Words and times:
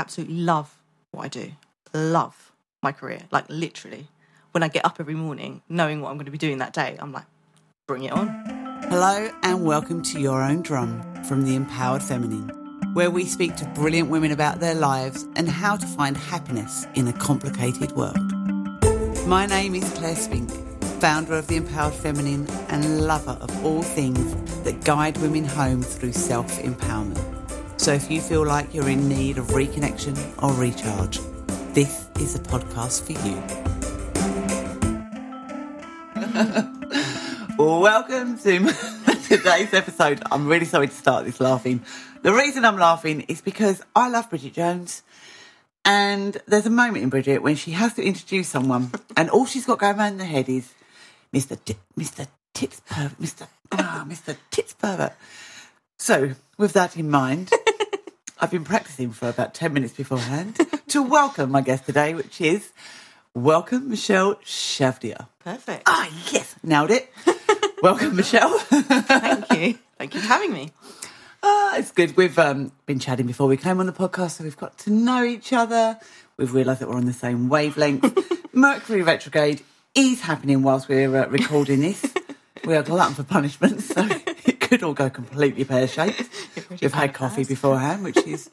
absolutely 0.00 0.36
love 0.36 0.78
what 1.10 1.26
I 1.26 1.28
do. 1.28 1.52
Love 1.92 2.52
my 2.82 2.90
career, 2.90 3.20
like 3.30 3.44
literally. 3.50 4.06
When 4.52 4.62
I 4.62 4.68
get 4.68 4.84
up 4.84 4.96
every 4.98 5.14
morning, 5.14 5.60
knowing 5.68 6.00
what 6.00 6.08
I'm 6.08 6.16
going 6.16 6.24
to 6.24 6.32
be 6.32 6.38
doing 6.38 6.56
that 6.58 6.72
day, 6.72 6.96
I'm 6.98 7.12
like, 7.12 7.26
bring 7.86 8.04
it 8.04 8.12
on. 8.12 8.28
Hello, 8.88 9.30
and 9.42 9.62
welcome 9.62 10.00
to 10.04 10.18
Your 10.18 10.42
Own 10.42 10.62
Drum 10.62 11.02
from 11.24 11.44
the 11.44 11.54
Empowered 11.54 12.02
Feminine, 12.02 12.48
where 12.94 13.10
we 13.10 13.26
speak 13.26 13.56
to 13.56 13.66
brilliant 13.66 14.08
women 14.08 14.32
about 14.32 14.58
their 14.58 14.74
lives 14.74 15.26
and 15.36 15.46
how 15.46 15.76
to 15.76 15.86
find 15.86 16.16
happiness 16.16 16.86
in 16.94 17.06
a 17.06 17.12
complicated 17.12 17.92
world. 17.92 18.16
My 19.26 19.44
name 19.44 19.74
is 19.74 19.84
Claire 19.92 20.16
Spink, 20.16 20.50
founder 21.00 21.34
of 21.34 21.46
the 21.46 21.56
Empowered 21.56 21.94
Feminine 21.94 22.48
and 22.70 23.06
lover 23.06 23.36
of 23.42 23.64
all 23.66 23.82
things 23.82 24.34
that 24.62 24.82
guide 24.82 25.18
women 25.18 25.44
home 25.44 25.82
through 25.82 26.12
self 26.12 26.58
empowerment. 26.60 27.39
So 27.80 27.94
if 27.94 28.10
you 28.10 28.20
feel 28.20 28.44
like 28.44 28.74
you're 28.74 28.90
in 28.90 29.08
need 29.08 29.38
of 29.38 29.46
reconnection 29.46 30.14
or 30.42 30.52
recharge, 30.52 31.18
this 31.72 32.10
is 32.20 32.34
a 32.34 32.38
podcast 32.38 33.06
for 33.06 33.12
you. 33.26 33.40
Welcome 37.80 38.38
to 38.40 38.58
today's 39.28 39.72
episode. 39.72 40.22
I'm 40.30 40.46
really 40.46 40.66
sorry 40.66 40.88
to 40.88 40.92
start 40.92 41.24
this 41.24 41.40
laughing. 41.40 41.82
The 42.20 42.34
reason 42.34 42.66
I'm 42.66 42.76
laughing 42.76 43.22
is 43.22 43.40
because 43.40 43.82
I 43.96 44.10
love 44.10 44.28
Bridget 44.28 44.52
Jones. 44.52 45.02
And 45.82 46.36
there's 46.46 46.66
a 46.66 46.70
moment 46.70 47.02
in 47.02 47.08
Bridget 47.08 47.42
when 47.42 47.56
she 47.56 47.70
has 47.70 47.94
to 47.94 48.04
introduce 48.04 48.48
someone, 48.48 48.90
and 49.16 49.30
all 49.30 49.46
she's 49.46 49.64
got 49.64 49.78
going 49.78 49.98
around 49.98 50.12
in 50.12 50.18
her 50.18 50.26
head 50.26 50.50
is 50.50 50.74
Mr. 51.32 51.58
T- 51.64 51.76
Mr. 51.98 52.26
Tits 52.52 52.82
Pervert, 52.86 53.18
Mr. 53.18 53.48
Ah, 53.72 54.04
Mr. 54.06 54.36
Tits 54.50 54.74
Pervert. 54.74 55.14
So, 55.96 56.32
with 56.58 56.72
that 56.74 56.96
in 56.96 57.10
mind, 57.10 57.50
I've 58.42 58.50
been 58.50 58.64
practicing 58.64 59.12
for 59.12 59.28
about 59.28 59.52
10 59.52 59.74
minutes 59.74 59.92
beforehand 59.92 60.58
to 60.88 61.02
welcome 61.02 61.50
my 61.50 61.60
guest 61.60 61.84
today, 61.84 62.14
which 62.14 62.40
is 62.40 62.72
welcome 63.34 63.90
Michelle 63.90 64.36
Shavida. 64.36 65.28
Perfect. 65.40 65.82
Ah, 65.84 66.08
yes, 66.32 66.54
nailed 66.62 66.90
it. 66.90 67.12
welcome, 67.82 68.16
Michelle. 68.16 68.58
Thank 68.58 69.52
you. 69.52 69.78
Thank 69.98 70.14
you 70.14 70.20
for 70.22 70.26
having 70.26 70.54
me. 70.54 70.70
Ah, 71.42 71.76
it's 71.76 71.90
good. 71.92 72.16
We've 72.16 72.38
um, 72.38 72.72
been 72.86 72.98
chatting 72.98 73.26
before 73.26 73.46
we 73.46 73.58
came 73.58 73.78
on 73.78 73.84
the 73.84 73.92
podcast, 73.92 74.38
so 74.38 74.44
we've 74.44 74.56
got 74.56 74.78
to 74.78 74.90
know 74.90 75.22
each 75.22 75.52
other. 75.52 75.98
We've 76.38 76.54
realised 76.54 76.80
that 76.80 76.88
we're 76.88 76.96
on 76.96 77.04
the 77.04 77.12
same 77.12 77.50
wavelength. 77.50 78.16
Mercury 78.54 79.02
retrograde 79.02 79.62
is 79.94 80.22
happening 80.22 80.62
whilst 80.62 80.88
we're 80.88 81.14
uh, 81.14 81.28
recording 81.28 81.80
this. 81.80 82.06
we 82.64 82.74
are 82.74 82.82
glutton 82.82 83.14
for 83.14 83.22
punishment, 83.22 83.82
so 83.82 84.08
could 84.70 84.84
all 84.84 84.94
go 84.94 85.10
completely 85.10 85.64
pear 85.64 85.88
shaped. 85.88 86.30
We've 86.80 86.94
had 86.94 87.12
coffee 87.12 87.42
beforehand, 87.42 88.04
which 88.04 88.18
is 88.18 88.50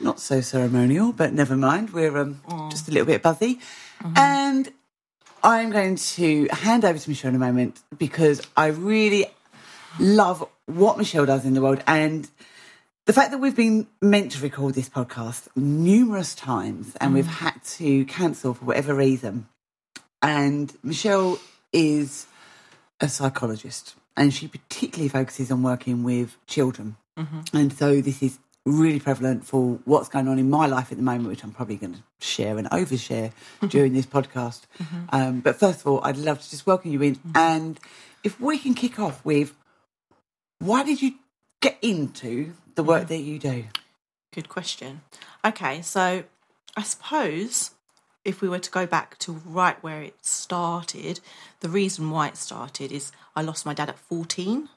not 0.00 0.18
so 0.18 0.40
ceremonial, 0.40 1.12
but 1.12 1.32
never 1.32 1.56
mind. 1.56 1.90
We're 1.90 2.18
um, 2.18 2.40
just 2.72 2.88
a 2.88 2.90
little 2.90 3.06
bit 3.06 3.22
buzzy. 3.22 3.60
And 4.16 4.68
I'm 5.44 5.70
going 5.70 5.94
to 5.94 6.48
hand 6.50 6.84
over 6.84 6.98
to 6.98 7.08
Michelle 7.08 7.28
in 7.28 7.36
a 7.36 7.38
moment 7.38 7.80
because 7.96 8.42
I 8.56 8.66
really 8.66 9.26
love 10.00 10.44
what 10.66 10.98
Michelle 10.98 11.24
does 11.24 11.44
in 11.44 11.54
the 11.54 11.62
world 11.62 11.84
and 11.86 12.28
the 13.06 13.12
fact 13.12 13.30
that 13.30 13.38
we've 13.38 13.54
been 13.54 13.86
meant 14.02 14.32
to 14.32 14.42
record 14.42 14.74
this 14.74 14.88
podcast 14.88 15.46
numerous 15.54 16.34
times 16.34 16.96
and 17.00 17.14
we've 17.14 17.28
had 17.28 17.62
to 17.78 18.04
cancel 18.06 18.54
for 18.54 18.64
whatever 18.64 18.92
reason. 18.92 19.46
And 20.20 20.76
Michelle 20.82 21.38
is 21.72 22.26
a 23.00 23.08
psychologist 23.08 23.94
and 24.16 24.32
she 24.32 24.48
particularly 24.48 25.08
focuses 25.08 25.50
on 25.50 25.62
working 25.62 26.02
with 26.04 26.36
children. 26.46 26.96
Mm-hmm. 27.18 27.56
And 27.56 27.72
so 27.72 28.00
this 28.00 28.22
is 28.22 28.38
really 28.66 28.98
prevalent 28.98 29.44
for 29.44 29.78
what's 29.84 30.08
going 30.08 30.26
on 30.26 30.38
in 30.38 30.48
my 30.48 30.66
life 30.66 30.90
at 30.90 30.96
the 30.96 31.04
moment, 31.04 31.28
which 31.28 31.44
I'm 31.44 31.52
probably 31.52 31.76
going 31.76 31.94
to 31.94 32.02
share 32.20 32.56
and 32.56 32.68
overshare 32.70 33.30
mm-hmm. 33.30 33.66
during 33.68 33.92
this 33.92 34.06
podcast. 34.06 34.62
Mm-hmm. 34.78 35.04
Um, 35.10 35.40
but 35.40 35.56
first 35.56 35.80
of 35.80 35.86
all, 35.86 36.00
I'd 36.02 36.16
love 36.16 36.40
to 36.40 36.50
just 36.50 36.66
welcome 36.66 36.90
you 36.90 37.02
in. 37.02 37.18
And 37.34 37.78
if 38.22 38.40
we 38.40 38.58
can 38.58 38.74
kick 38.74 38.98
off 38.98 39.24
with 39.24 39.54
why 40.58 40.82
did 40.82 41.02
you 41.02 41.14
get 41.60 41.78
into 41.82 42.54
the 42.74 42.82
work 42.82 43.08
that 43.08 43.18
you 43.18 43.38
do? 43.38 43.64
Good 44.32 44.48
question. 44.48 45.02
Okay, 45.44 45.82
so 45.82 46.24
I 46.76 46.82
suppose 46.82 47.72
if 48.24 48.40
we 48.40 48.48
were 48.48 48.58
to 48.58 48.70
go 48.70 48.86
back 48.86 49.18
to 49.20 49.32
right 49.44 49.80
where 49.82 50.02
it 50.02 50.24
started, 50.24 51.20
the 51.60 51.68
reason 51.68 52.10
why 52.10 52.28
it 52.28 52.36
started 52.36 52.90
is 52.90 53.12
I 53.36 53.42
lost 53.42 53.66
my 53.66 53.74
dad 53.74 53.88
at 53.88 53.98
14. 53.98 54.68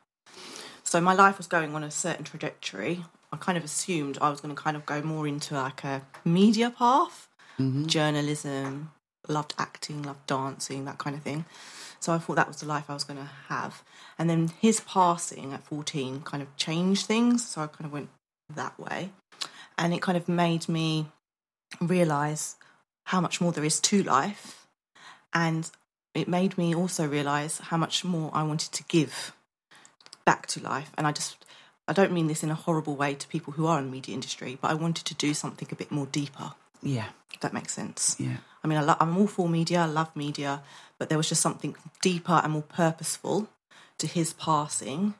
So 0.83 1.01
my 1.01 1.13
life 1.13 1.37
was 1.37 1.47
going 1.47 1.75
on 1.75 1.83
a 1.83 1.91
certain 1.91 2.23
trajectory. 2.23 3.03
I 3.31 3.37
kind 3.37 3.57
of 3.57 3.63
assumed 3.63 4.17
I 4.21 4.29
was 4.29 4.41
going 4.41 4.55
to 4.55 4.61
kind 4.61 4.77
of 4.77 4.85
go 4.85 5.01
more 5.01 5.27
into 5.27 5.53
like 5.53 5.83
a 5.83 6.01
media 6.23 6.71
path, 6.71 7.27
mm-hmm. 7.59 7.85
journalism, 7.85 8.91
loved 9.27 9.53
acting, 9.57 10.03
loved 10.03 10.25
dancing, 10.27 10.85
that 10.85 10.97
kind 10.97 11.15
of 11.15 11.23
thing. 11.23 11.45
So 11.99 12.13
I 12.13 12.19
thought 12.19 12.35
that 12.35 12.47
was 12.47 12.57
the 12.57 12.67
life 12.67 12.89
I 12.89 12.93
was 12.93 13.03
going 13.03 13.19
to 13.19 13.29
have. 13.47 13.83
And 14.17 14.29
then 14.29 14.51
his 14.61 14.79
passing 14.81 15.53
at 15.53 15.63
14 15.63 16.21
kind 16.21 16.43
of 16.43 16.55
changed 16.55 17.05
things. 17.05 17.45
So 17.47 17.61
I 17.61 17.67
kind 17.67 17.85
of 17.85 17.91
went 17.91 18.09
that 18.53 18.79
way. 18.79 19.09
And 19.77 19.93
it 19.93 20.01
kind 20.01 20.17
of 20.17 20.29
made 20.29 20.69
me 20.69 21.07
realize 21.81 22.55
how 23.07 23.21
much 23.21 23.39
more 23.39 23.51
there 23.53 23.63
is 23.63 23.79
to 23.79 24.03
life. 24.03 24.67
And 25.33 25.69
it 26.13 26.27
made 26.27 26.57
me 26.57 26.75
also 26.75 27.07
realize 27.07 27.59
how 27.59 27.77
much 27.77 28.03
more 28.03 28.29
I 28.33 28.43
wanted 28.43 28.71
to 28.73 28.83
give 28.83 29.33
back 30.25 30.45
to 30.47 30.59
life. 30.61 30.91
And 30.97 31.07
I 31.07 31.11
just, 31.13 31.45
I 31.87 31.93
don't 31.93 32.11
mean 32.11 32.27
this 32.27 32.43
in 32.43 32.49
a 32.51 32.55
horrible 32.55 32.95
way 32.95 33.15
to 33.15 33.27
people 33.29 33.53
who 33.53 33.65
are 33.65 33.79
in 33.79 33.85
the 33.85 33.91
media 33.91 34.13
industry, 34.13 34.57
but 34.61 34.71
I 34.71 34.73
wanted 34.73 35.05
to 35.05 35.15
do 35.15 35.33
something 35.33 35.67
a 35.71 35.75
bit 35.75 35.89
more 35.91 36.05
deeper, 36.07 36.51
Yeah, 36.81 37.09
if 37.33 37.39
that 37.39 37.53
makes 37.53 37.73
sense. 37.73 38.17
yeah, 38.19 38.37
I 38.63 38.67
mean, 38.67 38.77
I 38.77 38.81
lo- 38.81 38.97
I'm 38.99 39.17
all 39.17 39.27
for 39.27 39.47
media, 39.47 39.81
I 39.81 39.85
love 39.85 40.13
media, 40.15 40.61
but 40.97 41.07
there 41.07 41.17
was 41.17 41.29
just 41.29 41.41
something 41.41 41.75
deeper 42.01 42.41
and 42.43 42.51
more 42.53 42.61
purposeful 42.63 43.47
to 43.99 44.07
his 44.07 44.33
passing 44.33 45.13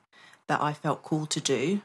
that 0.48 0.62
I 0.62 0.74
felt 0.74 1.04
called 1.04 1.30
to 1.32 1.40
do. 1.42 1.82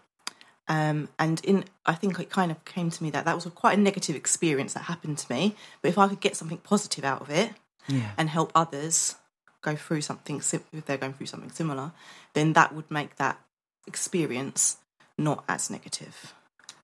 Um, 0.69 1.09
and 1.19 1.45
in, 1.45 1.65
I 1.85 1.95
think 1.95 2.19
it 2.19 2.31
kind 2.31 2.51
of 2.51 2.65
came 2.65 2.91
to 2.91 3.03
me 3.03 3.11
that 3.11 3.25
that 3.25 3.35
was 3.35 3.47
a 3.47 3.51
quite 3.51 3.79
a 3.79 3.81
negative 3.81 4.17
experience 4.17 4.75
that 4.75 4.85
happened 4.85 5.19
to 5.19 5.33
me. 5.33 5.57
But 5.81 5.89
if 5.89 5.99
I 5.99 6.09
could 6.09 6.21
get 6.21 6.37
something 6.37 6.59
positive 6.59 7.05
out 7.05 7.21
of 7.21 7.31
it 7.31 7.53
yeah. 7.89 8.13
and 8.17 8.29
help 8.29 8.53
others 8.55 9.17
go 9.61 9.77
through 9.77 10.03
something, 10.03 10.39
if 10.39 10.87
they're 10.87 10.97
going 10.97 11.15
through 11.15 11.27
something 11.27 11.51
similar, 11.51 11.93
then 12.35 12.53
that 12.55 12.75
would 12.75 12.91
make 12.91 13.17
that 13.17 13.41
experience 13.87 14.79
not 15.19 15.45
as 15.49 15.71
negative. 15.71 16.35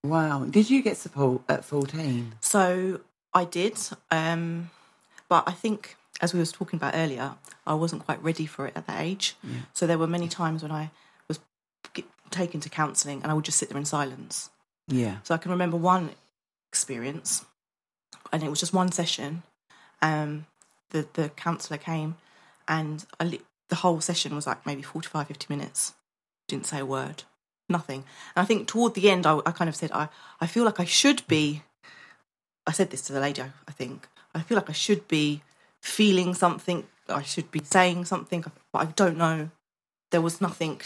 Wow. 0.02 0.44
Did 0.44 0.70
you 0.70 0.82
get 0.82 0.96
support 0.96 1.42
at 1.48 1.64
14? 1.64 2.34
So 2.40 3.00
I 3.34 3.44
did, 3.44 3.78
um, 4.10 4.70
but 5.28 5.44
I 5.46 5.52
think 5.52 5.96
as 6.20 6.32
we 6.32 6.40
was 6.40 6.52
talking 6.52 6.76
about 6.76 6.94
earlier, 6.94 7.34
I 7.66 7.74
wasn't 7.74 8.04
quite 8.04 8.22
ready 8.22 8.46
for 8.46 8.66
it 8.66 8.72
at 8.76 8.86
that 8.86 9.00
age. 9.00 9.36
So 9.72 9.86
there 9.86 9.98
were 9.98 10.06
many 10.06 10.28
times 10.28 10.62
when 10.62 10.72
I 10.72 10.90
taken 12.30 12.60
to 12.60 12.68
counselling 12.68 13.22
and 13.22 13.30
I 13.30 13.34
would 13.34 13.44
just 13.44 13.58
sit 13.58 13.68
there 13.68 13.78
in 13.78 13.84
silence. 13.84 14.50
Yeah. 14.88 15.18
So 15.22 15.34
I 15.34 15.38
can 15.38 15.50
remember 15.50 15.76
one 15.76 16.10
experience, 16.70 17.44
and 18.32 18.42
it 18.42 18.48
was 18.48 18.60
just 18.60 18.72
one 18.72 18.90
session. 18.90 19.42
Um, 20.00 20.46
the 20.90 21.06
the 21.12 21.28
counsellor 21.30 21.76
came, 21.76 22.16
and 22.66 23.04
I 23.20 23.40
the 23.68 23.76
whole 23.76 24.00
session 24.00 24.34
was 24.34 24.46
like 24.46 24.64
maybe 24.66 24.82
45, 24.82 25.28
50 25.28 25.46
minutes. 25.48 25.94
Didn't 26.46 26.66
say 26.66 26.78
a 26.78 26.86
word, 26.86 27.24
nothing. 27.68 28.04
And 28.34 28.42
I 28.42 28.46
think 28.46 28.66
toward 28.66 28.94
the 28.94 29.10
end, 29.10 29.26
I, 29.26 29.38
I 29.44 29.50
kind 29.50 29.68
of 29.68 29.76
said, 29.76 29.92
I, 29.92 30.08
I 30.40 30.46
feel 30.46 30.64
like 30.64 30.80
I 30.80 30.84
should 30.84 31.26
be. 31.28 31.62
I 32.66 32.72
said 32.72 32.90
this 32.90 33.02
to 33.02 33.12
the 33.12 33.20
lady, 33.20 33.42
I, 33.42 33.50
I 33.66 33.72
think. 33.72 34.08
I 34.34 34.40
feel 34.40 34.56
like 34.56 34.70
I 34.70 34.74
should 34.74 35.06
be 35.08 35.42
feeling 35.82 36.34
something, 36.34 36.84
I 37.08 37.22
should 37.22 37.50
be 37.50 37.62
saying 37.62 38.06
something, 38.06 38.44
but 38.72 38.78
I 38.78 38.86
don't 38.86 39.16
know. 39.16 39.50
There 40.10 40.20
was 40.20 40.40
nothing 40.40 40.80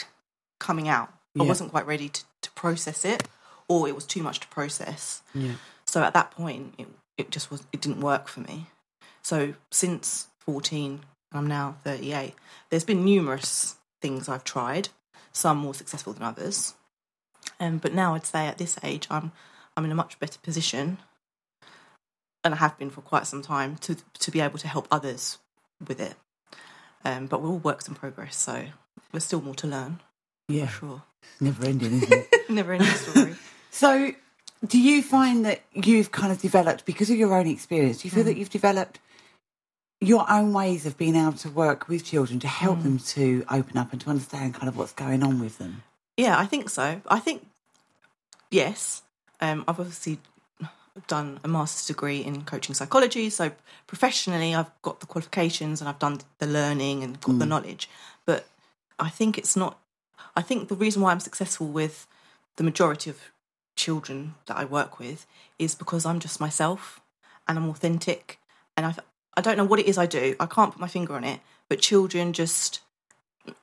coming 0.59 0.89
out. 0.89 1.13
I 1.38 1.44
wasn't 1.44 1.70
quite 1.70 1.87
ready 1.87 2.09
to, 2.10 2.22
to 2.43 2.50
process 2.53 3.04
it, 3.04 3.22
or 3.69 3.88
it 3.88 3.94
was 3.94 4.04
too 4.06 4.22
much 4.22 4.41
to 4.41 4.48
process. 4.48 5.22
Yeah. 5.34 5.53
So 5.87 6.03
at 6.03 6.12
that 6.15 6.31
point, 6.31 6.75
it, 6.78 6.88
it 7.17 7.31
just 7.31 7.50
was, 7.50 7.64
it 7.73 7.81
didn't 7.81 8.00
work 8.00 8.29
for 8.29 8.40
me. 8.40 8.67
So 9.23 9.55
since 9.70 10.29
14, 10.40 11.00
and 11.31 11.38
I'm 11.38 11.46
now 11.46 11.76
38, 11.84 12.34
there's 12.70 12.84
been 12.84 13.05
numerous 13.05 13.76
things 14.02 14.29
I've 14.29 14.44
tried, 14.44 14.90
some 15.32 15.56
more 15.58 15.75
successful 15.75 16.12
than 16.12 16.23
others. 16.23 16.75
Um, 17.58 17.78
but 17.78 17.94
now 17.94 18.14
I'd 18.14 18.26
say 18.26 18.46
at 18.46 18.58
this 18.58 18.78
age, 18.82 19.06
I'm, 19.11 19.32
I'm 19.76 19.85
in 19.85 19.93
a 19.93 19.96
much 19.96 20.19
better 20.19 20.38
position, 20.43 20.99
and 22.44 22.55
I 22.55 22.56
have 22.58 22.76
been 22.78 22.90
for 22.90 23.00
quite 23.00 23.26
some 23.26 23.40
time, 23.43 23.76
to, 23.76 23.96
to 24.19 24.31
be 24.31 24.40
able 24.40 24.58
to 24.58 24.69
help 24.69 24.87
others 24.90 25.38
with 25.87 26.00
it. 26.00 26.14
Um, 27.05 27.26
but 27.26 27.40
we're 27.40 27.49
all 27.50 27.58
works 27.58 27.88
in 27.88 27.94
progress, 27.94 28.37
so 28.37 28.67
there's 29.12 29.25
still 29.25 29.40
more 29.40 29.55
to 29.56 29.67
learn, 29.67 30.00
Yeah. 30.49 30.67
for 30.67 30.73
sure. 30.73 31.02
Never 31.41 31.67
ending, 31.67 31.95
isn't 31.95 32.13
it? 32.13 32.29
Never 32.51 32.73
ending 32.73 32.89
story. 32.89 33.35
so, 33.71 34.13
do 34.67 34.81
you 34.81 35.03
find 35.03 35.45
that 35.45 35.63
you've 35.73 36.13
kind 36.13 36.33
of 36.33 36.41
developed, 36.41 36.85
because 36.85 37.11
of 37.11 37.17
your 37.17 37.35
own 37.35 37.47
experience, 37.47 38.03
do 38.03 38.09
you 38.09 38.13
feel 38.13 38.25
that 38.25 38.37
mm. 38.37 38.39
you've 38.39 38.51
developed 38.51 39.01
your 40.01 40.29
own 40.31 40.53
ways 40.53 40.85
of 40.85 40.99
being 40.99 41.15
able 41.15 41.33
to 41.33 41.49
work 41.49 41.89
with 41.89 42.05
children 42.05 42.41
to 42.41 42.49
help 42.49 42.79
mm. 42.79 42.83
them 42.83 42.99
to 42.99 43.45
open 43.51 43.77
up 43.77 43.93
and 43.93 44.01
to 44.01 44.11
understand 44.11 44.55
kind 44.55 44.69
of 44.69 44.77
what's 44.77 44.93
going 44.93 45.23
on 45.23 45.41
with 45.41 45.59
them? 45.59 45.83
Yeah, 46.17 46.39
I 46.39 46.47
think 46.47 46.71
so. 46.71 47.01
I 47.09 47.19
think 47.19 47.47
yes. 48.51 49.03
Um, 49.41 49.65
I've 49.67 49.81
obviously 49.81 50.19
done 51.07 51.41
a 51.43 51.49
master's 51.49 51.87
degree 51.87 52.19
in 52.19 52.43
coaching 52.43 52.75
psychology. 52.75 53.31
So 53.31 53.53
professionally, 53.87 54.55
I've 54.55 54.71
got 54.83 55.01
the 55.01 55.07
qualifications 55.07 55.81
and 55.81 55.89
I've 55.89 55.99
done 55.99 56.21
the 56.39 56.47
learning 56.47 57.03
and 57.03 57.21
got 57.21 57.39
the 57.39 57.45
mm. 57.45 57.49
knowledge. 57.49 57.89
But 58.27 58.47
I 58.99 59.09
think 59.09 59.39
it's 59.39 59.57
not. 59.57 59.79
I 60.37 60.43
think 60.43 60.69
the 60.69 60.75
reason 60.75 61.03
why 61.03 61.13
I'm 61.13 61.21
successful 61.21 61.67
with 61.67 62.07
the 62.57 62.65
majority 62.65 63.11
of 63.11 63.19
children 63.77 64.35
that 64.47 64.57
I 64.57 64.65
work 64.65 64.99
with 64.99 65.27
is 65.59 65.75
because 65.75 66.05
I'm 66.05 66.21
just 66.21 66.41
myself 66.41 67.01
and 67.49 67.59
I'm 67.59 67.69
authentic. 67.69 68.39
And 68.77 68.87
I 68.87 68.95
I 69.37 69.41
don't 69.41 69.57
know 69.57 69.65
what 69.65 69.81
it 69.81 69.87
is 69.87 69.97
I 69.99 70.07
do. 70.07 70.37
I 70.39 70.47
can't 70.47 70.73
put 70.73 70.81
my 70.81 70.89
finger 70.89 71.15
on 71.15 71.25
it. 71.25 71.41
But 71.69 71.81
children 71.81 72.33
just 72.33 72.81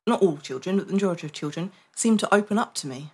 not 0.06 0.22
all 0.22 0.38
children, 0.38 0.78
but 0.78 0.88
the 0.88 0.94
majority 0.94 1.28
of 1.28 1.34
children 1.34 1.72
seem 1.96 2.18
to 2.18 2.34
open 2.34 2.58
up 2.58 2.74
to 2.76 2.88
me 2.88 3.12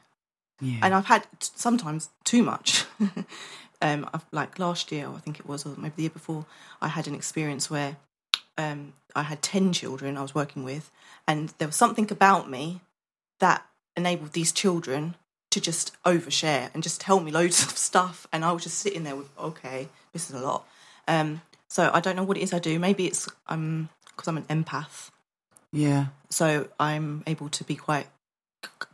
Yeah. 0.60 0.80
and 0.84 0.94
I've 0.96 1.06
had 1.06 1.24
t- 1.40 1.50
sometimes 1.56 2.10
too 2.24 2.42
much. 2.44 2.86
um, 3.82 4.10
I've, 4.14 4.26
like 4.32 4.58
last 4.58 4.92
year, 4.92 5.08
I 5.10 5.20
think 5.20 5.40
it 5.40 5.46
was, 5.46 5.66
or 5.66 5.76
maybe 5.78 5.94
the 5.98 6.02
year 6.04 6.10
before, 6.12 6.46
I 6.82 6.88
had 6.88 7.08
an 7.08 7.14
experience 7.16 7.70
where 7.70 7.98
um, 8.58 8.94
I 9.16 9.24
had 9.24 9.42
ten 9.42 9.74
children 9.74 10.18
I 10.18 10.22
was 10.22 10.34
working 10.34 10.64
with, 10.64 10.90
and 11.28 11.54
there 11.58 11.68
was 11.68 11.76
something 11.76 12.10
about 12.12 12.50
me 12.50 12.82
that 13.40 13.66
enabled 13.96 14.34
these 14.34 14.52
children 14.52 15.16
to 15.52 15.62
just 15.62 15.96
overshare 16.04 16.70
and 16.74 16.84
just 16.84 17.00
tell 17.00 17.20
me 17.20 17.32
loads 17.32 17.64
of 17.66 17.78
stuff, 17.78 18.28
and 18.32 18.44
I 18.44 18.52
was 18.52 18.64
just 18.64 18.80
sitting 18.80 19.04
there 19.04 19.16
with, 19.16 19.30
okay, 19.38 19.90
this 20.14 20.30
is 20.30 20.36
a 20.36 20.46
lot. 20.46 20.68
Um, 21.08 21.42
so 21.68 21.92
I 21.94 22.00
don't 22.00 22.16
know 22.16 22.24
what 22.24 22.38
it 22.38 22.42
is 22.42 22.54
I 22.54 22.60
do. 22.60 22.80
Maybe 22.80 23.06
it's 23.08 23.28
um 23.48 23.90
because 24.06 24.28
I'm 24.28 24.38
an 24.38 24.44
empath 24.44 25.12
yeah. 25.76 26.08
so 26.30 26.70
I'm 26.80 27.24
able 27.28 27.50
to 27.50 27.64
be 27.66 27.76
quite 27.76 28.08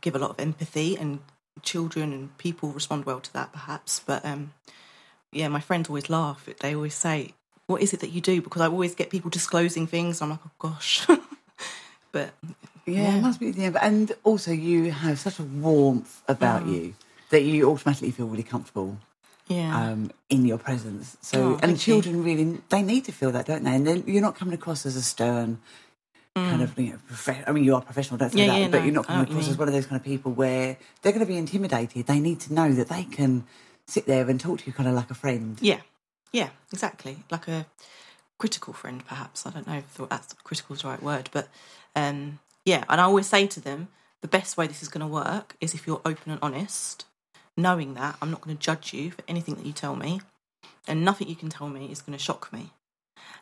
give 0.00 0.16
a 0.16 0.18
lot 0.18 0.30
of 0.30 0.40
empathy, 0.40 0.96
and 0.96 1.20
children 1.62 2.12
and 2.12 2.36
people 2.38 2.70
respond 2.70 3.06
well 3.06 3.20
to 3.20 3.32
that, 3.32 3.52
perhaps. 3.52 4.00
But 4.04 4.24
um, 4.26 4.52
yeah, 5.30 5.48
my 5.48 5.60
friends 5.60 5.88
always 5.88 6.10
laugh. 6.10 6.48
They 6.60 6.74
always 6.74 6.94
say, 6.94 7.34
"What 7.66 7.82
is 7.82 7.94
it 7.94 8.00
that 8.00 8.10
you 8.10 8.20
do?" 8.20 8.42
Because 8.42 8.62
I 8.62 8.66
always 8.66 8.94
get 8.94 9.10
people 9.10 9.30
disclosing 9.30 9.86
things. 9.86 10.20
I'm 10.20 10.30
like, 10.30 10.40
"Oh 10.44 10.50
gosh," 10.58 11.06
but 12.12 12.30
Yeah, 12.86 13.02
Yeah. 13.02 13.16
it 13.18 13.22
must 13.22 13.38
be. 13.40 13.50
the 13.52 13.70
but- 13.70 13.82
and 13.82 14.12
also 14.24 14.50
you 14.52 14.90
have 14.92 15.18
such 15.20 15.38
a 15.38 15.44
warmth 15.44 16.22
about 16.28 16.64
Mm. 16.64 16.72
you 16.74 16.94
that 17.30 17.42
you 17.42 17.70
automatically 17.70 18.10
feel 18.10 18.26
really 18.26 18.42
comfortable 18.42 18.98
yeah, 19.48 19.76
um, 19.90 20.10
in 20.28 20.44
your 20.46 20.58
presence. 20.58 21.16
So, 21.20 21.38
Oh, 21.38 21.52
and 21.52 21.60
thank 21.60 21.70
you. 21.72 21.76
children 21.94 22.24
really 22.24 22.60
they 22.68 22.82
need 22.82 23.04
to 23.06 23.12
feel 23.12 23.30
that, 23.32 23.46
don't 23.46 23.64
they? 23.64 23.74
And 23.74 23.86
then 23.86 24.04
you're 24.06 24.22
not 24.22 24.36
coming 24.36 24.54
across 24.54 24.84
as 24.86 24.96
a 24.96 25.02
stern 25.02 25.58
kind 26.34 26.62
of. 26.62 26.78
You 26.78 26.92
know, 26.92 26.98
profe- 27.10 27.44
I 27.46 27.52
mean, 27.52 27.64
you 27.64 27.74
are 27.74 27.80
professional, 27.82 28.18
don't 28.18 28.30
say 28.30 28.38
Mm. 28.38 28.46
Yeah, 28.46 28.52
that, 28.52 28.60
yeah, 28.60 28.68
but 28.68 28.78
no, 28.78 28.84
you're 28.84 28.94
not 28.94 29.06
coming 29.06 29.24
across 29.30 29.48
as 29.48 29.58
one 29.58 29.68
of 29.68 29.74
those 29.74 29.86
kind 29.86 30.00
of 30.00 30.04
people 30.04 30.32
where 30.32 30.76
they're 31.02 31.12
going 31.12 31.20
to 31.26 31.32
be 31.34 31.36
intimidated. 31.36 32.06
They 32.06 32.20
need 32.20 32.40
to 32.40 32.54
know 32.54 32.72
that 32.72 32.88
they 32.88 33.04
can 33.04 33.44
sit 33.86 34.06
there 34.06 34.28
and 34.30 34.40
talk 34.40 34.60
to 34.60 34.66
you 34.66 34.72
kind 34.72 34.88
of 34.88 34.94
like 34.94 35.10
a 35.10 35.14
friend. 35.14 35.58
yeah, 35.60 35.80
yeah, 36.32 36.50
exactly. 36.72 37.24
Like 37.30 37.46
a 37.48 37.66
critical 38.38 38.72
friend, 38.72 39.04
perhaps. 39.06 39.44
I 39.46 39.50
don't 39.50 39.66
know 39.66 39.78
if 39.78 40.08
that's 40.08 40.32
critical 40.44 40.74
is 40.76 40.82
the 40.82 40.88
right 40.88 41.02
word, 41.02 41.28
but 41.32 41.48
um, 41.94 42.38
yeah. 42.64 42.84
And 42.88 43.00
I 43.00 43.04
always 43.04 43.26
say 43.26 43.46
to 43.46 43.60
them, 43.60 43.88
the 44.20 44.28
best 44.28 44.56
way 44.56 44.66
this 44.66 44.82
is 44.82 44.88
going 44.88 45.00
to 45.06 45.12
work 45.12 45.56
is 45.60 45.74
if 45.74 45.86
you're 45.86 46.00
open 46.04 46.30
and 46.32 46.38
honest, 46.42 47.04
knowing 47.56 47.94
that 47.94 48.16
I'm 48.22 48.30
not 48.30 48.40
going 48.40 48.56
to 48.56 48.62
judge 48.62 48.92
you 48.94 49.10
for 49.10 49.22
anything 49.26 49.56
that 49.56 49.66
you 49.66 49.72
tell 49.72 49.96
me, 49.96 50.20
and 50.86 51.04
nothing 51.04 51.28
you 51.28 51.36
can 51.36 51.48
tell 51.48 51.68
me 51.68 51.86
is 51.90 52.02
going 52.02 52.16
to 52.16 52.22
shock 52.22 52.52
me. 52.52 52.70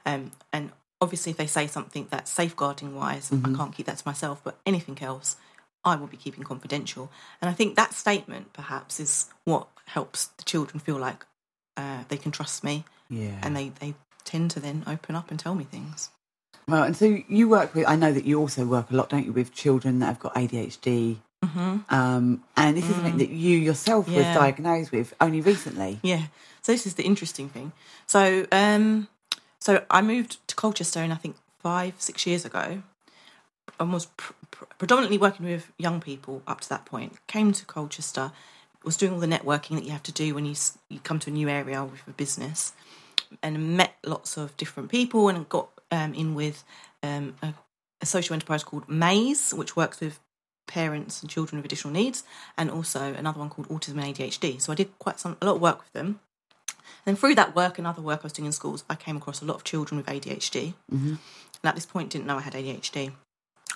Um, 0.07 0.33
and 0.53 0.71
obviously, 1.01 1.31
if 1.31 1.37
they 1.37 1.47
say 1.47 1.67
something 1.67 2.07
that's 2.11 2.31
safeguarding 2.31 2.95
wise, 2.95 3.31
I 3.33 3.55
can't 3.55 3.75
keep 3.75 3.87
that 3.87 3.99
to 3.99 4.09
myself. 4.09 4.41
But 4.43 4.59
anything 4.67 4.99
else, 5.03 5.37
I 5.85 5.97
will 5.97 6.07
be 6.07 6.17
keeping 6.17 6.45
confidential. 6.45 7.11
And 7.41 7.49
I 7.51 7.53
think 7.53 7.77
that 7.77 7.95
statement, 7.95 8.53
perhaps, 8.53 9.01
is 9.01 9.31
what 9.45 9.69
helps 9.87 10.27
the 10.27 10.43
children 10.45 10.81
feel 10.81 10.97
like 10.99 11.25
uh, 11.77 12.05
they 12.09 12.17
can 12.17 12.33
trust 12.33 12.65
me, 12.65 12.85
Yeah. 13.09 13.39
and 13.43 13.55
they 13.57 13.71
they 13.81 13.95
tend 14.25 14.51
to 14.53 14.61
then 14.61 14.85
open 14.87 15.15
up 15.15 15.31
and 15.31 15.39
tell 15.39 15.55
me 15.55 15.65
things. 15.65 16.11
Well, 16.69 16.83
and 16.85 16.97
so 16.97 17.19
you 17.29 17.49
work 17.49 17.75
with, 17.75 17.87
I 17.89 17.97
know 17.97 18.13
that 18.13 18.25
you 18.25 18.39
also 18.39 18.65
work 18.65 18.91
a 18.91 18.95
lot, 18.97 19.09
don't 19.09 19.27
you, 19.27 19.33
with 19.33 19.53
children 19.53 19.99
that 20.01 20.07
have 20.07 20.21
got 20.21 20.35
ADHD. 20.35 21.17
Mm-hmm. 21.45 21.79
Um, 21.95 22.45
and 22.57 22.77
this 22.77 22.89
is 22.89 22.95
something 22.95 23.17
that 23.19 23.31
you 23.31 23.57
yourself 23.59 24.07
was 24.07 24.17
Yeah. 24.17 24.35
diagnosed 24.35 24.93
with 24.93 25.15
only 25.21 25.41
recently. 25.41 25.99
Yeah. 26.03 26.25
So 26.63 26.73
this 26.73 26.87
is 26.87 26.95
the 26.95 27.05
interesting 27.05 27.49
thing. 27.49 27.73
So 28.07 28.47
um 28.53 29.09
so 29.59 29.85
I 29.91 30.03
moved 30.03 30.47
to 30.49 30.55
Colchester 30.55 31.03
in 31.03 31.11
I 31.13 31.15
think 31.17 31.37
5 31.61 31.95
6 31.99 32.27
years 32.27 32.45
ago 32.45 32.83
and 33.79 33.93
was 33.93 34.07
pr- 34.07 34.35
pr- 34.51 34.65
predominantly 34.79 35.17
working 35.17 35.47
with 35.47 35.73
young 35.79 36.01
people 36.03 36.43
up 36.47 36.61
to 36.61 36.69
that 36.69 36.85
point. 36.85 37.15
Came 37.27 37.53
to 37.53 37.65
Colchester 37.65 38.33
was 38.85 38.99
doing 38.99 39.13
all 39.15 39.21
the 39.21 39.27
networking 39.27 39.77
that 39.77 39.85
you 39.85 39.93
have 39.93 40.03
to 40.05 40.13
do 40.13 40.35
when 40.35 40.45
you 40.45 40.55
you 40.91 41.01
come 41.01 41.19
to 41.21 41.31
a 41.31 41.33
new 41.33 41.49
area 41.49 41.83
with 41.83 42.07
a 42.07 42.11
business 42.13 42.75
and 43.43 43.77
met 43.79 43.95
lots 44.05 44.37
of 44.37 44.55
different 44.59 44.91
people 44.91 45.29
and 45.31 45.49
got 45.49 45.69
um, 45.91 46.15
in 46.15 46.35
with 46.35 46.65
um, 47.03 47.35
a, 47.43 47.55
a 48.01 48.07
social 48.07 48.35
enterprise 48.35 48.65
called 48.65 48.89
Maze, 48.89 49.53
which 49.53 49.77
works 49.77 50.01
with 50.01 50.21
parents 50.67 51.21
and 51.21 51.31
children 51.31 51.59
with 51.59 51.67
additional 51.67 51.93
needs, 51.93 52.23
and 52.57 52.71
also 52.71 53.13
another 53.15 53.39
one 53.39 53.51
called 53.51 53.69
Autism 53.69 54.03
and 54.03 54.15
ADHD. 54.15 54.61
So 54.61 54.73
I 54.73 54.77
did 54.77 54.97
quite 54.99 55.19
some 55.19 55.37
a 55.41 55.47
lot 55.47 55.57
of 55.57 55.61
work 55.61 55.81
with 55.81 55.93
them. 55.93 56.21
And 57.07 57.19
through 57.19 57.35
that 57.37 57.57
work 57.57 57.79
and 57.79 57.87
other 57.87 58.03
work 58.03 58.21
I 58.23 58.25
was 58.25 58.33
doing 58.33 58.47
in 58.47 58.53
schools, 58.53 58.85
I 58.89 58.95
came 58.95 59.17
across 59.17 59.43
a 59.43 59.45
lot 59.45 59.57
of 59.57 59.65
children 59.65 59.97
with 59.97 60.07
ADHD. 60.07 60.75
Mm-hmm. 60.93 61.09
And 61.09 61.19
at 61.65 61.75
this 61.75 61.87
point, 61.87 62.11
didn't 62.11 62.27
know 62.27 62.37
I 62.37 62.43
had 62.43 62.53
ADHD. 62.53 63.13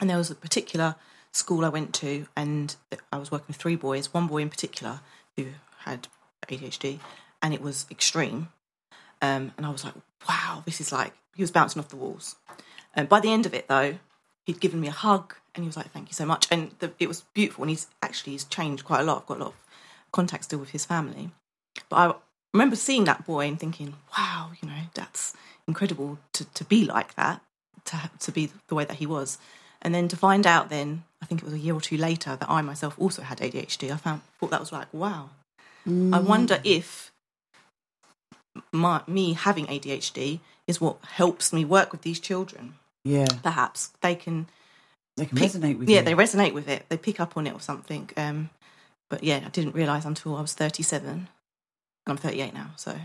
And 0.01 0.11
there 0.11 0.19
was 0.19 0.31
a 0.31 0.35
particular 0.35 0.97
school 1.33 1.65
I 1.65 1.69
went 1.69 1.95
to, 1.95 2.27
and 2.37 2.75
I 3.13 3.19
was 3.19 3.31
working 3.31 3.47
with 3.49 3.57
three 3.57 3.77
boys. 3.77 4.13
One 4.13 4.27
boy 4.27 4.39
in 4.39 4.51
particular 4.51 5.01
who 5.37 5.47
had 5.81 6.09
ADHD, 6.49 7.01
and 7.43 7.55
it 7.55 7.61
was 7.61 7.87
extreme. 7.91 8.49
Um, 9.23 9.53
and 9.57 9.67
I 9.67 9.71
was 9.71 9.85
like, 9.85 9.95
wow, 10.29 10.63
this 10.67 10.81
is 10.81 10.93
like, 10.93 11.13
he 11.35 11.43
was 11.43 11.51
bouncing 11.51 11.81
off 11.81 11.89
the 11.89 11.97
walls. 11.97 12.37
And 12.95 13.09
by 13.09 13.21
the 13.21 13.33
end 13.33 13.47
of 13.47 13.55
it, 13.55 13.69
though, 13.69 13.99
he'd 14.47 14.61
given 14.61 14.81
me 14.81 14.89
a 14.89 14.93
hug 14.93 15.35
and 15.55 15.65
he 15.65 15.69
was 15.69 15.77
like, 15.77 15.91
thank 15.91 16.09
you 16.09 16.15
so 16.15 16.27
much. 16.27 16.47
And 16.51 16.73
the, 16.79 16.93
it 16.99 17.09
was 17.09 17.25
beautiful. 17.35 17.65
And 17.65 17.71
he's 17.71 17.87
actually, 18.03 18.33
he's 18.33 18.45
changed 18.45 18.85
quite 18.85 19.01
a 19.01 19.05
lot. 19.05 19.23
I've 19.23 19.27
got 19.27 19.39
a 19.39 19.45
lot 19.45 19.49
of 19.49 19.55
contact 20.13 20.45
still 20.45 20.59
with 20.59 20.71
his 20.71 20.85
family. 20.85 21.31
But 21.89 21.97
I 21.97 22.15
remember 22.53 22.77
seeing 22.77 23.05
that 23.05 23.27
boy 23.27 23.47
and 23.47 23.59
thinking, 23.59 23.95
wow, 24.17 24.51
you 24.61 24.69
know, 24.69 24.79
that's 24.95 25.35
incredible 25.67 26.19
to, 26.35 26.45
to 26.55 26.65
be 26.65 26.85
like 26.85 27.15
that, 27.15 27.41
to, 27.87 28.11
to 28.21 28.33
be 28.33 28.51
the 28.69 28.75
way 28.75 28.85
that 28.85 28.97
he 28.97 29.07
was. 29.07 29.39
And 29.83 29.95
then 29.95 30.09
to 30.09 30.17
find 30.17 30.47
out 30.47 30.71
then, 30.71 31.05
I 31.23 31.27
think 31.27 31.43
it 31.43 31.45
was 31.45 31.55
a 31.55 31.59
year 31.59 31.75
or 31.75 31.81
two 31.81 31.97
later, 31.97 32.37
that 32.37 32.51
I 32.51 32.63
myself 32.63 32.99
also 32.99 33.23
had 33.23 33.39
ADHD, 33.39 33.93
I 33.93 33.97
found, 33.97 34.23
thought 34.41 34.51
that 34.51 34.61
was 34.61 34.73
like, 34.73 34.93
wow. 34.93 35.31
I 35.87 36.19
wonder 36.19 36.55
mm. 36.57 36.61
if 36.65 37.13
my, 38.73 39.03
me 39.07 39.35
having 39.35 39.67
ADHD 39.67 40.41
is 40.67 40.81
what 40.81 40.99
helps 41.05 41.53
me 41.53 41.65
work 41.65 41.93
with 41.93 42.03
these 42.03 42.21
children. 42.21 42.75
Yeah. 43.05 43.27
Perhaps 43.43 43.91
they 44.01 44.15
can, 44.15 44.47
They 45.17 45.27
can 45.27 45.37
pick- 45.39 45.53
resonate 45.53 45.79
with 45.79 45.89
yeah, 45.89 45.99
you. 46.01 46.05
they 46.05 46.15
resonate 46.15 46.55
with 46.55 46.69
it. 46.69 46.87
They 46.89 46.97
pick 46.97 47.21
up 47.21 47.37
on 47.37 47.47
it 47.47 47.53
or 47.55 47.61
something. 47.61 48.11
Um, 48.17 48.51
but 49.11 49.23
yeah, 49.23 49.43
I 49.45 49.49
didn't 49.51 49.75
realise 49.75 50.05
until 50.05 50.37
I 50.37 50.41
was 50.41 50.55
37. 50.55 51.09
And 51.09 51.29
I'm 52.07 52.17
38 52.17 52.55
now, 52.55 52.71
so 52.77 52.97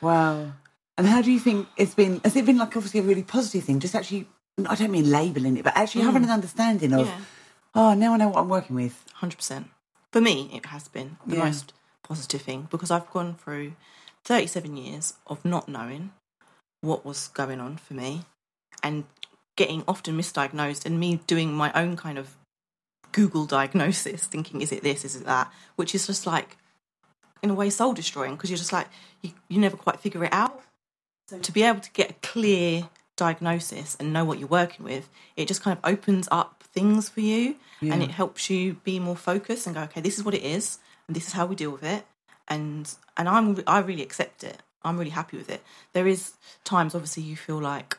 Wow. 0.00 0.52
And 0.98 1.06
how 1.06 1.22
do 1.22 1.30
you 1.30 1.38
think 1.40 1.68
it's 1.76 1.94
been? 1.94 2.20
Has 2.24 2.36
it 2.36 2.46
been 2.46 2.58
like 2.58 2.74
obviously 2.76 3.00
a 3.00 3.02
really 3.02 3.22
positive 3.22 3.64
thing? 3.64 3.80
Just 3.80 3.94
actually, 3.94 4.26
I 4.66 4.74
don't 4.74 4.90
mean 4.90 5.10
labelling 5.10 5.56
it, 5.56 5.64
but 5.64 5.76
actually 5.76 6.04
having 6.04 6.24
an 6.24 6.30
understanding 6.30 6.92
of, 6.94 7.06
Mm. 7.06 7.10
yeah, 7.10 7.20
oh, 7.74 7.94
now 7.94 8.14
I 8.14 8.16
know 8.16 8.28
what 8.28 8.38
I'm 8.40 8.48
working 8.48 8.76
with. 8.76 9.04
100%. 9.20 9.66
For 10.12 10.20
me, 10.20 10.50
it 10.54 10.66
has 10.66 10.88
been 10.88 11.18
the 11.26 11.36
Yeah. 11.36 11.44
most 11.44 11.72
positive 12.02 12.40
thing 12.42 12.68
because 12.70 12.90
I've 12.90 13.10
gone 13.10 13.34
through 13.34 13.72
37 14.24 14.76
years 14.76 15.14
of 15.26 15.44
not 15.44 15.68
knowing 15.68 16.12
what 16.80 17.04
was 17.04 17.28
going 17.28 17.60
on 17.60 17.76
for 17.76 17.94
me 17.94 18.22
and 18.82 19.04
getting 19.56 19.82
often 19.88 20.16
misdiagnosed 20.16 20.84
and 20.84 21.00
me 21.00 21.20
doing 21.26 21.52
my 21.52 21.72
own 21.72 21.96
kind 21.96 22.18
of 22.18 22.36
Google 23.12 23.46
diagnosis, 23.46 24.26
thinking, 24.26 24.60
is 24.60 24.72
it 24.72 24.82
this, 24.82 25.04
is 25.04 25.16
it 25.16 25.24
that? 25.24 25.50
Which 25.76 25.94
is 25.94 26.06
just 26.06 26.26
like, 26.26 26.58
in 27.42 27.50
a 27.50 27.54
way, 27.54 27.70
soul 27.70 27.94
destroying 27.94 28.34
because 28.34 28.50
you're 28.50 28.58
just 28.58 28.72
like, 28.72 28.88
you, 29.22 29.32
you 29.48 29.58
never 29.58 29.76
quite 29.76 30.00
figure 30.00 30.24
it 30.24 30.32
out. 30.32 30.62
So 31.28 31.38
to 31.38 31.52
be 31.52 31.62
able 31.62 31.80
to 31.80 31.90
get 31.92 32.10
a 32.10 32.14
clear 32.22 32.88
diagnosis 33.16 33.96
and 33.98 34.12
know 34.12 34.24
what 34.24 34.38
you're 34.38 34.48
working 34.48 34.84
with, 34.84 35.08
it 35.36 35.48
just 35.48 35.62
kind 35.62 35.76
of 35.76 35.90
opens 35.90 36.28
up 36.30 36.62
things 36.72 37.08
for 37.08 37.20
you 37.20 37.56
and 37.80 38.02
it 38.02 38.10
helps 38.10 38.50
you 38.50 38.74
be 38.84 38.98
more 39.00 39.16
focused 39.16 39.66
and 39.66 39.74
go, 39.74 39.82
okay, 39.82 40.00
this 40.00 40.18
is 40.18 40.24
what 40.24 40.34
it 40.34 40.42
is 40.42 40.78
and 41.08 41.16
this 41.16 41.26
is 41.26 41.32
how 41.32 41.46
we 41.46 41.56
deal 41.56 41.70
with 41.70 41.82
it. 41.82 42.06
And 42.48 42.92
and 43.16 43.28
I'm 43.28 43.60
I 43.66 43.80
really 43.80 44.02
accept 44.02 44.44
it. 44.44 44.62
I'm 44.86 44.98
really 44.98 45.10
happy 45.10 45.36
with 45.36 45.50
it. 45.50 45.62
There 45.92 46.06
is 46.06 46.34
times 46.64 46.94
obviously 46.94 47.24
you 47.24 47.36
feel 47.36 47.58
like 47.58 47.98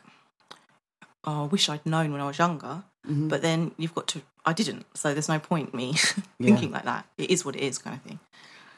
oh, 1.24 1.44
I 1.44 1.46
wish 1.46 1.68
I'd 1.68 1.84
known 1.84 2.12
when 2.12 2.20
I 2.20 2.26
was 2.26 2.38
younger, 2.38 2.84
but 3.04 3.42
then 3.42 3.72
you've 3.76 3.94
got 3.94 4.08
to 4.08 4.22
I 4.44 4.52
didn't. 4.52 4.86
So 4.94 5.12
there's 5.12 5.28
no 5.28 5.38
point 5.38 5.74
me 5.74 5.92
thinking 6.42 6.70
like 6.70 6.84
that. 6.84 7.06
It 7.18 7.30
is 7.30 7.44
what 7.44 7.54
it 7.54 7.62
is 7.62 7.78
kind 7.78 7.96
of 7.96 8.02
thing. 8.02 8.18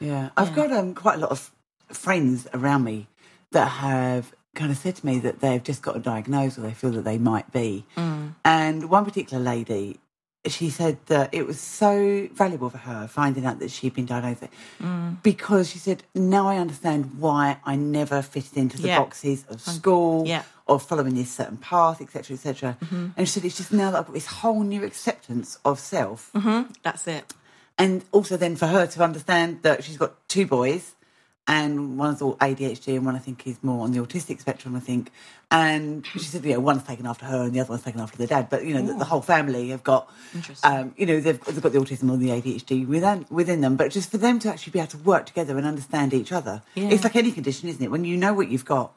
Yeah. 0.01 0.29
I've 0.35 0.53
got 0.53 0.71
um, 0.71 0.93
quite 0.93 1.15
a 1.15 1.19
lot 1.19 1.31
of 1.31 1.51
friends 1.89 2.47
around 2.53 2.83
me 2.83 3.07
that 3.51 3.67
have 3.67 4.33
kind 4.53 4.71
of 4.71 4.77
said 4.77 4.97
to 4.97 5.05
me 5.05 5.19
that 5.19 5.39
they've 5.39 5.63
just 5.63 5.81
got 5.81 5.95
a 5.95 5.99
diagnosis 5.99 6.57
or 6.57 6.61
they 6.61 6.73
feel 6.73 6.91
that 6.91 7.03
they 7.03 7.17
might 7.17 7.51
be. 7.53 7.85
Mm. 7.95 8.33
And 8.43 8.89
one 8.89 9.05
particular 9.05 9.41
lady, 9.41 9.99
she 10.47 10.69
said 10.71 10.97
that 11.05 11.33
it 11.33 11.45
was 11.45 11.59
so 11.59 12.27
valuable 12.33 12.69
for 12.69 12.79
her 12.79 13.07
finding 13.07 13.45
out 13.45 13.59
that 13.59 13.69
she'd 13.69 13.93
been 13.93 14.07
diagnosed 14.07 14.43
Mm. 14.81 15.21
because 15.21 15.69
she 15.69 15.77
said 15.77 16.01
now 16.15 16.47
I 16.47 16.57
understand 16.57 17.19
why 17.19 17.57
I 17.63 17.75
never 17.75 18.21
fitted 18.23 18.57
into 18.57 18.81
the 18.81 18.87
Yeah. 18.87 18.99
boxes 18.99 19.45
of 19.49 19.61
school 19.61 20.23
yeah. 20.25 20.41
or 20.65 20.79
following 20.79 21.13
this 21.13 21.31
certain 21.31 21.57
path, 21.57 22.01
etc., 22.01 22.33
etc. 22.35 22.77
Mm-hmm. 22.81 23.07
And 23.15 23.27
she 23.27 23.33
said 23.33 23.45
it's 23.45 23.57
just 23.57 23.71
now 23.71 23.91
that 23.91 23.99
I've 23.99 24.05
got 24.07 24.13
this 24.15 24.25
whole 24.41 24.63
new 24.63 24.83
acceptance 24.83 25.59
of 25.63 25.79
self, 25.79 26.31
That's 26.81 27.07
it. 27.07 27.33
and 27.77 28.03
also 28.11 28.35
then 28.35 28.55
for 28.55 28.67
her 28.67 28.87
to 28.87 29.03
understand 29.03 29.61
that 29.61 29.83
she's 29.83 29.97
got 29.97 30.13
two 30.27 30.47
boys. 30.47 30.95
And 31.47 31.97
one's 31.97 32.21
all 32.21 32.35
ADHD, 32.37 32.95
and 32.95 33.05
one 33.05 33.15
I 33.15 33.19
think 33.19 33.45
is 33.47 33.57
more 33.63 33.83
on 33.83 33.91
the 33.91 33.99
autistic 33.99 34.39
spectrum. 34.39 34.75
I 34.75 34.79
think, 34.79 35.11
and 35.49 36.05
she 36.13 36.19
said, 36.19 36.45
you 36.45 36.53
know, 36.53 36.59
one's 36.59 36.83
taken 36.83 37.05
after 37.07 37.25
her, 37.25 37.41
and 37.43 37.53
the 37.53 37.59
other 37.59 37.71
one's 37.71 37.83
taken 37.83 37.99
after 37.99 38.15
the 38.17 38.27
dad. 38.27 38.47
But 38.49 38.63
you 38.63 38.75
know, 38.75 38.83
the, 38.85 38.93
the 38.93 39.05
whole 39.05 39.21
family 39.21 39.69
have 39.69 39.83
got, 39.83 40.07
um, 40.63 40.93
you 40.97 41.05
know, 41.07 41.19
they've, 41.19 41.43
they've 41.43 41.61
got 41.61 41.71
the 41.71 41.79
autism 41.79 42.11
or 42.11 42.17
the 42.17 42.29
ADHD 42.29 42.87
within 42.87 43.25
within 43.31 43.61
them. 43.61 43.75
But 43.75 43.91
just 43.91 44.11
for 44.11 44.17
them 44.17 44.37
to 44.39 44.49
actually 44.49 44.71
be 44.71 44.79
able 44.79 44.91
to 44.91 44.97
work 44.99 45.25
together 45.25 45.57
and 45.57 45.65
understand 45.65 46.13
each 46.13 46.31
other, 46.31 46.61
Yeah. 46.75 46.89
it's 46.89 47.03
like 47.03 47.15
any 47.15 47.31
condition, 47.31 47.67
isn't 47.69 47.83
it? 47.83 47.89
When 47.89 48.05
you 48.05 48.17
know 48.17 48.33
what 48.33 48.47
you've 48.49 48.65
got, 48.65 48.93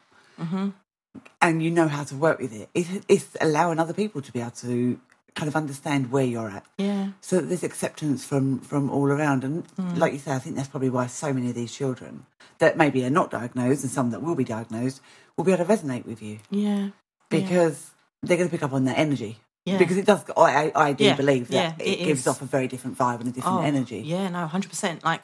and 1.41 1.63
you 1.63 1.71
know 1.71 1.89
how 1.89 2.05
to 2.05 2.15
work 2.15 2.39
with 2.39 2.53
it, 2.53 2.69
it's, 2.75 2.91
it's 3.09 3.37
allowing 3.41 3.79
other 3.79 3.95
people 3.95 4.21
to 4.21 4.33
be 4.33 4.41
able 4.41 4.51
to 4.53 5.01
kind 5.35 5.49
of 5.49 5.57
understand 5.57 6.13
where 6.13 6.25
you're 6.25 6.49
at. 6.49 6.65
Yeah. 6.79 7.09
So 7.21 7.41
that 7.41 7.47
there's 7.47 7.65
acceptance 7.65 8.25
from 8.25 8.61
from 8.61 8.91
all 8.91 9.07
around, 9.07 9.45
and 9.45 9.67
mm. 9.77 9.99
like 9.99 10.13
you 10.13 10.19
say, 10.19 10.33
I 10.33 10.39
think 10.39 10.57
that's 10.57 10.69
probably 10.69 10.91
why 10.91 11.07
so 11.07 11.33
many 11.33 11.49
of 11.49 11.55
these 11.55 11.73
children 11.73 12.27
that 12.59 12.77
maybe 12.77 13.05
are 13.05 13.11
not 13.11 13.31
diagnosed 13.31 13.83
and 13.83 13.91
some 13.91 14.11
that 14.11 14.23
will 14.23 14.35
be 14.35 14.45
diagnosed 14.45 15.01
will 15.37 15.45
be 15.45 15.53
able 15.53 15.65
to 15.65 15.73
resonate 15.73 16.07
with 16.07 16.23
you 16.23 16.39
Yeah. 16.51 16.91
because 17.29 17.91
they're 18.23 18.37
going 18.37 18.49
to 18.49 18.53
pick 18.53 18.63
up 18.63 18.73
on 18.73 18.85
that 18.85 18.99
energy. 18.99 19.39
Yeah. 19.67 19.79
Because 19.79 19.97
it 19.97 20.07
does, 20.07 20.25
I, 20.37 20.71
I, 20.75 20.93
do 20.93 21.05
Yeah, 21.05 21.17
believe 21.17 21.49
that 21.49 21.55
yeah, 21.55 21.85
it, 21.85 22.01
it 22.01 22.05
gives 22.05 22.21
is. 22.21 22.27
off 22.27 22.43
a 22.43 22.45
very 22.45 22.69
different 22.69 22.99
vibe 22.99 23.21
and 23.21 23.29
a 23.29 23.33
different 23.33 23.59
oh, 23.59 23.63
energy. 23.63 24.03
Oh, 24.05 24.09
Yeah, 24.09 24.29
no, 24.29 24.47
hundred 24.47 24.69
percent. 24.69 25.03
Like 25.03 25.23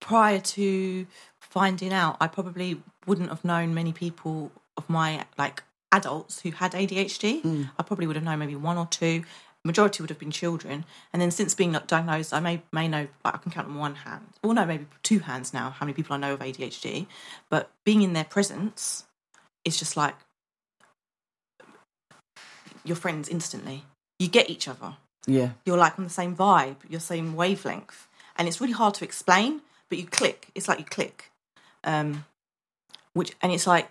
prior 0.00 0.40
to 0.40 1.06
finding 1.38 1.92
out, 1.92 2.16
I 2.20 2.26
probably 2.26 2.82
wouldn't 3.06 3.28
have 3.28 3.44
known 3.44 3.72
many 3.72 3.92
people 3.92 4.50
of 4.76 4.90
my 4.90 5.24
like 5.38 5.62
adults 5.92 6.40
who 6.40 6.50
had 6.52 6.72
ADHD. 6.72 7.42
Mm. 7.42 7.70
I 7.78 7.82
probably 7.82 8.06
would 8.06 8.16
have 8.16 8.24
known 8.24 8.38
maybe 8.38 8.56
one 8.56 8.76
or 8.76 8.86
two. 8.86 9.24
Majority 9.62 10.02
would 10.02 10.08
have 10.08 10.18
been 10.18 10.30
children, 10.30 10.86
and 11.12 11.20
then 11.20 11.30
since 11.30 11.54
being 11.54 11.72
diagnosed, 11.86 12.32
I 12.32 12.40
may 12.40 12.62
may 12.72 12.88
know. 12.88 13.08
Like, 13.22 13.34
I 13.34 13.36
can 13.36 13.52
count 13.52 13.68
on 13.68 13.74
one 13.74 13.94
hand, 13.94 14.24
or 14.42 14.54
no, 14.54 14.64
maybe 14.64 14.86
two 15.02 15.18
hands 15.18 15.52
now. 15.52 15.68
How 15.68 15.84
many 15.84 15.92
people 15.92 16.14
I 16.14 16.18
know 16.18 16.32
of 16.32 16.40
ADHD? 16.40 17.06
But 17.50 17.70
being 17.84 18.00
in 18.00 18.14
their 18.14 18.24
presence, 18.24 19.04
it's 19.62 19.78
just 19.78 19.98
like 19.98 20.14
your 22.84 22.96
friends 22.96 23.28
instantly. 23.28 23.84
You 24.18 24.28
get 24.28 24.48
each 24.48 24.66
other 24.66 24.96
Yeah, 25.26 25.50
you're 25.66 25.76
like 25.76 25.98
on 25.98 26.04
the 26.04 26.10
same 26.10 26.34
vibe, 26.34 26.76
you're 26.88 26.98
same 26.98 27.34
wavelength, 27.34 28.08
and 28.38 28.48
it's 28.48 28.62
really 28.62 28.72
hard 28.72 28.94
to 28.94 29.04
explain. 29.04 29.60
But 29.90 29.98
you 29.98 30.06
click. 30.06 30.48
It's 30.54 30.68
like 30.68 30.78
you 30.78 30.86
click, 30.86 31.32
um, 31.84 32.24
which 33.12 33.32
and 33.42 33.52
it's 33.52 33.66
like 33.66 33.90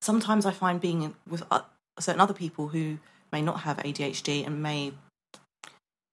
sometimes 0.00 0.46
I 0.46 0.52
find 0.52 0.80
being 0.80 1.14
with 1.28 1.42
uh, 1.50 1.60
certain 1.98 2.20
other 2.20 2.34
people 2.34 2.68
who 2.68 2.98
may 3.32 3.42
not 3.42 3.60
have 3.60 3.78
ADHD 3.78 4.46
and 4.46 4.62
may 4.62 4.92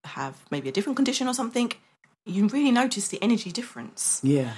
have 0.05 0.37
maybe 0.51 0.69
a 0.69 0.71
different 0.71 0.95
condition 0.95 1.27
or 1.27 1.33
something. 1.33 1.71
You 2.25 2.47
really 2.47 2.71
notice 2.71 3.09
the 3.09 3.21
energy 3.21 3.51
difference 3.51 4.21
yeah, 4.23 4.53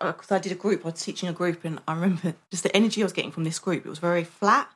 because 0.00 0.32
I 0.32 0.38
did 0.38 0.52
a 0.52 0.56
group, 0.56 0.84
I 0.84 0.90
was 0.90 1.02
teaching 1.02 1.28
a 1.28 1.32
group, 1.32 1.64
and 1.64 1.80
I 1.86 1.94
remember 1.94 2.34
just 2.50 2.62
the 2.62 2.74
energy 2.76 3.02
I 3.02 3.04
was 3.04 3.12
getting 3.12 3.30
from 3.32 3.44
this 3.44 3.58
group. 3.58 3.86
It 3.86 3.88
was 3.88 3.98
very 3.98 4.24
flat. 4.24 4.68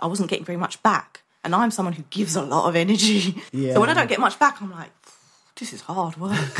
I 0.00 0.06
wasn't 0.06 0.30
getting 0.30 0.44
very 0.44 0.58
much 0.58 0.82
back, 0.82 1.22
and 1.44 1.54
I'm 1.54 1.70
someone 1.70 1.94
who 1.94 2.04
gives 2.10 2.34
a 2.34 2.42
lot 2.42 2.68
of 2.68 2.76
energy. 2.76 3.36
Yeah. 3.52 3.74
So 3.74 3.80
when 3.80 3.90
I 3.90 3.94
don't 3.94 4.08
get 4.08 4.20
much 4.20 4.38
back, 4.38 4.60
I'm 4.60 4.70
like, 4.70 4.90
this 5.56 5.72
is 5.72 5.82
hard 5.82 6.16
work. 6.16 6.34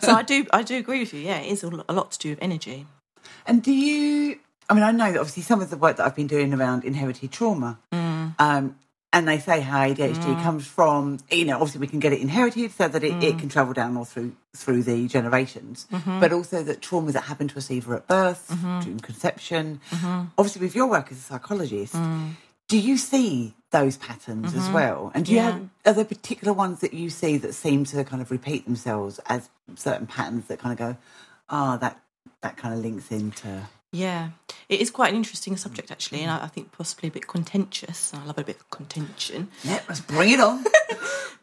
so 0.00 0.12
I 0.12 0.22
do, 0.26 0.46
I 0.52 0.62
do 0.62 0.76
agree 0.76 1.00
with 1.00 1.12
you. 1.14 1.20
Yeah, 1.20 1.38
it 1.38 1.50
is 1.50 1.62
a 1.62 1.68
lot 1.68 2.12
to 2.12 2.18
do 2.18 2.30
with 2.30 2.38
energy. 2.42 2.86
And 3.46 3.62
do 3.62 3.72
you? 3.72 4.38
I 4.68 4.74
mean, 4.74 4.82
I 4.82 4.92
know 4.92 5.12
that 5.12 5.18
obviously 5.18 5.42
some 5.42 5.60
of 5.60 5.70
the 5.70 5.76
work 5.76 5.96
that 5.96 6.06
I've 6.06 6.16
been 6.16 6.26
doing 6.26 6.52
around 6.54 6.84
inherited 6.84 7.32
trauma, 7.32 7.78
um, 7.92 8.76
and 9.12 9.28
they 9.28 9.38
say 9.38 9.60
how 9.60 9.78
ADHD 9.80 10.14
mm. 10.14 10.42
comes 10.42 10.66
from. 10.66 11.18
You 11.30 11.44
know, 11.44 11.54
obviously 11.54 11.80
we 11.80 11.86
can 11.86 12.00
get 12.00 12.12
it 12.12 12.20
inherited 12.20 12.72
so 12.72 12.88
that 12.88 13.04
it, 13.04 13.12
it 13.22 13.36
mm. 13.36 13.38
can 13.38 13.48
travel 13.48 13.72
down 13.72 13.96
all 13.96 14.04
through 14.04 14.34
through 14.56 14.82
the 14.82 15.06
generations, 15.08 15.86
mm-hmm. 15.92 16.20
but 16.20 16.32
also 16.32 16.62
that 16.62 16.80
trauma 16.80 17.12
that 17.12 17.22
happen 17.22 17.48
to 17.48 17.58
us 17.58 17.70
either 17.70 17.94
at 17.94 18.06
birth, 18.06 18.48
mm-hmm. 18.50 18.80
during 18.80 19.00
conception. 19.00 19.80
Mm-hmm. 19.90 20.26
Obviously, 20.38 20.62
with 20.62 20.74
your 20.74 20.86
work 20.86 21.12
as 21.12 21.18
a 21.18 21.22
psychologist, 21.22 21.94
mm. 21.94 22.30
do 22.68 22.78
you 22.78 22.96
see 22.96 23.54
those 23.70 23.96
patterns 23.96 24.54
as 24.54 24.68
well? 24.70 25.10
And 25.14 25.24
do 25.24 25.32
you 25.32 25.38
Yeah. 25.38 25.50
have 25.50 25.68
are 25.84 25.92
there 25.92 26.04
particular 26.04 26.52
ones 26.52 26.80
that 26.80 26.94
you 26.94 27.10
see 27.10 27.36
that 27.38 27.54
seem 27.54 27.84
to 27.86 28.04
kind 28.04 28.22
of 28.22 28.30
repeat 28.30 28.64
themselves 28.64 29.20
as 29.26 29.50
certain 29.74 30.06
patterns 30.06 30.46
that 30.46 30.58
kind 30.58 30.72
of 30.72 30.78
go, 30.78 30.96
ah, 31.48 31.76
that 31.76 32.00
that 32.40 32.56
kind 32.56 32.74
of 32.74 32.80
links 32.80 33.10
into 33.10 33.62
Yeah, 33.94 34.30
it 34.68 34.80
is 34.80 34.90
quite 34.90 35.10
an 35.10 35.16
interesting 35.16 35.54
mm. 35.54 35.58
subject 35.58 35.90
actually, 35.90 36.22
and 36.22 36.30
mm. 36.30 36.40
I, 36.42 36.44
I 36.44 36.48
think 36.48 36.72
possibly 36.72 37.08
a 37.08 37.12
bit 37.12 37.28
contentious. 37.28 38.12
I 38.12 38.24
love 38.24 38.38
a 38.38 38.44
bit 38.44 38.56
of 38.56 38.68
contention. 38.70 39.48
Yeah, 39.62 39.80
let's 39.88 40.00
bring 40.00 40.30
it 40.30 40.40
on. 40.40 40.64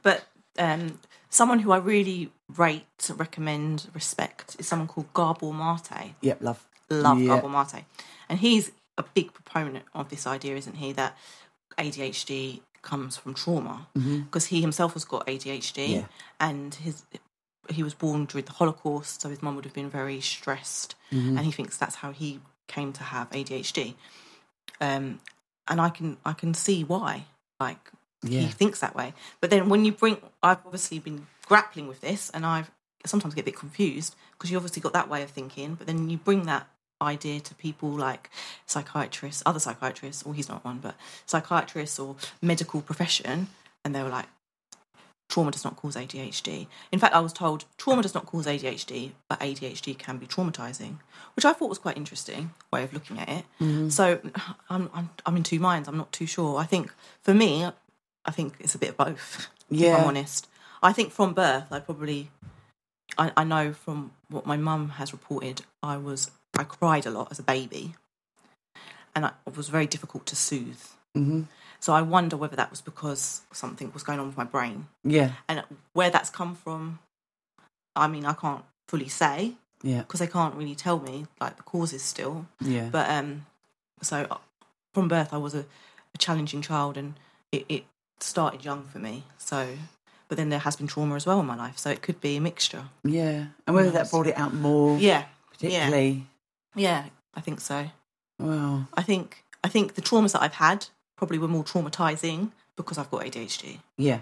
But 0.03 0.25
um, 0.57 0.99
someone 1.29 1.59
who 1.59 1.71
I 1.71 1.77
really 1.77 2.31
rate, 2.57 3.11
recommend, 3.15 3.87
respect 3.93 4.55
is 4.59 4.67
someone 4.67 4.87
called 4.87 5.13
Gabor 5.13 5.53
Mate. 5.53 6.15
yep, 6.21 6.41
love. 6.41 6.65
Love 6.89 7.21
Yeah. 7.21 7.35
Gabor 7.35 7.49
Mate. 7.49 7.85
And 8.27 8.39
he's 8.39 8.71
a 8.97 9.03
big 9.03 9.33
proponent 9.33 9.85
of 9.93 10.09
this 10.09 10.25
idea, 10.25 10.55
isn't 10.55 10.77
he? 10.77 10.91
That 10.93 11.15
ADHD 11.77 12.61
comes 12.81 13.15
from 13.15 13.35
trauma 13.35 13.87
mm-hmm. 13.95 14.21
because 14.21 14.47
he 14.47 14.61
himself 14.61 14.93
has 14.93 15.05
got 15.05 15.27
ADHD 15.27 15.89
Yeah. 15.89 16.05
and 16.39 16.73
his 16.73 17.03
he 17.69 17.83
was 17.83 17.93
born 17.93 18.25
during 18.25 18.45
the 18.45 18.51
Holocaust, 18.53 19.21
so 19.21 19.29
his 19.29 19.41
mum 19.41 19.55
would 19.55 19.65
have 19.65 19.73
been 19.73 19.89
very 19.89 20.19
stressed, 20.21 20.95
and 21.11 21.39
he 21.39 21.51
thinks 21.51 21.77
that's 21.77 21.95
how 21.95 22.11
he 22.11 22.39
came 22.67 22.91
to 22.93 23.03
have 23.03 23.29
ADHD. 23.31 23.95
Um, 24.79 25.19
and 25.67 25.79
I 25.79 25.89
can 25.89 26.17
I 26.25 26.33
can 26.33 26.53
see 26.53 26.83
why. 26.83 27.25
Like 27.59 27.91
Yeah. 28.23 28.41
he 28.41 28.47
thinks 28.47 28.79
that 28.79 28.95
way. 28.95 29.13
But 29.39 29.49
then 29.49 29.69
when 29.69 29.85
you 29.85 29.91
bring, 29.91 30.17
I've 30.41 30.65
obviously 30.65 30.99
been 30.99 31.27
grappling 31.45 31.87
with 31.87 32.01
this, 32.01 32.29
and 32.31 32.45
I've 32.45 32.71
sometimes 33.05 33.33
get 33.35 33.41
a 33.41 33.45
bit 33.45 33.57
confused 33.57 34.15
because 34.33 34.49
you 34.51 34.57
obviously 34.57 34.81
got 34.81 34.93
that 34.93 35.09
way 35.09 35.21
of 35.23 35.29
thinking, 35.29 35.75
but 35.75 35.87
then 35.87 36.09
you 36.09 36.17
bring 36.17 36.43
that 36.43 36.67
idea 37.01 37.39
to 37.39 37.55
people 37.55 37.89
like 37.89 38.29
psychiatrists, 38.67 39.41
other 39.45 39.59
psychiatrists, 39.59 40.23
or 40.23 40.33
he's 40.33 40.47
not 40.49 40.63
one, 40.63 40.77
but 40.79 40.95
psychiatrists 41.25 41.97
or 41.99 42.15
medical 42.41 42.81
profession, 42.81 43.47
and 43.83 43.93
they 43.95 44.03
were 44.03 44.09
like, 44.09 44.27
trauma 45.31 45.49
does 45.49 45.63
not 45.63 45.75
cause 45.77 45.95
ADHD. 45.95 46.67
In 46.91 46.99
fact, 46.99 47.15
I 47.15 47.19
was 47.21 47.33
told 47.33 47.65
trauma 47.77 48.03
does 48.03 48.13
not 48.13 48.25
cause 48.27 48.45
ADHD, 48.45 49.11
but 49.29 49.39
ADHD 49.39 49.97
can 49.97 50.17
be 50.17 50.27
traumatizing, 50.27 50.97
which 51.35 51.45
I 51.45 51.53
thought 51.53 51.69
was 51.69 51.79
quite 51.79 51.97
interesting 51.97 52.51
way 52.71 52.83
of 52.83 52.93
looking 52.93 53.17
at 53.17 53.29
it. 53.29 53.45
So 53.89 54.19
I'm, 54.69 54.89
I'm 54.93 55.09
I'm 55.25 55.37
in 55.37 55.43
two 55.43 55.59
minds. 55.59 55.87
I'm 55.87 55.97
not 55.97 56.11
too 56.11 56.27
sure. 56.27 56.59
I 56.59 56.65
think 56.65 56.93
for 57.21 57.33
me, 57.33 57.65
I 58.25 58.31
think 58.31 58.55
it's 58.59 58.75
a 58.75 58.77
bit 58.77 58.89
of 58.91 58.97
both. 58.97 59.47
If 59.71 59.79
Yeah. 59.79 59.95
I'm 59.97 60.05
honest. 60.05 60.47
I 60.83 60.91
think 60.93 61.13
from 61.13 61.33
birth, 61.33 61.67
I 61.71 61.79
probably, 61.79 62.29
I, 63.17 63.31
I 63.37 63.43
know 63.45 63.71
from 63.71 64.11
what 64.29 64.45
my 64.45 64.57
mum 64.57 64.89
has 64.99 65.13
reported, 65.13 65.61
I 65.81 65.95
was 65.97 66.29
I 66.57 66.63
cried 66.65 67.05
a 67.05 67.09
lot 67.11 67.29
as 67.31 67.39
a 67.39 67.43
baby, 67.43 67.95
and 69.15 69.25
I, 69.25 69.31
it 69.47 69.55
was 69.55 69.69
very 69.69 69.87
difficult 69.87 70.25
to 70.27 70.35
soothe. 70.35 70.83
hmm 71.15 71.43
So 71.81 71.93
I 71.93 72.01
wonder 72.03 72.37
whether 72.37 72.55
that 72.55 72.69
was 72.69 72.79
because 72.79 73.41
something 73.51 73.91
was 73.91 74.03
going 74.03 74.19
on 74.19 74.27
with 74.27 74.37
my 74.37 74.43
brain. 74.43 74.87
Yeah, 75.03 75.31
and 75.49 75.63
where 75.93 76.09
that's 76.09 76.29
come 76.29 76.55
from 76.55 76.99
i 77.95 78.07
mean 78.07 78.25
i 78.25 78.33
can't 78.33 78.63
fully 78.87 79.09
say. 79.09 79.53
Yeah, 79.83 80.01
because 80.01 80.19
they 80.19 80.27
can't 80.27 80.55
really 80.55 80.75
tell 80.75 80.99
me 80.99 81.25
like 81.39 81.57
the 81.57 81.63
causes 81.63 82.03
still. 82.03 82.45
Yeah. 82.61 82.89
but 82.91 83.09
um 83.09 83.45
so 84.01 84.27
uh, 84.29 84.37
from 84.93 85.07
birth 85.07 85.33
i 85.33 85.37
was 85.37 85.55
a, 85.55 85.65
a 86.13 86.17
challenging 86.17 86.61
child 86.61 86.97
and 86.97 87.15
it, 87.51 87.65
it 87.67 87.83
started 88.19 88.63
young 88.63 88.83
for 88.83 88.99
me. 88.99 89.23
So 89.37 89.77
but 90.27 90.37
then 90.37 90.49
there 90.49 90.59
has 90.59 90.75
been 90.77 90.87
trauma 90.87 91.15
as 91.15 91.25
well 91.25 91.39
in 91.41 91.45
my 91.45 91.57
life. 91.57 91.77
So 91.77 91.89
it 91.89 92.01
could 92.01 92.21
be 92.21 92.37
a 92.37 92.41
mixture. 92.41 92.85
Yeah. 93.03 93.47
And 93.67 93.75
whether 93.75 93.91
that 93.91 94.09
brought 94.09 94.27
it 94.27 94.37
out 94.37 94.53
more, 94.53 94.97
yeah. 94.97 95.25
Particularly. 95.51 96.25
yeah 96.75 97.05
i 97.33 97.41
think 97.41 97.59
so. 97.59 97.87
Well, 98.39 98.87
i 98.93 99.01
think 99.03 99.43
i 99.63 99.67
think 99.67 99.95
the 99.95 100.01
traumas 100.01 100.33
that 100.33 100.41
i've 100.41 100.55
had 100.55 100.87
probably 101.21 101.37
were 101.37 101.53
more 101.57 101.63
traumatizing 101.63 102.39
because 102.75 102.97
i've 102.97 103.11
got 103.13 103.21
adhd 103.27 103.77
yeah, 103.97 104.19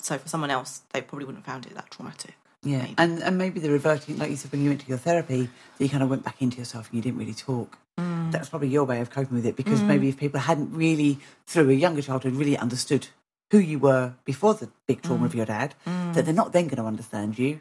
so 0.00 0.16
for 0.22 0.28
someone 0.34 0.50
else 0.58 0.70
they 0.92 1.00
probably 1.02 1.26
wouldn't 1.26 1.44
have 1.44 1.52
found 1.52 1.66
it 1.66 1.74
that 1.74 1.90
traumatic 1.90 2.34
yeah. 2.62 2.82
Maybe. 2.82 2.94
And 2.98 3.22
and 3.22 3.38
maybe 3.38 3.58
the 3.58 3.70
reverting, 3.70 4.18
like 4.18 4.28
you 4.28 4.36
said, 4.36 4.52
when 4.52 4.62
you 4.62 4.68
went 4.68 4.82
to 4.82 4.86
your 4.86 4.98
therapy, 4.98 5.48
that 5.78 5.84
you 5.84 5.88
kind 5.88 6.02
of 6.02 6.10
went 6.10 6.24
back 6.24 6.42
into 6.42 6.58
yourself 6.58 6.88
and 6.90 6.96
you 6.96 7.02
didn't 7.02 7.18
really 7.18 7.32
talk. 7.32 7.78
Mm. 7.98 8.30
That's 8.32 8.50
probably 8.50 8.68
your 8.68 8.84
way 8.84 9.00
of 9.00 9.08
coping 9.08 9.34
with 9.38 9.46
it 9.46 9.56
because 9.56 9.82
maybe 9.82 10.10
if 10.10 10.18
people 10.18 10.40
hadn't 10.40 10.70
really, 10.74 11.20
through 11.46 11.70
a 11.70 11.72
younger 11.72 12.02
childhood, 12.02 12.34
really 12.34 12.58
understood 12.58 13.08
who 13.50 13.58
you 13.58 13.78
were 13.78 14.12
before 14.26 14.52
the 14.52 14.68
big 14.86 15.00
trauma 15.00 15.22
Mm. 15.22 15.30
of 15.30 15.34
your 15.34 15.46
dad, 15.46 15.74
that 15.86 16.26
they're 16.26 16.34
not 16.42 16.52
then 16.52 16.66
going 16.68 16.76
to 16.76 16.84
understand 16.84 17.38
you. 17.38 17.60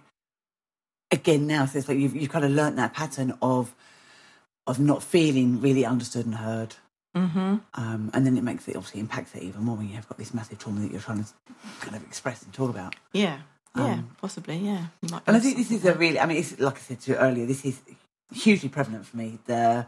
Again, 1.12 1.48
now, 1.48 1.66
so 1.66 1.80
it's 1.80 1.88
like 1.88 1.98
you've, 1.98 2.16
you've 2.16 2.30
kind 2.30 2.44
of 2.44 2.52
learnt 2.52 2.76
that 2.76 2.94
pattern 2.94 3.38
of 3.42 3.74
of 4.68 4.80
not 4.80 5.02
feeling 5.02 5.62
really 5.62 5.86
understood 5.86 6.26
and 6.26 6.36
heard. 6.36 6.76
Mm-hmm. 7.20 7.56
Um, 7.74 8.12
and 8.14 8.26
then 8.26 8.38
it 8.38 8.44
makes 8.44 8.68
it 8.68 8.76
obviously 8.76 9.00
impacts 9.02 9.36
it 9.36 9.44
even 9.44 9.64
more 9.64 9.76
when 9.76 9.88
you 9.90 9.96
have 9.96 10.08
got 10.08 10.18
this 10.18 10.34
massive 10.34 10.60
trauma 10.60 10.80
that 10.82 10.92
you're 10.92 11.02
trying 11.02 11.24
to 11.24 11.30
kind 11.82 11.96
of 11.96 12.04
express 12.04 12.44
and 12.44 12.54
talk 12.54 12.70
about. 12.70 12.96
Yeah. 13.14 13.40
Yeah, 13.76 14.02
possibly. 14.20 14.58
Yeah. 14.58 14.88
And 15.28 15.38
I 15.38 15.40
think 15.40 15.56
this 15.58 15.72
is 15.72 15.86
a 15.86 15.94
really, 15.94 16.20
I 16.20 16.26
mean, 16.26 16.38
it's, 16.38 16.60
like 16.60 16.76
I 16.76 16.80
said 16.80 17.00
to 17.02 17.12
you 17.12 17.18
earlier, 17.18 17.46
this 17.46 17.64
is 17.64 17.80
hugely 18.34 18.68
prevalent 18.68 19.06
for 19.06 19.16
me. 19.18 19.40
The 19.46 19.86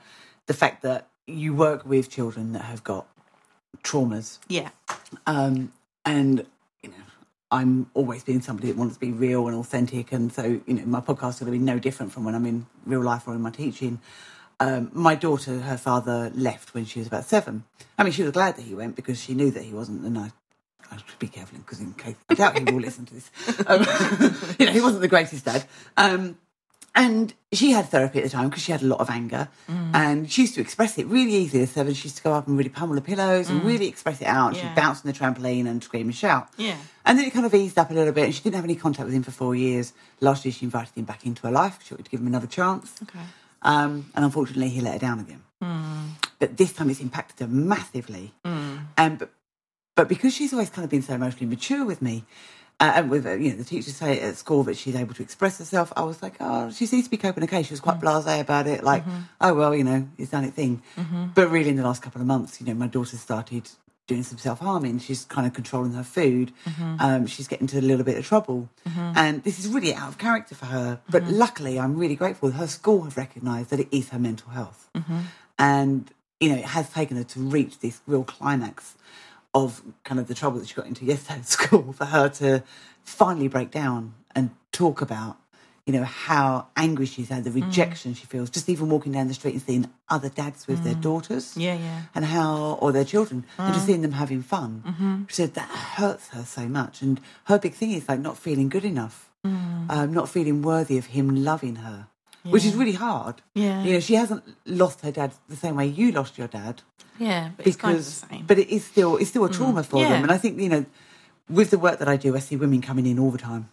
the 0.47 0.53
fact 0.53 0.81
that 0.83 1.07
you 1.27 1.53
work 1.53 1.85
with 1.85 2.09
children 2.09 2.53
that 2.53 2.63
have 2.63 2.83
got 2.83 3.07
traumas, 3.83 4.39
Yeah. 4.47 4.69
um, 5.25 5.71
and 6.05 6.45
you 6.83 6.89
know, 6.89 6.95
I'm 7.49 7.89
always 7.93 8.23
being 8.23 8.41
somebody 8.41 8.67
that 8.69 8.77
wants 8.77 8.95
to 8.95 8.99
be 8.99 9.11
real 9.11 9.47
and 9.47 9.55
authentic, 9.57 10.11
and 10.11 10.31
so 10.31 10.61
you 10.65 10.73
know, 10.73 10.85
my 10.85 11.01
podcast 11.01 11.29
is 11.35 11.39
going 11.39 11.51
to 11.51 11.57
be 11.59 11.63
no 11.63 11.79
different 11.79 12.11
from 12.11 12.23
when 12.23 12.35
I'm 12.35 12.45
in 12.45 12.67
real 12.85 13.01
life 13.01 13.27
or 13.27 13.33
in 13.33 13.41
my 13.41 13.51
teaching. 13.51 13.99
Um, 14.61 14.91
my 14.93 15.15
daughter, 15.15 15.59
her 15.59 15.77
father 15.77 16.31
left 16.35 16.75
when 16.75 16.85
she 16.85 16.99
was 16.99 17.07
about 17.07 17.25
seven. 17.25 17.63
I 17.97 18.03
mean, 18.03 18.13
she 18.13 18.21
was 18.21 18.31
glad 18.31 18.57
that 18.57 18.61
he 18.61 18.75
went 18.75 18.95
because 18.95 19.19
she 19.19 19.33
knew 19.33 19.49
that 19.49 19.63
he 19.63 19.73
wasn't 19.73 20.03
the 20.03 20.09
nice. 20.11 20.31
I 20.91 20.97
should 20.97 21.17
be 21.17 21.29
careful 21.29 21.57
because 21.57 21.79
in 21.79 21.93
case 21.93 22.15
I 22.29 22.35
doubt 22.35 22.59
he 22.59 22.65
will 22.65 22.79
listen 22.79 23.05
to 23.07 23.13
this. 23.13 23.31
Um, 23.65 23.79
you 24.59 24.67
know, 24.67 24.71
he 24.71 24.81
wasn't 24.81 25.01
the 25.01 25.07
greatest 25.07 25.45
dad. 25.45 25.65
Um, 25.97 26.37
and 26.93 27.33
she 27.53 27.71
had 27.71 27.85
therapy 27.85 28.19
at 28.19 28.25
the 28.25 28.29
time 28.29 28.49
because 28.49 28.61
she 28.61 28.71
had 28.71 28.83
a 28.83 28.85
lot 28.85 28.99
of 28.99 29.09
anger, 29.09 29.47
and 29.93 30.29
she 30.29 30.41
used 30.41 30.55
to 30.55 30.61
express 30.61 30.97
it 30.97 31.07
really 31.07 31.31
easily. 31.31 31.63
At 31.63 31.69
seven, 31.69 31.93
she 31.93 32.09
used 32.09 32.17
to 32.17 32.23
go 32.23 32.33
up 32.33 32.47
and 32.47 32.57
really 32.57 32.69
pummel 32.69 32.95
the 32.95 33.01
pillows 33.01 33.49
and 33.49 33.63
really 33.63 33.87
express 33.87 34.21
it 34.21 34.27
out. 34.27 34.55
Yeah. 34.55 34.61
She'd 34.61 34.75
bounce 34.75 35.05
on 35.05 35.11
the 35.11 35.17
trampoline 35.17 35.67
and 35.67 35.81
scream 35.81 36.07
and 36.07 36.15
shout. 36.15 36.49
Yeah. 36.57 36.75
And 37.05 37.17
then 37.17 37.25
it 37.25 37.31
kind 37.31 37.45
of 37.45 37.53
eased 37.55 37.79
up 37.79 37.89
a 37.89 37.93
little 37.93 38.13
bit, 38.13 38.25
and 38.25 38.35
she 38.35 38.43
didn't 38.43 38.55
have 38.55 38.65
any 38.65 38.75
contact 38.75 39.05
with 39.05 39.15
him 39.15 39.23
for 39.23 39.31
four 39.31 39.55
years. 39.55 39.93
Last 40.19 40.43
year, 40.43 40.51
she 40.51 40.65
invited 40.65 40.93
him 40.95 41.05
back 41.05 41.25
into 41.25 41.47
her 41.47 41.51
life. 41.51 41.79
She 41.83 41.93
wanted 41.93 42.03
to 42.03 42.11
give 42.11 42.19
him 42.19 42.27
another 42.27 42.47
chance. 42.47 42.99
Okay. 43.03 43.19
Um, 43.63 44.11
and 44.15 44.25
unfortunately, 44.25 44.69
he 44.69 44.81
let 44.81 44.93
her 44.93 44.99
down 44.99 45.19
again. 45.19 45.43
But 46.39 46.57
this 46.57 46.73
time, 46.73 46.89
it's 46.89 46.99
impacted 46.99 47.39
her 47.39 47.47
massively. 47.47 48.33
Um, 48.97 49.17
but, 49.17 49.29
but 49.95 50.07
because 50.09 50.33
she's 50.33 50.53
always 50.53 50.69
kind 50.69 50.83
of 50.83 50.89
been 50.89 51.01
so 51.03 51.13
emotionally 51.13 51.45
mature 51.45 51.85
with 51.85 52.01
me, 52.01 52.23
uh, 52.79 52.93
and 52.95 53.11
with 53.11 53.27
uh, 53.27 53.33
you 53.33 53.51
know 53.51 53.57
the 53.57 53.63
teachers 53.63 53.95
say 53.95 54.19
at 54.19 54.35
school 54.35 54.63
that 54.63 54.75
she's 54.75 54.95
able 54.95 55.13
to 55.13 55.21
express 55.21 55.59
herself, 55.59 55.93
I 55.95 56.01
was 56.01 56.23
like, 56.23 56.37
oh, 56.39 56.71
she 56.71 56.87
seems 56.87 57.03
to 57.03 57.11
be 57.11 57.17
coping 57.17 57.43
okay. 57.43 57.61
She 57.61 57.73
was 57.73 57.79
quite 57.79 57.99
blasé 57.99 58.39
about 58.41 58.65
it, 58.65 58.83
like, 58.83 59.03
oh 59.39 59.53
well, 59.53 59.75
you 59.75 59.83
know, 59.83 60.07
it's 60.17 60.31
done 60.31 60.45
it 60.45 60.55
thing. 60.55 60.81
But 61.35 61.49
really, 61.51 61.69
in 61.69 61.75
the 61.75 61.83
last 61.83 62.01
couple 62.01 62.21
of 62.21 62.25
months, 62.27 62.59
you 62.59 62.65
know, 62.65 62.73
my 62.73 62.87
daughter 62.87 63.17
started 63.17 63.69
doing 64.11 64.23
some 64.23 64.37
self 64.37 64.59
harming. 64.59 64.99
She's 64.99 65.23
kind 65.25 65.47
of 65.47 65.53
controlling 65.53 65.93
her 65.93 66.03
food. 66.03 66.51
Mm-hmm. 66.65 66.95
Um, 66.99 67.27
she's 67.27 67.47
getting 67.47 67.65
into 67.65 67.79
a 67.79 67.87
little 67.89 68.03
bit 68.03 68.17
of 68.17 68.25
trouble, 68.25 68.69
mm-hmm. 68.87 69.13
and 69.15 69.43
this 69.43 69.57
is 69.57 69.67
really 69.67 69.93
out 69.95 70.09
of 70.09 70.17
character 70.17 70.53
for 70.55 70.65
her. 70.65 70.99
But 71.09 71.23
mm-hmm. 71.23 71.35
luckily, 71.35 71.79
I'm 71.79 71.97
really 71.97 72.15
grateful. 72.15 72.51
Her 72.51 72.67
school 72.67 73.03
have 73.03 73.17
recognised 73.17 73.69
that 73.69 73.79
it 73.79 73.87
is 73.91 74.09
her 74.09 74.19
mental 74.19 74.51
health, 74.51 74.89
and 75.57 76.11
you 76.41 76.49
know, 76.49 76.57
it 76.57 76.65
has 76.65 76.89
taken 76.89 77.17
her 77.17 77.23
to 77.23 77.39
reach 77.39 77.79
this 77.79 78.01
real 78.05 78.23
climax 78.23 78.95
of 79.53 79.81
kind 80.03 80.19
of 80.19 80.27
the 80.27 80.33
trouble 80.33 80.59
that 80.59 80.67
she 80.67 80.73
got 80.73 80.87
into 80.87 81.05
yesterday 81.05 81.39
at 81.39 81.45
school 81.57 81.93
for 81.93 82.05
her 82.05 82.27
to 82.29 82.63
finally 83.03 83.47
break 83.47 83.71
down 83.71 84.13
and 84.35 84.49
talk 84.71 85.01
about 85.01 85.37
you 85.85 85.93
know 85.93 86.03
how 86.03 86.67
angry 86.75 87.05
she's 87.05 87.29
had 87.29 87.43
the 87.43 87.49
mm. 87.49 87.63
rejection 87.65 88.13
she 88.13 88.25
feels 88.25 88.49
just 88.49 88.69
even 88.69 88.89
walking 88.89 89.11
down 89.11 89.27
the 89.27 89.33
street 89.33 89.53
and 89.53 89.61
seeing 89.63 89.89
other 90.09 90.29
dads 90.29 90.67
with 90.67 90.83
their 90.83 90.93
mm. 90.95 91.01
daughters 91.01 91.55
Yeah, 91.57 91.75
yeah. 91.75 92.01
and 92.13 92.25
how 92.25 92.77
or 92.81 92.91
their 92.91 93.05
children 93.05 93.45
and 93.57 93.73
just 93.73 93.85
mm. 93.85 93.87
seeing 93.87 94.01
them 94.01 94.11
having 94.13 94.41
fun 94.41 94.83
mm-hmm. 94.85 95.23
she 95.27 95.35
said 95.35 95.53
that 95.55 95.69
hurts 95.69 96.29
her 96.29 96.43
so 96.43 96.67
much 96.67 97.01
and 97.01 97.19
her 97.45 97.57
big 97.57 97.73
thing 97.73 97.91
is 97.91 98.07
like 98.07 98.19
not 98.19 98.37
feeling 98.37 98.69
good 98.69 98.85
enough 98.85 99.29
um, 99.43 100.13
not 100.13 100.29
feeling 100.29 100.61
worthy 100.61 100.97
of 100.99 101.07
him 101.07 101.43
loving 101.43 101.77
her 101.77 102.07
which 102.43 102.65
is 102.65 102.75
really 102.75 102.93
hard 102.93 103.41
Yeah. 103.55 103.83
you 103.83 103.93
know 103.93 103.99
she 103.99 104.13
hasn't 104.15 104.43
lost 104.65 105.01
her 105.01 105.11
dad 105.11 105.31
the 105.49 105.55
same 105.55 105.75
way 105.75 105.87
you 105.87 106.11
lost 106.11 106.37
your 106.37 106.47
dad 106.47 106.81
Yeah. 107.19 107.49
But 107.57 107.65
it's 107.67 107.75
kind 107.77 107.97
of 107.97 108.05
the 108.05 108.11
same. 108.11 108.45
but 108.45 108.57
it 108.59 108.69
is 108.69 108.85
still 108.85 109.17
it's 109.17 109.29
still 109.29 109.45
a 109.45 109.49
trauma 109.51 109.83
for 109.83 109.99
Yeah. 110.01 110.09
them 110.09 110.23
and 110.23 110.31
i 110.31 110.37
think 110.37 110.59
you 110.59 110.69
know 110.69 110.85
with 111.49 111.69
the 111.71 111.79
work 111.79 111.97
that 111.99 112.07
i 112.07 112.17
do 112.17 112.35
i 112.35 112.39
see 112.39 112.55
women 112.55 112.81
coming 112.81 113.05
in 113.07 113.17
all 113.19 113.31
the 113.31 113.37
time 113.37 113.69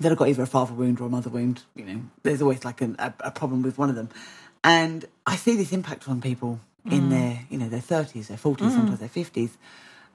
that 0.00 0.08
have 0.10 0.18
got 0.18 0.28
either 0.28 0.42
a 0.42 0.46
father 0.46 0.74
wound 0.74 1.00
or 1.00 1.06
a 1.06 1.08
mother 1.08 1.30
wound 1.30 1.62
you 1.74 1.84
know. 1.84 2.00
There's 2.22 2.42
always 2.42 2.64
like 2.64 2.80
an, 2.80 2.96
a, 2.98 3.12
a 3.20 3.30
problem 3.30 3.62
with 3.62 3.78
one 3.78 3.90
of 3.90 3.96
them. 3.96 4.08
And 4.64 5.04
i 5.26 5.36
see 5.36 5.56
this 5.56 5.72
impact 5.72 6.08
on 6.08 6.20
people 6.20 6.60
Mm. 6.86 6.92
in 6.92 7.08
their 7.10 7.40
you 7.50 7.58
know 7.58 7.68
their 7.68 7.80
30s 7.80 8.28
their 8.28 8.36
40s 8.38 8.70
sometimes 8.70 9.00
their 9.00 9.08
50s 9.08 9.50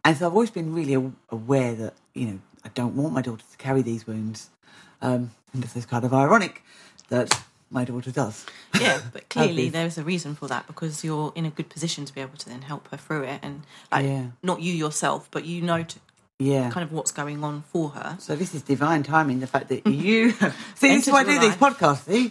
and 0.05 0.17
so 0.17 0.25
i've 0.25 0.31
always 0.33 0.49
been 0.49 0.73
really 0.73 0.95
aware 1.29 1.75
that 1.75 1.93
you 2.13 2.25
know 2.25 2.39
i 2.63 2.69
don't 2.69 2.95
want 2.95 3.13
my 3.13 3.21
daughter 3.21 3.43
to 3.51 3.57
carry 3.57 3.81
these 3.81 4.07
wounds 4.07 4.49
um 5.01 5.29
and 5.53 5.63
it's 5.63 5.85
kind 5.85 6.05
of 6.05 6.13
ironic 6.13 6.63
that 7.09 7.29
my 7.69 7.83
daughter 7.83 8.11
does. 8.11 8.45
Yeah, 8.79 9.01
but 9.13 9.29
clearly 9.29 9.69
there's 9.69 9.97
a 9.97 10.03
reason 10.03 10.35
for 10.35 10.47
that 10.47 10.67
because 10.67 11.03
you're 11.03 11.33
in 11.35 11.45
a 11.45 11.49
good 11.49 11.69
position 11.69 12.05
to 12.05 12.13
be 12.13 12.21
able 12.21 12.37
to 12.37 12.47
then 12.49 12.61
help 12.61 12.87
her 12.89 12.97
through 12.97 13.23
it, 13.23 13.39
and 13.41 13.63
like 13.91 14.05
Yeah. 14.05 14.25
not 14.41 14.61
you 14.61 14.73
yourself, 14.73 15.27
but 15.31 15.43
you 15.45 15.61
know 15.61 15.83
to, 15.83 15.99
yeah 16.51 16.69
kind 16.75 16.83
of 16.87 16.91
what's 16.91 17.11
going 17.21 17.43
on 17.43 17.63
for 17.71 17.89
her. 17.97 18.09
So 18.19 18.35
this 18.35 18.51
is 18.55 18.61
divine 18.73 19.03
timing. 19.03 19.39
The 19.39 19.47
fact 19.55 19.67
that 19.69 19.81
you 20.05 20.31
see, 20.31 20.37
this 20.95 21.07
is 21.07 21.13
why 21.13 21.21
I 21.21 21.23
do 21.23 21.29
Entered 21.31 21.43
these 21.49 21.61
podcasts. 21.65 22.05
See, 22.11 22.25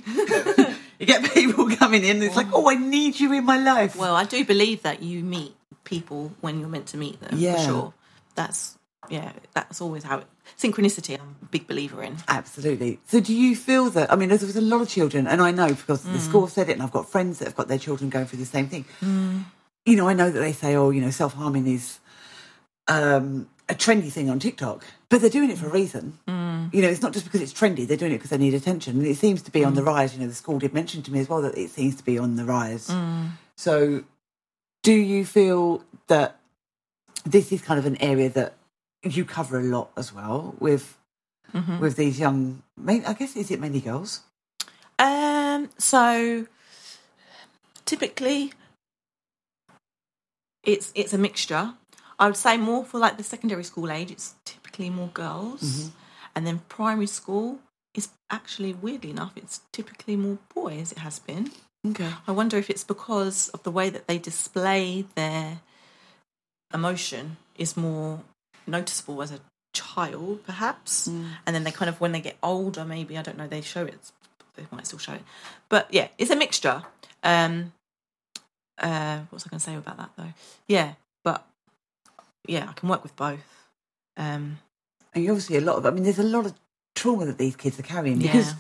you 0.98 1.07
get 1.07 1.20
people 1.33 1.64
coming 1.83 2.05
in. 2.05 2.22
It's 2.22 2.37
like, 2.37 2.48
oh, 2.53 2.70
I 2.70 2.75
need 2.75 3.18
you 3.20 3.33
in 3.33 3.44
my 3.44 3.59
life. 3.72 3.96
Well, 3.96 4.14
I 4.14 4.25
do 4.25 4.44
believe 4.44 4.83
that 4.83 5.03
you 5.03 5.22
meet 5.37 5.55
people 5.85 6.20
when 6.40 6.61
you're 6.61 6.68
meant 6.77 6.87
to 6.88 6.96
meet 6.96 7.20
them. 7.20 7.35
Yeah. 7.38 7.57
for 7.57 7.62
sure. 7.68 7.94
That's 8.35 8.79
yeah, 9.11 9.33
that's 9.55 9.81
always 9.81 10.05
how 10.05 10.18
it. 10.18 10.27
Synchronicity, 10.59 11.18
I'm 11.20 11.35
a 11.42 11.46
big 11.46 11.66
believer 11.66 12.03
in. 12.03 12.16
Absolutely. 12.29 13.01
So, 13.07 13.20
do 13.20 13.35
you 13.35 13.57
feel 13.57 13.90
that? 13.90 14.12
I 14.12 14.16
mean, 14.16 14.29
there 14.29 14.38
was 14.38 14.57
a 14.57 14.61
lot 14.61 14.81
of 14.81 14.88
children, 14.88 15.27
and 15.27 15.40
I 15.42 15.51
know 15.51 15.68
because 15.68 16.05
Mm. 16.05 16.12
the 16.12 16.20
school 16.20 16.46
said 16.46 16.68
it, 16.68 16.72
and 16.75 16.83
I've 16.83 16.92
got 16.92 17.09
friends 17.11 17.38
that 17.38 17.46
have 17.46 17.57
got 17.57 17.66
their 17.68 17.79
children 17.79 18.11
going 18.11 18.27
through 18.27 18.38
the 18.38 18.46
same 18.57 18.68
thing. 18.68 18.85
You 19.85 19.96
know, 19.96 20.09
I 20.09 20.14
know 20.14 20.31
that 20.31 20.38
they 20.38 20.53
say, 20.53 20.77
"Oh, 20.77 20.90
you 20.90 21.01
know, 21.01 21.11
self 21.11 21.35
harming 21.35 21.66
is 21.66 21.98
um, 22.88 23.48
a 23.73 23.75
trendy 23.75 24.11
thing 24.13 24.29
on 24.31 24.39
TikTok," 24.39 24.85
but 25.09 25.21
they're 25.21 25.31
doing 25.39 25.51
it 25.51 25.59
for 25.59 25.67
a 25.67 25.71
reason. 25.73 26.19
Mm. 26.29 26.73
You 26.75 26.83
know, 26.83 26.89
it's 26.89 27.03
not 27.03 27.13
just 27.13 27.25
because 27.27 27.41
it's 27.43 27.53
trendy; 27.53 27.87
they're 27.87 27.97
doing 27.97 28.13
it 28.13 28.19
because 28.19 28.31
they 28.31 28.39
need 28.39 28.55
attention, 28.55 28.99
and 28.99 29.07
it 29.07 29.17
seems 29.17 29.43
to 29.43 29.51
be 29.51 29.61
Mm. 29.61 29.69
on 29.69 29.75
the 29.75 29.83
rise. 29.83 30.15
You 30.15 30.21
know, 30.21 30.29
the 30.29 30.35
school 30.45 30.59
did 30.59 30.73
mention 30.73 31.03
to 31.03 31.11
me 31.13 31.19
as 31.21 31.29
well 31.29 31.43
that 31.43 31.57
it 31.59 31.71
seems 31.71 31.95
to 31.97 32.05
be 32.05 32.19
on 32.19 32.37
the 32.37 32.45
rise. 32.45 32.89
Mm. 32.89 33.31
So, 33.57 34.05
do 34.83 34.93
you 34.93 35.25
feel 35.25 35.83
that 36.09 36.39
this 37.25 37.53
is 37.53 37.61
kind 37.63 37.79
of 37.79 37.87
an 37.87 37.97
area 38.03 38.29
that 38.31 38.55
you 39.03 39.25
cover 39.25 39.59
a 39.59 39.63
lot 39.65 39.91
as 39.97 40.13
well 40.13 40.55
with 40.61 40.97
Mm-hmm. 41.53 41.81
with 41.81 41.97
these 41.97 42.19
young? 42.19 42.63
main- 42.79 43.05
I 43.05 43.13
guess 43.13 43.37
is 43.37 43.51
it 43.51 43.61
mainly 43.61 43.81
girls? 43.81 44.21
Um, 44.99 45.69
so 45.77 46.47
typically, 47.85 48.53
it's 50.63 50.93
it's 50.95 51.13
a 51.13 51.19
mixture. 51.19 51.75
I 52.23 52.27
would 52.27 52.37
say 52.37 52.57
more 52.57 52.85
for 52.85 52.99
like 52.99 53.17
the 53.17 53.25
secondary 53.25 53.65
school 53.65 53.91
age. 53.91 54.11
It's 54.11 54.35
typically 54.45 54.91
more 54.91 55.09
girls, 55.09 55.91
and 56.35 56.47
then 56.47 56.61
primary 56.69 57.09
school 57.09 57.59
is 57.95 58.09
actually 58.31 58.73
weirdly 58.73 59.11
enough, 59.11 59.33
it's 59.37 59.61
typically 59.73 60.17
more 60.17 60.39
boys. 60.55 60.93
It 60.93 60.99
has 60.99 61.19
been. 61.19 61.51
Okay. 61.87 62.09
I 62.29 62.33
wonder 62.33 62.57
if 62.57 62.71
it's 62.71 62.85
because 62.85 63.49
of 63.51 63.63
the 63.65 63.71
way 63.71 63.91
that 63.91 64.07
they 64.07 64.19
display 64.19 65.05
their 65.17 65.61
emotion 66.73 67.37
is 67.59 67.77
more 67.77 68.21
noticeable 68.67 69.21
as 69.21 69.33
a 69.33 69.41
child, 69.75 70.45
perhaps. 70.47 71.09
And 71.45 71.55
then 71.55 71.65
they 71.65 71.73
kind 71.73 71.89
of, 71.89 72.01
when 72.01 72.13
they 72.13 72.21
get 72.21 72.37
older, 72.43 72.85
maybe, 72.85 73.19
I 73.19 73.23
don't 73.23 73.37
know, 73.37 73.49
they 73.49 73.61
show 73.63 73.85
it. 73.85 74.13
They 74.55 74.65
might 74.71 74.87
still 74.87 75.01
show 75.01 75.15
it. 75.15 75.23
But 75.69 75.93
yeah, 75.93 76.09
it's 76.19 76.31
a 76.31 76.37
mixture. 76.37 76.83
Um, 77.25 77.73
uh, 78.79 79.19
what 79.29 79.33
was 79.33 79.47
I 79.47 79.51
going 79.51 79.59
to 79.59 79.65
say 79.65 79.75
about 79.75 79.97
that, 79.99 80.11
though? 80.17 80.33
Yeah, 80.69 80.95
yeah, 82.47 82.67
I 82.69 82.73
can 82.73 82.89
work 82.89 83.03
with 83.03 83.17
both. 83.17 83.41
Um, 84.17 84.59
And 85.15 85.25
you 85.25 85.31
obviously 85.31 85.57
a 85.57 85.61
lot 85.61 85.77
of. 85.77 85.87
I 85.87 85.91
mean, 85.91 86.05
there's 86.05 86.19
a 86.19 86.23
lot 86.23 86.47
of 86.47 86.55
trauma 86.95 87.27
that 87.27 87.39
these 87.39 87.57
kids 87.57 87.79
are 87.79 87.83
carrying 87.83 88.19
because 88.19 88.49
Yeah. 88.49 88.55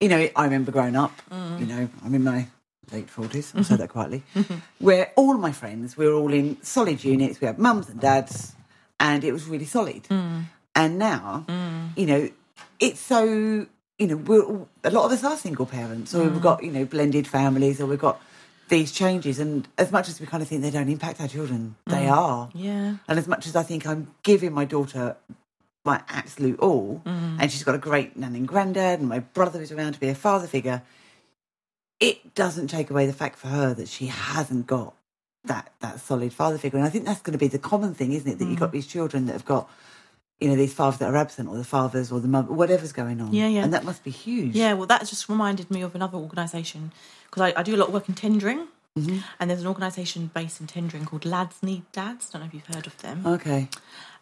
you 0.00 0.08
know 0.08 0.28
I 0.36 0.44
remember 0.44 0.72
growing 0.72 0.96
up. 0.96 1.12
Mm. 1.30 1.60
You 1.60 1.66
know, 1.66 1.88
I'm 2.04 2.14
in 2.14 2.24
my 2.24 2.46
late 2.92 3.10
forties. 3.10 3.52
I'll 3.54 3.64
say 3.64 3.74
mm-hmm. 3.74 3.82
that 3.82 3.88
quietly. 3.90 4.22
Mm-hmm. 4.34 4.54
where 4.78 5.12
all 5.16 5.34
my 5.34 5.52
friends 5.52 5.96
we 5.96 6.06
were 6.06 6.14
all 6.14 6.32
in 6.32 6.56
solid 6.62 7.04
units. 7.04 7.40
We 7.40 7.46
had 7.46 7.58
mums 7.58 7.88
and 7.88 8.00
dads, 8.00 8.54
and 8.98 9.24
it 9.24 9.32
was 9.32 9.46
really 9.46 9.66
solid. 9.66 10.04
Mm. 10.04 10.44
And 10.74 10.98
now, 10.98 11.44
mm. 11.48 11.96
you 11.96 12.06
know, 12.06 12.30
it's 12.78 13.00
so. 13.00 13.66
You 14.00 14.06
know, 14.06 14.16
we're 14.16 14.42
all, 14.42 14.68
a 14.84 14.92
lot 14.92 15.06
of 15.06 15.10
us 15.10 15.24
are 15.24 15.36
single 15.36 15.66
parents, 15.66 16.14
or 16.14 16.22
we've 16.22 16.40
got 16.40 16.62
you 16.62 16.70
know 16.70 16.84
blended 16.84 17.26
families, 17.26 17.80
or 17.80 17.86
we've 17.86 17.98
got 17.98 18.22
these 18.68 18.92
changes. 18.92 19.38
And 19.38 19.66
as 19.76 19.90
much 19.90 20.08
as 20.08 20.20
we 20.20 20.26
kind 20.26 20.42
of 20.42 20.48
think 20.48 20.62
they 20.62 20.70
don't 20.70 20.88
impact 20.88 21.20
our 21.20 21.28
children, 21.28 21.76
mm. 21.86 21.92
they 21.92 22.08
are. 22.08 22.50
yeah. 22.54 22.96
And 23.08 23.18
as 23.18 23.26
much 23.26 23.46
as 23.46 23.56
I 23.56 23.62
think 23.62 23.86
I'm 23.86 24.14
giving 24.22 24.52
my 24.52 24.64
daughter 24.64 25.16
my 25.84 26.02
absolute 26.08 26.58
all, 26.60 27.02
mm. 27.04 27.36
and 27.40 27.50
she's 27.50 27.64
got 27.64 27.74
a 27.74 27.78
great 27.78 28.16
nan 28.16 28.34
and 28.34 28.46
granddad, 28.46 29.00
and 29.00 29.08
my 29.08 29.20
brother 29.20 29.62
is 29.62 29.72
around 29.72 29.94
to 29.94 30.00
be 30.00 30.08
a 30.08 30.14
father 30.14 30.46
figure, 30.46 30.82
it 32.00 32.34
doesn't 32.34 32.68
take 32.68 32.90
away 32.90 33.06
the 33.06 33.12
fact 33.12 33.38
for 33.38 33.48
her 33.48 33.74
that 33.74 33.88
she 33.88 34.06
hasn't 34.06 34.66
got 34.66 34.94
that 35.44 35.72
that 35.80 36.00
solid 36.00 36.32
father 36.32 36.58
figure. 36.58 36.78
And 36.78 36.86
I 36.86 36.90
think 36.90 37.04
that's 37.04 37.22
going 37.22 37.32
to 37.32 37.38
be 37.38 37.48
the 37.48 37.58
common 37.58 37.94
thing, 37.94 38.12
isn't 38.12 38.30
it? 38.30 38.38
That 38.38 38.44
you've 38.44 38.60
got 38.60 38.70
mm. 38.70 38.72
these 38.72 38.86
children 38.86 39.26
that 39.26 39.32
have 39.32 39.44
got, 39.44 39.68
you 40.40 40.48
know, 40.48 40.56
these 40.56 40.72
fathers 40.72 40.98
that 41.00 41.12
are 41.12 41.16
absent, 41.16 41.48
or 41.48 41.56
the 41.56 41.64
fathers, 41.64 42.12
or 42.12 42.20
the 42.20 42.28
mother, 42.28 42.52
whatever's 42.52 42.92
going 42.92 43.20
on. 43.20 43.32
Yeah, 43.32 43.48
yeah. 43.48 43.64
And 43.64 43.72
that 43.72 43.84
must 43.84 44.04
be 44.04 44.10
huge. 44.10 44.54
Yeah, 44.54 44.74
well, 44.74 44.86
that 44.86 45.00
just 45.06 45.28
reminded 45.28 45.70
me 45.70 45.82
of 45.82 45.94
another 45.94 46.18
organisation 46.18 46.92
because 47.28 47.42
I, 47.42 47.60
I 47.60 47.62
do 47.62 47.74
a 47.74 47.78
lot 47.78 47.88
of 47.88 47.94
work 47.94 48.08
in 48.08 48.14
Tendring. 48.14 48.66
And 49.38 49.48
there's 49.48 49.60
an 49.60 49.68
organisation 49.68 50.28
based 50.34 50.60
in 50.60 50.66
Tendring 50.66 51.06
called 51.06 51.24
Lads 51.24 51.62
Need 51.62 51.84
Dads. 51.92 52.30
Don't 52.30 52.42
know 52.42 52.48
if 52.48 52.54
you've 52.54 52.66
heard 52.66 52.86
of 52.86 52.96
them. 52.98 53.24
Okay. 53.24 53.68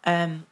Um, 0.03 0.45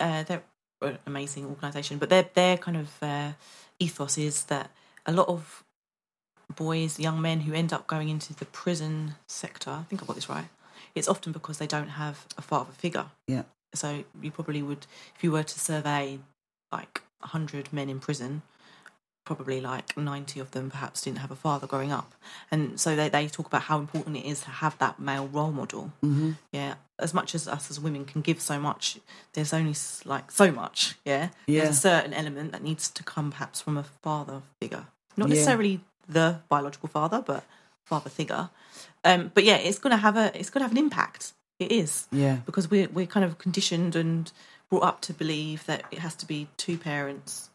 uh, 0.00 0.22
they're 0.22 0.42
an 0.80 0.98
amazing 1.06 1.44
organisation, 1.44 1.98
but 1.98 2.08
their 2.08 2.26
their 2.32 2.56
kind 2.56 2.78
of 2.78 3.02
uh, 3.02 3.32
ethos 3.78 4.16
is 4.16 4.44
that 4.44 4.70
a 5.04 5.12
lot 5.12 5.28
of 5.28 5.62
boys, 6.54 6.98
young 6.98 7.20
men 7.20 7.40
who 7.40 7.52
end 7.52 7.72
up 7.72 7.86
going 7.86 8.08
into 8.08 8.34
the 8.34 8.46
prison 8.46 9.14
sector, 9.26 9.70
I 9.70 9.82
think 9.82 10.00
I've 10.00 10.08
got 10.08 10.16
this 10.16 10.28
right. 10.28 10.48
It's 10.94 11.08
often 11.08 11.32
because 11.32 11.58
they 11.58 11.66
don't 11.66 11.88
have 11.88 12.26
a 12.38 12.42
father 12.42 12.72
figure. 12.72 13.06
Yeah. 13.26 13.42
So 13.76 14.04
you 14.20 14.30
probably 14.30 14.62
would, 14.62 14.86
if 15.14 15.22
you 15.22 15.30
were 15.32 15.42
to 15.42 15.60
survey 15.60 16.18
like 16.72 17.02
hundred 17.22 17.72
men 17.72 17.88
in 17.88 18.00
prison, 18.00 18.42
probably 19.24 19.60
like 19.60 19.96
90 19.96 20.38
of 20.38 20.52
them 20.52 20.70
perhaps 20.70 21.02
didn't 21.02 21.18
have 21.18 21.32
a 21.32 21.36
father 21.36 21.66
growing 21.66 21.90
up 21.90 22.14
and 22.48 22.78
so 22.78 22.94
they, 22.94 23.08
they 23.08 23.26
talk 23.26 23.46
about 23.48 23.62
how 23.62 23.76
important 23.80 24.16
it 24.16 24.24
is 24.24 24.40
to 24.42 24.50
have 24.50 24.78
that 24.78 25.00
male 25.00 25.26
role 25.26 25.50
model 25.50 25.92
Mm-hmm. 26.04 26.32
yeah 26.52 26.74
as 27.00 27.12
much 27.12 27.34
as 27.34 27.48
us 27.48 27.68
as 27.68 27.80
women 27.80 28.04
can 28.04 28.20
give 28.20 28.40
so 28.40 28.60
much 28.60 28.98
there's 29.32 29.52
only 29.52 29.74
like 30.04 30.30
so 30.30 30.52
much 30.52 30.94
yeah, 31.04 31.30
Yeah. 31.48 31.64
there's 31.64 31.76
a 31.76 31.80
certain 31.80 32.14
element 32.14 32.52
that 32.52 32.62
needs 32.62 32.88
to 32.88 33.02
come 33.02 33.32
perhaps 33.32 33.60
from 33.60 33.76
a 33.76 33.82
father 33.82 34.42
figure 34.60 34.86
not 35.16 35.28
Yeah. 35.28 35.34
necessarily 35.34 35.80
the 36.08 36.38
biological 36.48 36.88
father 36.88 37.20
but 37.26 37.42
father 37.84 38.10
figure 38.10 38.50
um 39.04 39.32
but 39.34 39.42
yeah 39.42 39.56
it's 39.56 39.80
gonna 39.80 39.96
have 39.96 40.16
a 40.16 40.30
it's 40.38 40.50
gonna 40.50 40.64
have 40.66 40.72
an 40.72 40.78
impact 40.78 41.32
it 41.58 41.72
is 41.72 42.06
Yeah. 42.12 42.36
because 42.46 42.70
we're 42.70 42.88
we're 42.88 43.06
kind 43.06 43.24
of 43.24 43.38
conditioned 43.38 43.96
and 43.96 44.30
brought 44.70 44.82
up 44.82 45.00
to 45.02 45.12
believe 45.12 45.64
that 45.66 45.84
it 45.90 45.98
has 46.00 46.14
to 46.16 46.26
be 46.26 46.48
two 46.56 46.76
parents 46.78 47.50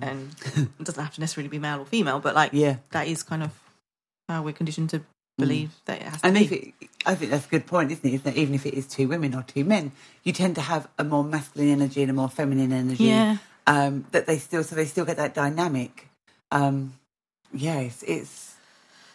and 0.00 0.34
it 0.56 0.84
doesn't 0.84 1.02
have 1.02 1.14
to 1.14 1.20
necessarily 1.20 1.48
be 1.48 1.58
male 1.58 1.80
or 1.80 1.84
female 1.86 2.20
but 2.20 2.34
like 2.34 2.50
Yeah. 2.52 2.76
that 2.90 3.08
is 3.08 3.22
kind 3.22 3.42
of 3.42 3.50
how 4.28 4.42
we're 4.42 4.52
conditioned 4.52 4.90
to 4.90 5.02
believe 5.38 5.70
that 5.86 6.00
it 6.00 6.08
has 6.08 6.20
to 6.20 6.26
And 6.26 6.34
be 6.36 6.44
if 6.44 6.52
it, 6.52 6.74
I 7.06 7.14
think 7.14 7.30
that's 7.30 7.46
a 7.46 7.48
good 7.48 7.66
point, 7.66 7.92
isn't 7.92 8.04
it? 8.04 8.14
Isn't 8.14 8.26
it? 8.32 8.36
Even 8.36 8.54
if 8.54 8.66
it 8.66 8.74
is 8.74 8.86
two 8.86 9.06
women 9.08 9.34
or 9.34 9.42
two 9.42 9.64
men, 9.64 9.92
you 10.24 10.32
tend 10.32 10.56
to 10.56 10.60
have 10.60 10.88
a 10.98 11.04
more 11.04 11.22
masculine 11.24 11.70
energy 11.70 12.02
and 12.02 12.10
a 12.10 12.14
more 12.14 12.28
feminine 12.28 12.72
energy. 12.72 13.04
Yeah. 13.04 13.36
Um, 13.66 14.04
that 14.10 14.26
they 14.26 14.38
still, 14.38 14.64
so 14.64 14.74
they 14.74 14.84
still 14.84 15.04
get 15.04 15.16
that 15.16 15.32
dynamic. 15.34 16.08
Um, 16.50 16.94
yeah, 17.52 17.78
it's, 17.78 18.02
it's 18.02 18.47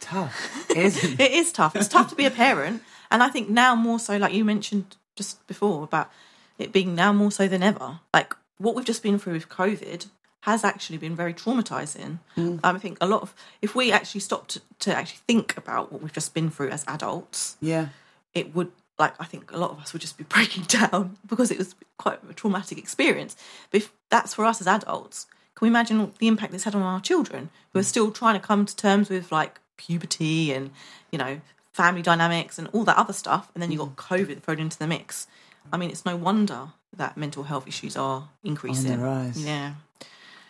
tough, 0.04 0.70
isn't 0.76 1.13
it? 1.20 1.20
it 1.20 1.32
is 1.32 1.52
tough. 1.52 1.76
It's 1.76 1.88
tough 1.88 2.10
to 2.10 2.16
be 2.16 2.26
a 2.26 2.32
parent, 2.32 2.82
and 3.10 3.24
I 3.24 3.30
think 3.30 3.50
now 3.50 3.76
more 3.76 4.00
so, 4.00 4.18
like 4.18 4.34
you 4.34 4.44
mentioned 4.46 4.98
just 5.16 5.46
before 5.48 5.84
about 5.84 6.10
it 6.58 6.72
being 6.72 6.96
now 6.96 7.12
more 7.13 7.32
so 7.32 7.48
than 7.48 7.63
ever. 7.63 8.00
Like 8.13 8.36
what 8.58 8.76
we've 8.76 8.86
just 8.86 9.04
been 9.04 9.18
through 9.20 9.34
with 9.34 9.50
COVID 9.50 10.08
has 10.42 10.63
actually 10.63 10.98
been 10.98 11.16
very 11.16 11.34
traumatizing. 11.34 12.20
Um, 12.38 12.60
I 12.63 12.78
think 12.78 12.98
a 13.02 13.06
lot 13.08 13.22
of 13.22 13.34
if 13.62 13.76
we 13.76 13.92
actually 13.92 14.22
stopped 14.22 14.50
to, 14.52 14.62
to 14.80 14.96
actually 14.96 15.20
think 15.28 15.56
about 15.58 15.92
what 15.92 16.02
we've 16.02 16.12
just 16.13 16.34
been 16.34 16.50
through 16.50 16.70
as 16.70 16.84
adults, 16.88 17.56
Yeah. 17.62 17.88
it 18.34 18.54
would 18.54 18.72
like 19.00 19.13
I 19.20 19.26
think 19.26 19.52
a 19.52 19.58
lot 19.58 19.72
of 19.72 19.80
us 19.80 19.94
would 19.94 20.02
just 20.02 20.18
be 20.18 20.24
breaking 20.36 20.63
down 20.63 21.18
because 21.28 21.50
it 21.50 21.58
was 21.58 21.76
quite 21.98 22.20
a 22.30 22.34
traumatic 22.34 22.78
experience. 22.78 23.36
But 23.72 23.82
if 23.84 23.94
that's 24.10 24.34
for 24.34 24.46
us 24.46 24.60
as 24.62 24.68
adults, 24.68 25.28
can 25.56 25.66
we 25.66 25.70
imagine 25.70 26.12
the 26.20 26.28
impact 26.28 26.52
this 26.52 26.63
had 26.66 26.76
on 26.76 26.82
our 26.82 27.00
children 27.02 27.50
who 27.72 27.80
are 27.80 27.84
still 27.84 28.12
trying 28.12 28.34
to 28.39 28.46
come 28.46 28.66
to 28.66 28.76
terms 28.76 29.10
with 29.10 29.32
like 29.32 29.60
puberty 29.78 30.52
and 30.54 30.72
you 31.12 31.18
know 31.18 31.42
family 31.72 32.02
dynamics 32.02 32.60
and 32.60 32.68
all 32.74 32.84
that 32.84 32.98
other 32.98 33.14
stuff, 33.14 33.50
and 33.54 33.62
then 33.64 33.72
you 33.72 33.78
got 33.80 33.96
COVID 33.96 34.42
thrown 34.42 34.60
into 34.60 34.78
the 34.78 34.88
mix. 34.88 35.28
I 35.72 35.78
mean, 35.78 35.90
it's 35.90 36.06
no 36.06 36.16
wonder 36.16 36.68
that 36.96 37.18
mental 37.18 37.44
health 37.44 37.68
issues 37.68 37.96
are 37.98 38.30
increasing. 38.44 39.00
rise. 39.02 39.44
Yeah, 39.44 39.74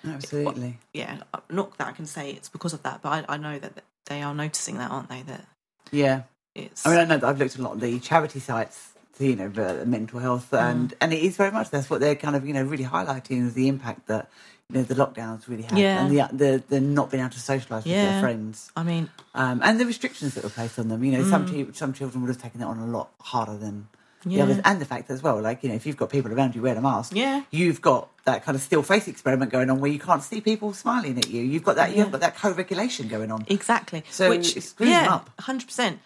Absolutely. 0.06 0.80
yeah. 0.94 1.20
Not 1.50 1.78
that 1.78 1.88
I 1.88 1.92
can 1.92 2.06
say 2.06 2.32
it's 2.32 2.50
because 2.50 2.74
of 2.74 2.84
that, 2.84 3.02
but 3.02 3.10
I, 3.30 3.36
I 3.36 3.38
know 3.38 3.58
that 3.60 3.84
they 4.08 4.22
are 4.22 4.34
noticing 4.36 4.78
that, 4.80 4.92
aren't 4.92 5.10
they? 5.10 5.22
That 5.22 5.46
Yeah. 5.92 6.24
it's 6.56 6.86
I 6.86 6.90
mean, 6.90 7.00
I 7.00 7.06
know 7.06 7.18
that 7.18 7.28
I've 7.28 7.40
looked 7.40 7.54
at 7.54 7.60
a 7.60 7.64
lot 7.64 7.74
of 7.76 7.80
the 7.82 8.00
charity 8.00 8.40
sites, 8.42 8.90
you 9.20 9.36
know, 9.36 9.48
the 9.48 9.86
mental 9.86 10.20
health, 10.20 10.50
Mm. 10.52 10.60
and 10.72 10.94
and 11.00 11.14
it 11.14 11.22
is 11.22 11.38
very 11.38 11.52
much 11.52 11.70
that's 11.70 11.90
what 11.90 12.02
they're 12.02 12.16
kind 12.16 12.36
of 12.36 12.46
you 12.46 12.54
know 12.54 12.64
really 12.64 12.84
highlighting 12.84 13.48
is 13.48 13.54
the 13.54 13.68
impact 13.70 14.08
that 14.08 14.30
you 14.69 14.78
know 14.78 14.84
the 14.84 14.95
lockdowns 14.95 15.47
really 15.47 15.63
had, 15.63 15.78
Yeah. 15.78 16.06
and 16.06 16.12
the 16.17 16.30
the 16.36 16.63
the 16.69 16.80
not 16.80 17.12
being 17.12 17.21
able 17.23 17.34
to 17.34 17.39
socialise 17.39 17.84
with 17.84 17.88
Yeah. 17.88 18.06
their 18.12 18.21
friends, 18.21 18.71
I 18.76 18.84
mean, 18.84 19.10
um, 19.36 19.62
and 19.63 19.80
the 19.80 19.86
restrictions 19.86 20.34
that 20.36 20.43
were 20.43 20.49
placed 20.49 20.80
on 20.80 20.88
them. 20.88 21.04
You 21.04 21.12
know, 21.13 21.23
some 21.30 21.45
Mm. 21.47 21.67
chi- 21.67 21.73
some 21.73 21.93
children 21.93 22.21
would 22.23 22.30
have 22.30 22.41
taken 22.41 22.62
it 22.62 22.65
on 22.65 22.80
a 22.80 22.88
lot 22.88 23.10
harder 23.19 23.58
than. 23.58 23.88
The 24.26 24.39
others, 24.39 24.60
and 24.63 24.80
the 24.80 24.86
fact 24.86 25.10
as 25.10 25.21
well, 25.21 25.41
like 25.41 25.63
you 25.63 25.69
know, 25.69 25.76
if 25.76 25.86
you've 25.86 25.97
got 25.97 26.10
people 26.10 26.32
around 26.32 26.56
you 26.56 26.62
wearing 26.62 26.78
a 26.78 26.82
mask, 26.82 27.12
Yeah. 27.13 27.41
you've 27.52 27.82
got 27.82 28.08
that 28.23 28.45
kind 28.45 28.56
of 28.56 28.62
still 28.62 28.82
face 28.82 29.10
experiment 29.10 29.52
going 29.52 29.69
on 29.69 29.82
where 29.82 29.91
you 29.91 29.99
can't 29.99 30.23
see 30.23 30.39
people 30.39 30.71
smiling 30.73 31.17
at 31.17 31.30
you. 31.30 31.41
You've 31.43 31.65
got 31.65 31.76
that, 31.76 31.93
you've 31.93 32.10
got 32.10 32.21
that 32.21 32.38
co-regulation 32.38 33.10
going 33.10 33.34
on. 33.34 33.43
Exactly. 33.49 34.02
So 34.10 34.30
Which, 34.30 34.56
it 34.56 34.62
screws 34.63 34.89
them 34.91 35.04
yeah, 35.04 35.19
hundred 35.41 35.65
percent. 35.67 35.99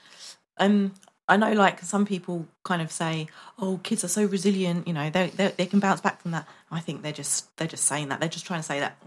Um, 0.57 0.93
I 1.29 1.37
know, 1.37 1.51
like 1.53 1.81
some 1.81 2.05
people 2.05 2.47
kind 2.63 2.81
of 2.81 2.91
say, 2.91 3.27
"Oh, 3.59 3.79
kids 3.83 4.03
are 4.03 4.07
so 4.07 4.25
resilient. 4.25 4.87
You 4.87 4.93
know, 4.93 5.09
they 5.09 5.27
they 5.27 5.47
they 5.49 5.65
can 5.65 5.79
bounce 5.79 6.01
back 6.01 6.21
from 6.21 6.31
that." 6.31 6.47
I 6.71 6.79
think 6.79 7.01
they're 7.01 7.11
just 7.11 7.55
they're 7.57 7.67
just 7.67 7.85
saying 7.85 8.09
that. 8.09 8.19
They're 8.19 8.29
just 8.29 8.45
trying 8.45 8.59
to 8.59 8.65
say 8.65 8.79
that. 8.79 8.97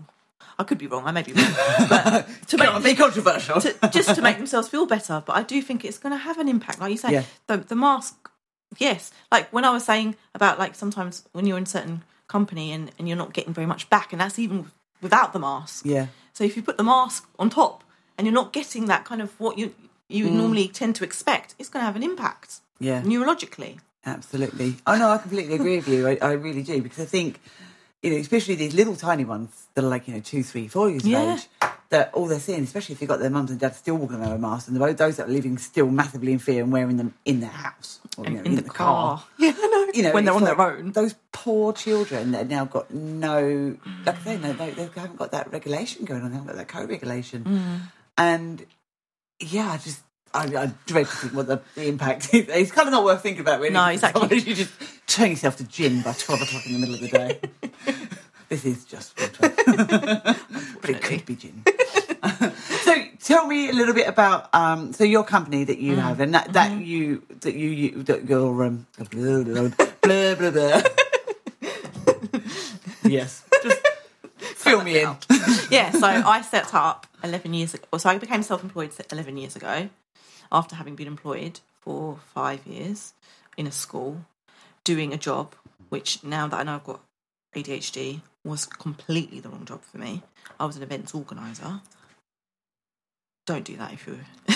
I 0.58 0.62
could 0.62 0.76
be 0.76 0.86
wrong. 0.86 1.06
I 1.06 1.12
may 1.12 1.22
be 1.22 1.32
wrong, 1.32 1.54
but 1.88 2.28
to 2.48 2.58
make 2.58 2.82
be 2.84 2.94
controversial. 2.94 3.60
to, 3.62 3.74
just 3.90 4.14
to 4.14 4.22
make 4.22 4.36
themselves 4.36 4.68
feel 4.68 4.84
better. 4.84 5.22
But 5.24 5.36
I 5.36 5.42
do 5.42 5.62
think 5.62 5.84
it's 5.84 5.96
going 5.96 6.12
to 6.12 6.18
have 6.18 6.38
an 6.38 6.48
impact, 6.48 6.80
like 6.80 6.90
you 6.90 6.98
say. 6.98 7.12
Yeah. 7.12 7.24
The 7.46 7.56
the 7.56 7.74
mask, 7.74 8.30
yes. 8.78 9.10
Like 9.32 9.50
when 9.52 9.64
I 9.64 9.70
was 9.70 9.84
saying 9.84 10.16
about 10.34 10.58
like 10.58 10.74
sometimes 10.74 11.24
when 11.32 11.46
you're 11.46 11.56
in 11.56 11.64
certain 11.66 12.02
company 12.28 12.72
and 12.72 12.90
and 12.98 13.08
you're 13.08 13.16
not 13.16 13.32
getting 13.32 13.54
very 13.54 13.66
much 13.66 13.88
back, 13.88 14.12
and 14.12 14.20
that's 14.20 14.38
even 14.38 14.70
without 15.00 15.32
the 15.32 15.38
mask. 15.38 15.86
yeah, 15.86 16.08
So 16.34 16.44
if 16.44 16.56
you 16.56 16.62
put 16.62 16.76
the 16.76 16.84
mask 16.84 17.26
on 17.38 17.48
top 17.48 17.82
and 18.18 18.26
you're 18.26 18.34
not 18.34 18.52
getting 18.52 18.84
that 18.86 19.06
kind 19.06 19.22
of 19.22 19.38
what 19.40 19.56
you 19.56 19.74
you 20.10 20.26
Mm. 20.26 20.32
normally 20.32 20.68
tend 20.68 20.96
to 20.96 21.04
expect, 21.04 21.54
it's 21.58 21.68
going 21.68 21.80
to 21.82 21.86
have 21.86 21.96
an 21.96 22.02
impact 22.02 22.60
yeah. 22.78 23.00
neurologically. 23.02 23.78
Absolutely. 24.04 24.76
Oh 24.86 24.96
no, 24.96 25.10
I 25.10 25.18
completely 25.18 25.54
agree 25.54 25.76
with 25.76 25.88
you. 25.88 26.06
I, 26.08 26.18
I 26.22 26.32
really 26.32 26.62
do 26.62 26.80
because 26.82 27.00
I 27.00 27.04
think, 27.04 27.38
you 28.02 28.10
know, 28.10 28.16
especially 28.16 28.54
these 28.56 28.74
little 28.74 28.96
tiny 28.96 29.24
ones 29.24 29.50
that 29.74 29.84
are 29.84 29.88
like 29.88 30.08
you 30.08 30.14
know 30.14 30.20
two, 30.20 30.42
three, 30.42 30.68
four 30.68 30.88
years 30.90 31.06
Yeah. 31.06 31.22
of 31.34 31.38
age, 31.38 31.48
that 31.90 32.10
all 32.14 32.26
they're 32.26 32.40
seeing, 32.40 32.62
especially 32.64 32.94
if 32.94 33.00
you've 33.02 33.08
got 33.08 33.18
their 33.20 33.30
mums 33.30 33.50
and 33.50 33.60
dads 33.60 33.76
still 33.76 33.96
walking 33.96 34.16
around 34.20 34.32
with 34.32 34.40
masks, 34.40 34.68
and 34.68 34.76
those 34.80 35.16
that 35.16 35.26
are 35.28 35.32
living 35.32 35.58
still 35.58 35.90
massively 35.90 36.32
in 36.32 36.38
fear 36.38 36.62
and 36.62 36.72
wearing 36.72 36.96
them 36.96 37.12
in 37.24 37.40
their 37.40 37.50
house 37.50 37.98
or 38.16 38.24
you 38.26 38.36
know, 38.36 38.42
in, 38.42 38.54
the, 38.54 38.62
car. 38.62 39.22
Yeah, 39.38 39.52
I 39.56 39.66
know. 39.66 39.86
You 39.92 40.02
know, 40.04 40.12
when 40.12 40.24
they're 40.24 40.34
on 40.34 40.44
their 40.44 40.60
own. 40.60 40.92
Those 40.92 41.14
poor 41.32 41.72
children 41.72 42.30
that 42.30 42.38
have 42.38 42.50
now 42.50 42.64
got 42.64 42.90
no, 42.94 43.76
like 44.06 44.16
I 44.20 44.22
say, 44.22 44.38
no, 44.38 44.52
they, 44.54 44.70
they 44.70 44.88
haven't 44.94 45.16
got 45.18 45.32
that 45.32 45.52
regulation 45.52 46.04
going 46.04 46.22
on. 46.22 46.30
They 46.30 46.36
haven't 46.38 46.46
got 46.54 46.56
that 46.56 46.68
co-regulation, 46.68 47.44
Mm. 47.44 47.80
and 48.16 48.66
yeah, 49.40 49.72
I 49.72 49.76
just. 49.78 50.00
I, 50.32 50.44
I 50.44 50.70
dread 50.86 51.06
to 51.06 51.12
think 51.16 51.34
what 51.34 51.48
the, 51.48 51.60
the 51.74 51.86
impact 51.88 52.32
is. 52.32 52.46
It's 52.50 52.70
kind 52.70 52.86
of 52.86 52.92
not 52.92 53.02
worth 53.02 53.20
thinking 53.20 53.40
about, 53.40 53.58
really. 53.60 53.74
No, 53.74 53.86
exactly. 53.86 54.38
You 54.46 54.54
just 54.54 54.72
turn 55.08 55.30
yourself 55.30 55.56
to 55.56 55.64
gin 55.64 56.02
by 56.02 56.12
12 56.12 56.42
o'clock 56.42 56.66
in 56.66 56.72
the 56.74 56.78
middle 56.78 56.94
of 56.94 57.00
the 57.00 57.08
day. 57.08 57.40
this 58.48 58.64
is 58.64 58.84
just 58.84 59.18
water. 59.20 59.52
but 60.80 60.88
it 60.90 61.02
could 61.02 61.26
be 61.26 61.34
gin. 61.34 61.64
so 62.84 62.94
tell 63.24 63.48
me 63.48 63.70
a 63.70 63.72
little 63.72 63.92
bit 63.92 64.06
about 64.06 64.54
um, 64.54 64.92
so 64.92 65.02
your 65.02 65.24
company 65.24 65.64
that 65.64 65.78
Mm. 65.78 65.82
you 65.82 65.96
have 65.96 66.20
and 66.20 66.32
that, 66.34 66.52
that 66.52 66.70
Mm-hmm. 66.70 66.82
you 66.84 67.22
that 67.40 67.54
you, 67.56 67.68
you 67.70 68.02
that 68.04 68.28
your 68.28 68.64
um, 68.64 68.86
blah 69.10 69.42
blah 69.42 69.72
blah 70.36 70.50
blah. 70.50 70.50
blah. 70.50 72.40
yes, 73.02 73.42
fill 74.70 74.84
me 74.84 75.00
in. 75.00 75.16
yeah, 75.70 75.90
so 75.90 76.06
I 76.06 76.42
set 76.42 76.74
up 76.74 77.06
11 77.22 77.54
years 77.54 77.74
ago. 77.74 77.98
So 77.98 78.08
I 78.08 78.18
became 78.18 78.42
self 78.42 78.62
employed 78.62 78.92
11 79.10 79.36
years 79.36 79.56
ago 79.56 79.88
after 80.52 80.76
having 80.76 80.96
been 80.96 81.06
employed 81.06 81.60
for 81.80 82.18
five 82.34 82.66
years 82.66 83.14
in 83.56 83.66
a 83.66 83.72
school 83.72 84.24
doing 84.84 85.12
a 85.12 85.16
job 85.16 85.54
which 85.88 86.22
now 86.24 86.48
that 86.48 86.60
I 86.60 86.62
know 86.62 86.76
I've 86.76 86.84
got 86.84 87.00
ADHD 87.54 88.20
was 88.44 88.64
completely 88.66 89.40
the 89.40 89.48
wrong 89.48 89.64
job 89.64 89.82
for 89.82 89.98
me. 89.98 90.22
I 90.58 90.64
was 90.64 90.76
an 90.76 90.82
events 90.82 91.14
organizer. 91.14 91.80
Don't 93.46 93.64
do 93.64 93.76
that 93.76 93.92
if 93.92 94.06
you 94.06 94.20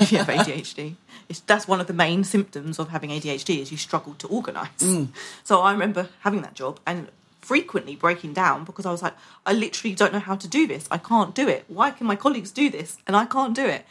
if 0.00 0.12
you 0.12 0.18
have 0.18 0.28
ADHD. 0.28 0.94
It's, 1.28 1.40
that's 1.40 1.66
one 1.66 1.80
of 1.80 1.86
the 1.86 1.92
main 1.92 2.22
symptoms 2.22 2.78
of 2.78 2.88
having 2.88 3.10
ADHD 3.10 3.60
is 3.60 3.72
you 3.72 3.78
struggle 3.78 4.14
to 4.14 4.28
organise. 4.28 4.68
Mm. 4.78 5.08
So 5.42 5.60
I 5.60 5.72
remember 5.72 6.08
having 6.20 6.42
that 6.42 6.54
job 6.54 6.78
and 6.86 7.08
frequently 7.44 7.94
breaking 7.94 8.32
down 8.32 8.64
because 8.64 8.86
I 8.86 8.90
was 8.90 9.02
like, 9.02 9.14
I 9.44 9.52
literally 9.52 9.94
don't 9.94 10.12
know 10.12 10.18
how 10.18 10.34
to 10.34 10.48
do 10.48 10.66
this. 10.66 10.88
I 10.90 10.98
can't 10.98 11.34
do 11.34 11.46
it. 11.46 11.64
Why 11.68 11.90
can 11.90 12.06
my 12.06 12.16
colleagues 12.16 12.50
do 12.50 12.70
this 12.70 12.96
and 13.06 13.14
I 13.14 13.26
can't 13.26 13.54
do 13.54 13.66
it? 13.66 13.84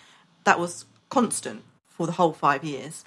That 0.44 0.60
was 0.60 0.86
constant 1.10 1.64
for 1.88 2.08
the 2.08 2.14
whole 2.14 2.34
five 2.34 2.64
years, 2.64 3.06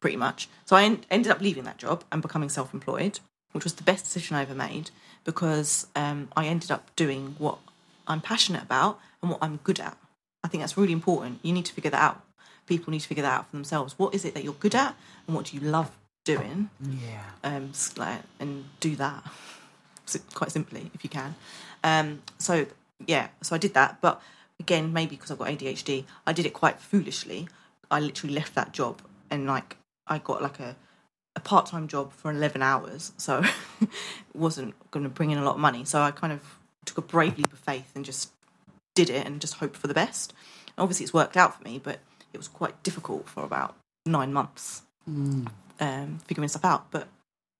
pretty 0.00 0.16
much. 0.16 0.48
So 0.64 0.76
I 0.76 0.84
en- 0.84 1.04
ended 1.10 1.30
up 1.30 1.40
leaving 1.40 1.64
that 1.64 1.76
job 1.76 2.04
and 2.10 2.22
becoming 2.22 2.48
self-employed, 2.48 3.20
which 3.52 3.64
was 3.64 3.74
the 3.74 3.82
best 3.82 4.04
decision 4.04 4.34
I 4.34 4.42
ever 4.42 4.54
made 4.54 4.90
because 5.24 5.86
um, 5.94 6.28
I 6.36 6.46
ended 6.46 6.70
up 6.70 6.94
doing 6.96 7.36
what 7.38 7.58
I'm 8.08 8.22
passionate 8.22 8.62
about 8.62 8.98
and 9.20 9.30
what 9.30 9.40
I'm 9.42 9.58
good 9.62 9.78
at. 9.78 9.96
I 10.42 10.48
think 10.48 10.62
that's 10.62 10.76
really 10.76 10.92
important. 10.94 11.38
You 11.42 11.52
need 11.52 11.66
to 11.66 11.74
figure 11.74 11.90
that 11.90 12.00
out. 12.00 12.22
People 12.66 12.90
need 12.90 13.00
to 13.00 13.08
figure 13.08 13.22
that 13.22 13.38
out 13.38 13.50
for 13.50 13.56
themselves. 13.56 13.98
What 13.98 14.14
is 14.14 14.24
it 14.24 14.34
that 14.34 14.42
you're 14.42 14.54
good 14.54 14.74
at, 14.74 14.96
and 15.26 15.36
what 15.36 15.46
do 15.46 15.56
you 15.56 15.62
love 15.62 15.90
doing? 16.24 16.70
Yeah. 16.80 17.24
Um, 17.44 17.72
and 18.40 18.64
do 18.80 18.96
that 18.96 19.24
quite 20.34 20.50
simply 20.50 20.90
if 20.94 21.04
you 21.04 21.10
can. 21.10 21.34
Um, 21.84 22.22
so 22.38 22.66
yeah, 23.06 23.28
so 23.42 23.54
I 23.54 23.58
did 23.58 23.74
that, 23.74 23.98
but 24.00 24.22
again, 24.60 24.92
maybe 24.92 25.16
because 25.16 25.30
I've 25.30 25.38
got 25.38 25.48
ADHD, 25.48 26.04
I 26.26 26.32
did 26.32 26.46
it 26.46 26.52
quite 26.52 26.80
foolishly. 26.80 27.48
I 27.90 28.00
literally 28.00 28.34
left 28.34 28.54
that 28.54 28.72
job 28.72 29.02
and 29.30 29.46
like 29.46 29.76
I 30.06 30.18
got 30.18 30.42
like 30.42 30.60
a 30.60 30.76
a 31.34 31.40
part 31.40 31.66
time 31.66 31.88
job 31.88 32.12
for 32.12 32.30
eleven 32.30 32.62
hours, 32.62 33.12
so 33.16 33.42
it 33.80 33.88
wasn't 34.34 34.74
going 34.90 35.04
to 35.04 35.10
bring 35.10 35.30
in 35.30 35.38
a 35.38 35.44
lot 35.44 35.54
of 35.54 35.60
money. 35.60 35.84
So 35.84 36.00
I 36.00 36.10
kind 36.10 36.32
of 36.32 36.58
took 36.84 36.98
a 36.98 37.02
brave 37.02 37.38
leap 37.38 37.52
of 37.52 37.58
faith 37.58 37.90
and 37.94 38.04
just 38.04 38.30
did 38.94 39.08
it 39.08 39.26
and 39.26 39.40
just 39.40 39.54
hoped 39.54 39.76
for 39.76 39.86
the 39.86 39.94
best. 39.94 40.34
Obviously, 40.76 41.04
it's 41.04 41.14
worked 41.14 41.36
out 41.36 41.56
for 41.56 41.64
me, 41.64 41.80
but 41.82 42.00
it 42.32 42.36
was 42.36 42.48
quite 42.48 42.82
difficult 42.82 43.28
for 43.28 43.44
about 43.44 43.76
nine 44.04 44.32
months 44.32 44.82
um, 45.06 46.18
figuring 46.26 46.48
stuff 46.48 46.64
out. 46.64 46.90
But 46.90 47.08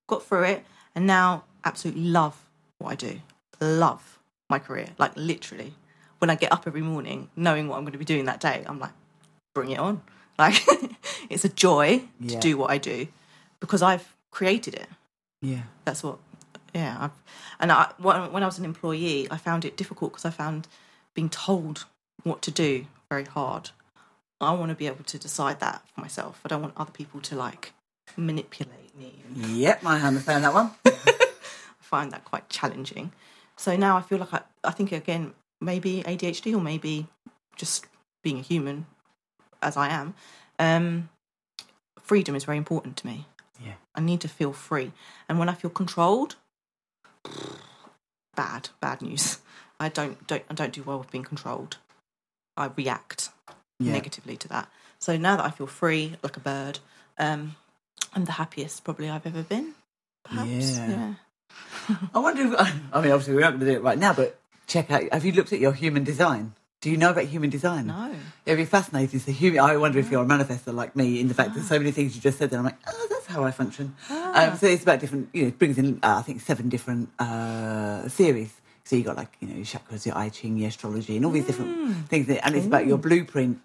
got 0.06 0.22
through 0.22 0.44
it, 0.44 0.64
and 0.94 1.06
now 1.06 1.44
absolutely 1.64 2.02
love 2.02 2.36
what 2.78 2.90
I 2.90 2.94
do. 2.94 3.20
Love 3.60 4.18
my 4.50 4.58
career, 4.58 4.88
like 4.98 5.12
literally. 5.16 5.74
When 6.18 6.30
I 6.30 6.36
get 6.36 6.52
up 6.52 6.64
every 6.66 6.82
morning, 6.82 7.30
knowing 7.34 7.66
what 7.68 7.76
I'm 7.78 7.82
going 7.82 7.92
to 7.92 7.98
be 7.98 8.04
doing 8.04 8.26
that 8.26 8.40
day, 8.40 8.64
I'm 8.66 8.78
like, 8.78 8.92
bring 9.54 9.70
it 9.70 9.78
on. 9.78 10.02
Like 10.38 10.62
it's 11.28 11.44
a 11.44 11.50
joy 11.50 12.02
to 12.26 12.38
do 12.40 12.56
what 12.56 12.70
I 12.70 12.78
do 12.78 13.06
because 13.60 13.82
I've 13.82 14.16
created 14.30 14.74
it. 14.74 14.88
Yeah. 15.42 15.64
That's 15.84 16.02
what, 16.02 16.18
yeah. 16.74 16.96
I've, 16.98 17.10
and 17.60 17.70
I, 17.70 17.92
when 17.98 18.32
when 18.32 18.42
I 18.42 18.46
was 18.46 18.58
an 18.58 18.64
employee, 18.64 19.28
I 19.30 19.36
found 19.36 19.66
it 19.66 19.76
difficult 19.76 20.12
because 20.12 20.24
I 20.24 20.30
found 20.30 20.68
being 21.14 21.28
told 21.28 21.84
what 22.24 22.40
to 22.42 22.50
do 22.50 22.86
very 23.10 23.24
hard. 23.24 23.70
I 24.40 24.52
want 24.54 24.70
to 24.70 24.74
be 24.74 24.86
able 24.86 25.04
to 25.04 25.18
decide 25.18 25.60
that 25.60 25.82
for 25.94 26.00
myself. 26.00 26.40
I 26.44 26.48
don't 26.48 26.62
want 26.62 26.74
other 26.76 26.90
people 26.90 27.20
to 27.20 27.36
like 27.36 27.74
manipulate 28.16 28.98
me. 28.98 29.12
Yep, 29.36 29.84
I 29.84 30.00
understand 30.00 30.44
that 30.44 30.54
one. 30.54 30.70
Find 31.92 32.10
that 32.10 32.24
quite 32.24 32.48
challenging. 32.48 33.12
So 33.58 33.76
now 33.76 33.98
I 33.98 34.00
feel 34.00 34.16
like 34.16 34.32
I, 34.32 34.40
I 34.64 34.70
think 34.70 34.92
again, 34.92 35.34
maybe 35.60 36.02
ADHD 36.06 36.54
or 36.54 36.60
maybe 36.60 37.06
just 37.54 37.84
being 38.24 38.38
a 38.38 38.42
human 38.42 38.86
as 39.60 39.76
I 39.76 39.88
am, 39.88 40.14
um, 40.58 41.10
freedom 42.00 42.34
is 42.34 42.44
very 42.44 42.56
important 42.56 42.96
to 42.96 43.06
me. 43.06 43.26
Yeah. 43.62 43.74
I 43.94 44.00
need 44.00 44.22
to 44.22 44.28
feel 44.28 44.54
free. 44.54 44.92
And 45.28 45.38
when 45.38 45.50
I 45.50 45.52
feel 45.52 45.68
controlled, 45.68 46.36
bad, 48.34 48.70
bad 48.80 49.02
news. 49.02 49.40
I 49.78 49.90
don't 49.90 50.26
don't 50.26 50.44
I 50.48 50.54
don't 50.54 50.72
do 50.72 50.82
well 50.82 50.98
with 50.98 51.10
being 51.10 51.24
controlled. 51.24 51.76
I 52.56 52.70
react 52.74 53.28
Yeah. 53.78 53.92
negatively 53.92 54.38
to 54.38 54.48
that. 54.48 54.70
So 54.98 55.18
now 55.18 55.36
that 55.36 55.44
I 55.44 55.50
feel 55.50 55.66
free 55.66 56.16
like 56.22 56.38
a 56.38 56.40
bird, 56.40 56.78
um, 57.18 57.56
I'm 58.14 58.24
the 58.24 58.32
happiest 58.32 58.82
probably 58.82 59.10
I've 59.10 59.26
ever 59.26 59.42
been. 59.42 59.74
Perhaps. 60.24 60.78
Yeah. 60.78 60.88
yeah. 60.88 61.14
I 62.14 62.18
wonder 62.18 62.42
if, 62.46 62.54
I 62.58 63.00
mean, 63.00 63.12
obviously, 63.12 63.34
we're 63.34 63.40
not 63.40 63.50
going 63.50 63.60
to 63.60 63.66
do 63.66 63.72
it 63.72 63.82
right 63.82 63.98
now, 63.98 64.12
but 64.12 64.38
check 64.66 64.90
out, 64.90 65.12
have 65.12 65.24
you 65.24 65.32
looked 65.32 65.52
at 65.52 65.60
your 65.60 65.72
human 65.72 66.04
design? 66.04 66.54
Do 66.80 66.90
you 66.90 66.96
know 66.96 67.10
about 67.10 67.24
human 67.24 67.50
design? 67.50 67.86
No. 67.86 68.14
It'd 68.44 68.58
be 68.58 68.64
fascinating. 68.64 69.20
So, 69.20 69.30
human, 69.30 69.60
I 69.60 69.76
wonder 69.76 69.98
if 69.98 70.10
you're 70.10 70.22
a 70.22 70.26
manifestor 70.26 70.74
like 70.74 70.96
me 70.96 71.20
in 71.20 71.28
the 71.28 71.34
fact 71.34 71.50
that 71.50 71.54
there's 71.56 71.68
so 71.68 71.78
many 71.78 71.92
things 71.92 72.16
you 72.16 72.20
just 72.20 72.38
said, 72.38 72.50
and 72.50 72.58
I'm 72.58 72.64
like, 72.64 72.78
oh, 72.88 73.06
that's 73.08 73.26
how 73.26 73.44
I 73.44 73.52
function. 73.52 73.94
Um, 74.10 74.56
so 74.56 74.66
it's 74.66 74.82
about 74.82 74.98
different, 75.00 75.28
you 75.32 75.42
know, 75.42 75.48
it 75.48 75.58
brings 75.58 75.78
in, 75.78 76.00
uh, 76.02 76.16
I 76.18 76.22
think, 76.22 76.40
seven 76.40 76.68
different 76.68 77.08
uh, 77.18 78.08
theories. 78.08 78.52
So 78.84 78.96
you've 78.96 79.06
got 79.06 79.16
like, 79.16 79.36
you 79.40 79.46
know, 79.46 79.54
your 79.54 79.64
chakras, 79.64 80.04
your 80.04 80.18
I 80.18 80.28
Ching, 80.28 80.58
your 80.58 80.68
astrology, 80.68 81.16
and 81.16 81.24
all 81.24 81.30
these 81.30 81.46
different 81.46 82.08
things. 82.08 82.28
And 82.28 82.56
it's 82.56 82.66
about 82.66 82.86
your 82.86 82.98
blueprint. 82.98 83.60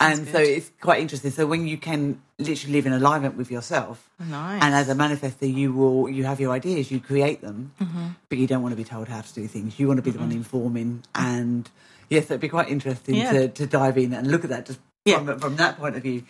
And 0.00 0.28
so 0.28 0.38
it's 0.38 0.70
quite 0.80 1.00
interesting. 1.00 1.30
So 1.32 1.46
when 1.46 1.66
you 1.66 1.76
can 1.76 2.20
literally 2.38 2.72
live 2.74 2.86
in 2.86 2.92
alignment 2.92 3.36
with 3.36 3.50
yourself, 3.50 4.08
Nice. 4.18 4.62
and 4.62 4.74
as 4.74 4.88
a 4.88 4.94
manifestor, 4.94 5.52
you 5.52 5.72
will 5.72 6.08
you 6.08 6.24
have 6.24 6.40
your 6.40 6.52
ideas, 6.52 6.90
you 6.90 7.00
create 7.00 7.40
them, 7.40 7.72
Mm-hmm. 7.80 8.06
but 8.28 8.38
you 8.38 8.46
don't 8.46 8.62
want 8.62 8.72
to 8.72 8.76
be 8.76 8.84
told 8.84 9.08
how 9.08 9.20
to 9.20 9.34
do 9.34 9.46
things. 9.48 9.78
You 9.78 9.88
want 9.88 9.98
to 9.98 10.02
be 10.02 10.10
the 10.12 10.18
one 10.20 10.32
informing, 10.32 11.02
and 11.14 11.68
yes, 12.08 12.24
it'd 12.26 12.40
be 12.40 12.48
quite 12.48 12.68
interesting 12.68 13.16
Yeah. 13.16 13.32
to, 13.32 13.48
to 13.48 13.66
dive 13.66 13.98
in 13.98 14.12
and 14.14 14.30
look 14.30 14.44
at 14.44 14.50
that 14.50 14.66
just 14.66 14.78
Yeah. 15.04 15.18
from 15.24 15.38
from 15.40 15.56
that 15.56 15.78
point 15.78 15.96
of 15.96 16.02
view. 16.02 16.22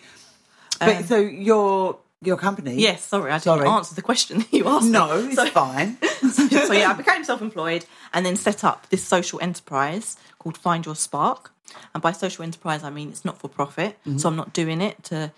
But 0.79 0.97
Um, 0.97 1.03
so 1.05 1.17
your 1.17 1.99
your 2.21 2.37
company, 2.37 2.75
Yes, 2.75 3.03
sorry, 3.03 3.31
I 3.31 3.35
didn't 3.35 3.43
Sorry. 3.43 3.67
answer 3.67 3.93
the 3.95 4.01
question 4.01 4.37
that 4.41 4.51
you 4.53 4.65
asked. 4.67 4.85
me. 4.85 4.91
no, 4.91 5.17
it's 5.19 5.35
So- 5.35 5.45
fine. 5.47 5.97
so 6.31 6.73
yeah, 6.73 6.89
I 6.89 6.93
became 6.93 7.23
self-employed 7.23 7.85
and 8.13 8.25
then 8.25 8.35
set 8.37 8.63
up 8.63 8.87
this 8.89 9.03
social 9.03 9.39
enterprise 9.41 10.15
called 10.39 10.57
Find 10.57 10.85
Your 10.85 10.95
Spark. 10.95 11.51
And 11.93 12.01
by 12.01 12.11
social 12.11 12.43
enterprise, 12.43 12.83
I 12.83 12.89
mean 12.89 13.09
it's 13.09 13.25
not 13.25 13.39
for 13.39 13.47
profit. 13.47 13.97
Mm-hmm. 14.01 14.17
So 14.17 14.29
I'm 14.29 14.35
not 14.35 14.53
doing 14.53 14.81
it 14.81 15.03
to, 15.05 15.31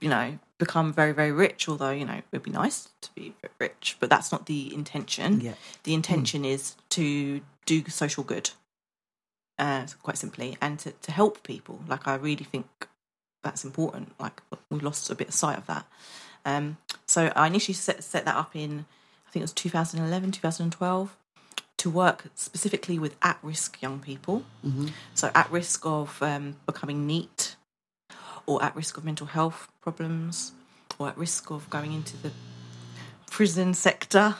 you 0.00 0.08
know, 0.08 0.38
become 0.58 0.92
very 0.92 1.12
very 1.12 1.32
rich. 1.32 1.68
Although 1.68 1.90
you 1.90 2.04
know 2.04 2.14
it 2.14 2.24
would 2.32 2.42
be 2.42 2.50
nice 2.50 2.88
to 3.02 3.10
be 3.14 3.34
rich, 3.58 3.96
but 4.00 4.10
that's 4.10 4.32
not 4.32 4.46
the 4.46 4.72
intention. 4.74 5.40
Yeah. 5.40 5.54
The 5.84 5.94
intention 5.94 6.44
is 6.44 6.76
to 6.90 7.40
do 7.66 7.84
social 7.88 8.24
good, 8.24 8.50
uh, 9.58 9.86
quite 10.02 10.18
simply, 10.18 10.56
and 10.60 10.78
to, 10.80 10.92
to 10.92 11.12
help 11.12 11.42
people. 11.42 11.80
Like 11.86 12.08
I 12.08 12.14
really 12.14 12.44
think 12.44 12.88
that's 13.42 13.64
important. 13.64 14.14
Like 14.18 14.42
we 14.70 14.80
lost 14.80 15.10
a 15.10 15.14
bit 15.14 15.28
of 15.28 15.34
sight 15.34 15.58
of 15.58 15.66
that. 15.66 15.86
Um, 16.44 16.78
so 17.06 17.32
I 17.36 17.46
initially 17.46 17.74
set, 17.74 18.02
set 18.02 18.24
that 18.24 18.36
up 18.36 18.54
in, 18.54 18.86
I 19.26 19.30
think 19.30 19.42
it 19.42 19.44
was 19.44 19.52
2011, 19.52 20.32
2012, 20.32 21.16
to 21.78 21.88
work 21.90 22.24
specifically 22.34 22.98
with 22.98 23.16
at 23.22 23.38
risk 23.42 23.80
young 23.80 24.00
people. 24.00 24.44
So 25.14 25.30
at 25.34 25.50
risk 25.50 25.86
of 25.86 26.22
um, 26.22 26.56
becoming 26.66 27.06
NEET, 27.06 27.56
or 28.46 28.62
at 28.62 28.74
risk 28.76 28.96
of 28.96 29.04
mental 29.04 29.26
health 29.26 29.68
problems, 29.80 30.52
or 30.98 31.08
at 31.08 31.16
risk 31.16 31.50
of 31.50 31.68
going 31.70 31.92
into 31.92 32.16
the 32.16 32.32
prison 33.30 33.74
sector, 33.74 34.34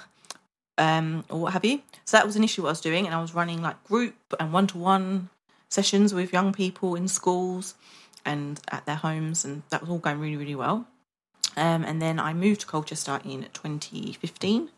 um, 0.76 1.24
or 1.28 1.40
what 1.40 1.52
have 1.52 1.64
you. 1.64 1.82
So 2.04 2.16
that 2.16 2.26
was 2.26 2.36
initially 2.36 2.62
what 2.64 2.70
I 2.70 2.72
was 2.72 2.80
doing, 2.80 3.06
and 3.06 3.14
I 3.14 3.20
was 3.20 3.34
running 3.34 3.62
like 3.62 3.82
group 3.84 4.16
and 4.38 4.52
one 4.52 4.66
to 4.68 4.78
one 4.78 5.30
sessions 5.68 6.14
with 6.14 6.32
young 6.32 6.52
people 6.52 6.94
in 6.94 7.08
schools 7.08 7.74
and 8.24 8.60
at 8.70 8.84
their 8.86 8.96
homes, 8.96 9.44
and 9.44 9.62
that 9.70 9.80
was 9.80 9.90
all 9.90 9.98
going 9.98 10.18
really, 10.18 10.36
really 10.36 10.54
well. 10.54 10.86
Um, 11.56 11.84
and 11.84 12.00
then 12.00 12.18
I 12.18 12.34
moved 12.34 12.62
to 12.62 12.66
Colchester 12.66 13.20
in 13.24 13.46
2015, 13.52 14.70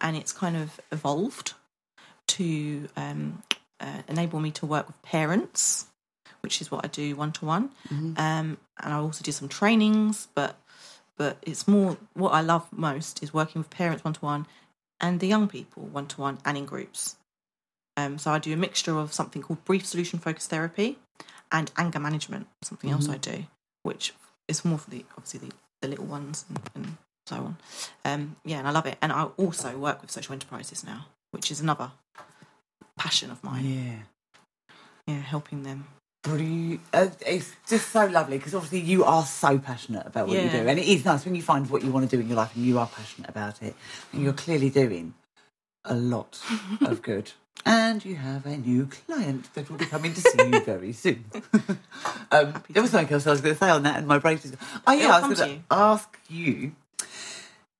and 0.00 0.16
it's 0.16 0.32
kind 0.32 0.56
of 0.56 0.80
evolved 0.92 1.54
to 2.38 2.88
um, 2.96 3.42
uh, 3.80 4.02
enable 4.08 4.40
me 4.40 4.50
to 4.52 4.66
work 4.66 4.86
with 4.86 5.00
parents, 5.02 5.86
which 6.42 6.60
is 6.60 6.70
what 6.70 6.84
I 6.84 6.88
do 6.88 7.16
one 7.16 7.32
to 7.32 7.44
one. 7.46 7.64
Um, 7.90 8.58
And 8.82 8.92
I 8.94 8.96
also 8.96 9.22
do 9.24 9.32
some 9.32 9.48
trainings, 9.48 10.28
but 10.34 10.52
but 11.16 11.36
it's 11.42 11.68
more 11.68 11.96
what 12.14 12.32
I 12.32 12.40
love 12.40 12.64
most 12.72 13.22
is 13.22 13.34
working 13.34 13.60
with 13.60 13.70
parents 13.70 14.02
one 14.04 14.14
to 14.14 14.24
one 14.24 14.46
and 15.00 15.20
the 15.20 15.26
young 15.26 15.48
people 15.48 15.82
one 15.98 16.06
to 16.06 16.20
one 16.20 16.38
and 16.44 16.56
in 16.56 16.64
groups. 16.66 17.16
Um, 17.96 18.18
so 18.18 18.30
I 18.32 18.38
do 18.38 18.52
a 18.52 18.56
mixture 18.56 18.96
of 18.98 19.12
something 19.12 19.42
called 19.42 19.64
brief 19.64 19.84
solution 19.84 20.18
focused 20.18 20.48
therapy 20.50 20.96
and 21.52 21.70
anger 21.76 22.00
management, 22.00 22.46
something 22.62 22.90
else 22.90 23.06
I 23.14 23.18
do, 23.18 23.44
which 23.82 24.14
is 24.48 24.64
more 24.64 24.78
for 24.78 24.90
the 24.90 25.04
obviously 25.16 25.40
the, 25.48 25.52
the 25.82 25.88
little 25.88 26.06
ones 26.06 26.44
and, 26.48 26.58
and 26.74 26.96
so 27.26 27.36
on. 27.36 27.56
Um, 28.04 28.36
yeah, 28.44 28.58
and 28.60 28.68
I 28.68 28.70
love 28.70 28.86
it. 28.86 28.96
And 29.02 29.12
I 29.12 29.24
also 29.36 29.76
work 29.76 30.00
with 30.00 30.10
social 30.10 30.32
enterprises 30.32 30.82
now, 30.84 31.06
which 31.30 31.50
is 31.50 31.60
another 31.60 31.90
passion 32.98 33.30
of 33.30 33.42
mine. 33.42 33.64
Yeah. 33.64 33.94
Yeah, 35.06 35.20
helping 35.20 35.62
them. 35.62 35.86
Brilliant. 36.22 36.80
Uh, 36.92 37.08
it's 37.26 37.52
just 37.66 37.88
so 37.90 38.04
lovely 38.06 38.36
because 38.36 38.54
obviously 38.54 38.80
you 38.80 39.04
are 39.04 39.24
so 39.24 39.58
passionate 39.58 40.06
about 40.06 40.28
what 40.28 40.36
you 40.36 40.50
do, 40.50 40.68
and 40.68 40.78
it 40.78 40.86
is 40.86 41.04
nice 41.04 41.24
when 41.24 41.34
you 41.34 41.42
find 41.42 41.68
what 41.70 41.82
you 41.82 41.90
want 41.90 42.08
to 42.08 42.14
do 42.16 42.20
in 42.20 42.28
your 42.28 42.36
life 42.36 42.54
and 42.54 42.64
you 42.64 42.78
are 42.78 42.86
passionate 42.86 43.30
about 43.30 43.62
it, 43.62 43.74
and 44.12 44.22
you're 44.22 44.34
clearly 44.34 44.68
doing 44.68 45.14
a 45.84 45.94
lot 45.94 46.38
of 46.82 47.00
good. 47.10 47.32
And 47.64 48.04
you 48.04 48.16
have 48.16 48.44
a 48.46 48.56
new 48.56 48.86
client 48.86 49.52
that 49.54 49.70
will 49.70 49.78
be 49.78 49.86
coming 49.86 50.12
to 50.14 50.20
see 50.20 50.46
you 50.46 50.60
very 50.64 50.92
soon. 50.92 51.24
um, 52.30 52.62
there 52.70 52.82
was 52.82 52.90
something 52.90 53.12
else 53.12 53.26
I 53.26 53.30
was 53.30 53.40
going 53.40 53.54
to 53.54 53.58
say 53.58 53.70
on 53.70 53.82
that, 53.84 53.98
and 53.98 54.06
my 54.06 54.18
brain 54.18 54.38
just. 54.38 54.54
Oh 54.86 54.92
yeah, 54.92 55.04
It'll 55.04 55.12
I 55.12 55.28
was 55.28 55.38
to 55.38 55.44
going 55.44 55.56
you. 55.56 55.62
to 55.70 55.74
ask 55.74 56.18
you. 56.28 56.72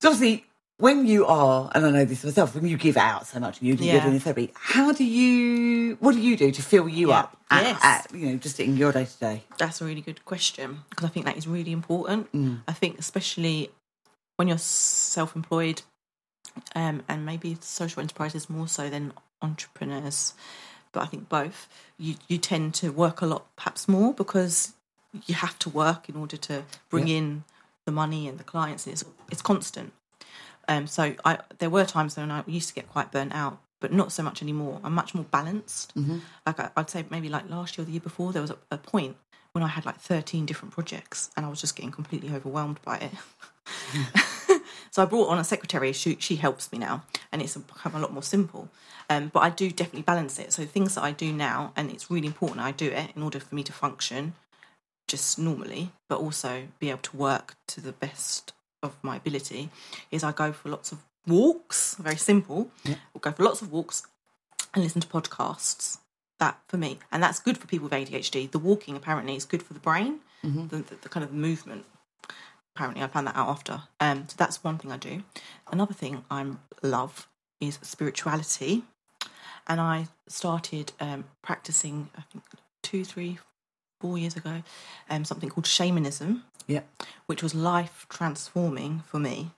So 0.01 0.11
obviously, 0.11 0.47
when 0.81 1.07
you 1.07 1.27
are, 1.27 1.71
and 1.75 1.85
I 1.87 1.91
know 1.91 2.05
this 2.05 2.25
myself, 2.25 2.55
when 2.55 2.67
you 2.67 2.77
give 2.77 2.97
out 2.97 3.27
so 3.27 3.39
much 3.41 3.61
and 3.61 3.69
you, 3.69 3.75
Yeah. 3.75 4.03
doing 4.05 4.19
therapy, 4.21 4.51
how 4.55 4.93
do 4.93 5.05
you? 5.05 5.97
What 6.01 6.13
do 6.15 6.21
you 6.21 6.37
do 6.37 6.51
to 6.51 6.63
fill 6.63 6.89
you 6.89 7.09
Yeah. 7.11 7.19
up? 7.21 7.37
At, 7.51 7.63
Yes. 7.65 7.81
at, 7.83 8.15
you 8.15 8.27
know, 8.31 8.37
just 8.39 8.61
in 8.61 8.77
your 8.77 8.93
day 8.93 9.05
to 9.05 9.17
day. 9.19 9.45
That's 9.59 9.81
a 9.81 9.85
really 9.85 10.01
good 10.01 10.25
question 10.25 10.85
because 10.91 11.05
I 11.05 11.09
think 11.09 11.27
that 11.27 11.37
is 11.37 11.47
really 11.47 11.73
important. 11.73 12.29
I 12.69 12.73
think 12.73 12.99
especially 12.99 13.71
when 14.37 14.49
you're 14.49 14.59
self-employed 14.59 15.83
um, 16.75 17.03
and 17.09 17.25
maybe 17.27 17.57
social 17.61 18.01
enterprises 18.01 18.49
more 18.51 18.69
so 18.69 18.89
than 18.91 19.13
entrepreneurs, 19.43 20.35
but 20.93 21.03
I 21.03 21.07
think 21.07 21.29
both. 21.29 21.69
You 21.99 22.15
you 22.29 22.39
tend 22.39 22.75
to 22.75 22.91
work 22.93 23.21
a 23.21 23.27
lot, 23.27 23.45
perhaps 23.57 23.87
more 23.89 24.15
because 24.15 24.73
you 25.27 25.35
have 25.35 25.59
to 25.61 25.69
work 25.69 26.09
in 26.09 26.17
order 26.17 26.37
to 26.39 26.65
bring 26.89 27.07
Yeah. 27.09 27.17
in 27.19 27.45
the 27.85 27.93
money 27.93 28.27
and 28.29 28.39
the 28.39 28.45
clients. 28.45 28.87
And 28.87 28.93
it's 28.95 29.05
it's 29.31 29.43
constant. 29.43 29.93
Um, 30.71 30.87
so 30.87 31.15
I 31.25 31.39
there 31.59 31.69
were 31.69 31.85
times 31.85 32.17
when 32.17 32.31
I 32.31 32.43
used 32.47 32.69
to 32.69 32.75
get 32.75 32.89
quite 32.89 33.13
burnt 33.13 33.35
out, 33.35 33.59
but 33.81 33.93
not 33.93 34.13
so 34.13 34.23
much 34.23 34.41
anymore. 34.41 34.81
I'm 34.83 34.95
much 34.95 35.15
more 35.15 35.25
balanced. 35.25 35.93
Like 36.47 36.61
I, 36.61 36.71
I'd 36.77 36.89
say 36.89 37.05
maybe 37.11 37.29
like 37.29 37.51
last 37.51 37.77
year 37.77 37.83
or 37.83 37.87
the 37.87 37.93
year 37.93 38.01
before, 38.01 38.33
there 38.33 38.43
was 38.43 38.53
a, 38.53 38.59
a 38.71 38.79
point 38.79 39.17
when 39.53 39.63
I 39.65 39.69
had 39.69 39.85
like 39.85 39.99
13 39.99 40.47
different 40.47 40.73
projects 40.73 41.31
and 41.37 41.45
I 41.45 41.49
was 41.51 41.61
just 41.61 41.77
getting 41.77 41.91
completely 41.91 42.35
overwhelmed 42.35 42.81
by 42.85 42.97
it. 42.99 43.13
So 44.91 45.03
I 45.03 45.05
brought 45.05 45.29
on 45.29 45.39
a 45.39 45.45
secretary. 45.45 45.93
She 45.93 46.17
she 46.19 46.37
helps 46.37 46.71
me 46.73 46.79
now, 46.79 47.05
and 47.31 47.41
it's 47.41 47.57
become 47.57 47.95
a 47.95 48.01
lot 48.01 48.13
more 48.13 48.23
simple. 48.23 48.69
Um, 49.09 49.31
but 49.33 49.41
I 49.41 49.51
do 49.51 49.71
definitely 49.71 50.03
balance 50.03 50.39
it. 50.39 50.53
So 50.53 50.65
things 50.65 50.95
that 50.97 51.05
I 51.05 51.13
do 51.13 51.33
now, 51.33 51.73
and 51.77 51.91
it's 51.91 52.11
really 52.11 52.27
important 52.27 52.61
I 52.61 52.73
do 52.73 52.91
it 52.91 53.11
in 53.15 53.23
order 53.23 53.41
for 53.41 53.55
me 53.55 53.63
to 53.65 53.73
function 53.73 54.35
just 55.09 55.39
normally, 55.39 55.93
but 56.09 56.19
also 56.21 56.69
be 56.79 56.91
able 56.91 57.03
to 57.03 57.17
work 57.17 57.57
to 57.69 57.81
the 57.81 57.93
best 57.93 58.53
of 58.83 58.97
my 59.03 59.17
ability. 59.17 59.71
Is 60.11 60.25
I 60.25 60.33
go 60.33 60.53
for 60.53 60.69
lots 60.69 60.93
of 60.93 60.99
walks. 61.27 61.97
Very 61.97 62.17
simple. 62.17 62.71
We'll 63.13 63.21
go 63.21 63.33
for 63.33 63.45
lots 63.45 63.63
of 63.63 63.71
walks 63.73 64.07
and 64.75 64.83
listen 64.85 65.01
to 65.01 65.09
podcasts. 65.09 65.99
That 66.39 66.59
for 66.69 66.79
me, 66.79 66.99
and 67.13 67.23
that's 67.23 67.39
good 67.39 67.59
for 67.59 67.67
people 67.67 67.85
with 67.89 67.93
ADHD. 67.93 68.51
The 68.51 68.59
walking 68.59 68.97
apparently 68.97 69.37
is 69.37 69.45
good 69.45 69.63
for 69.63 69.75
the 69.75 69.81
brain, 69.81 70.21
the, 70.43 70.79
the, 70.79 70.95
the 71.03 71.09
kind 71.11 71.23
of 71.23 71.35
movement. 71.35 71.85
Apparently, 72.75 73.03
I 73.03 73.09
found 73.09 73.27
that 73.27 73.37
out 73.37 73.49
after. 73.49 73.83
Um, 74.01 74.25
so 74.27 74.37
that's 74.39 74.65
one 74.65 74.79
thing 74.79 74.91
I 74.91 74.97
do. 74.97 75.23
Another 75.71 75.93
thing 75.93 76.25
I 76.31 76.47
love 76.83 77.29
is 77.61 77.79
spirituality, 77.83 78.85
and 79.69 79.83
I 79.83 80.07
started 80.29 80.93
um, 80.99 81.25
practicing. 81.43 82.09
I 82.17 82.23
think 82.33 82.43
two, 82.83 83.05
three, 83.05 83.39
four 84.01 84.19
years 84.19 84.37
ago, 84.37 84.63
um, 85.09 85.25
something 85.25 85.49
called 85.51 85.67
shamanism, 85.67 86.45
Yeah. 86.67 86.83
which 87.27 87.43
was 87.43 87.55
life 87.55 88.07
transforming 88.09 89.01
for 89.07 89.19
me. 89.21 89.51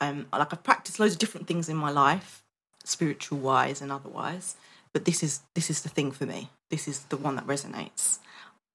Um, 0.00 0.26
like 0.32 0.52
I've 0.52 0.62
practiced 0.64 0.98
loads 1.00 1.14
of 1.14 1.18
different 1.20 1.46
things 1.46 1.68
in 1.68 1.76
my 1.76 1.90
life, 1.90 2.42
spiritual 2.84 3.38
wise 3.38 3.80
and 3.80 3.90
otherwise, 3.92 4.56
but 4.92 5.04
this 5.04 5.22
is 5.22 5.40
this 5.54 5.70
is 5.70 5.82
the 5.82 5.88
thing 5.88 6.10
for 6.12 6.26
me. 6.26 6.50
This 6.70 6.86
is 6.88 7.00
the 7.04 7.16
one 7.16 7.36
that 7.36 7.46
resonates. 7.46 8.18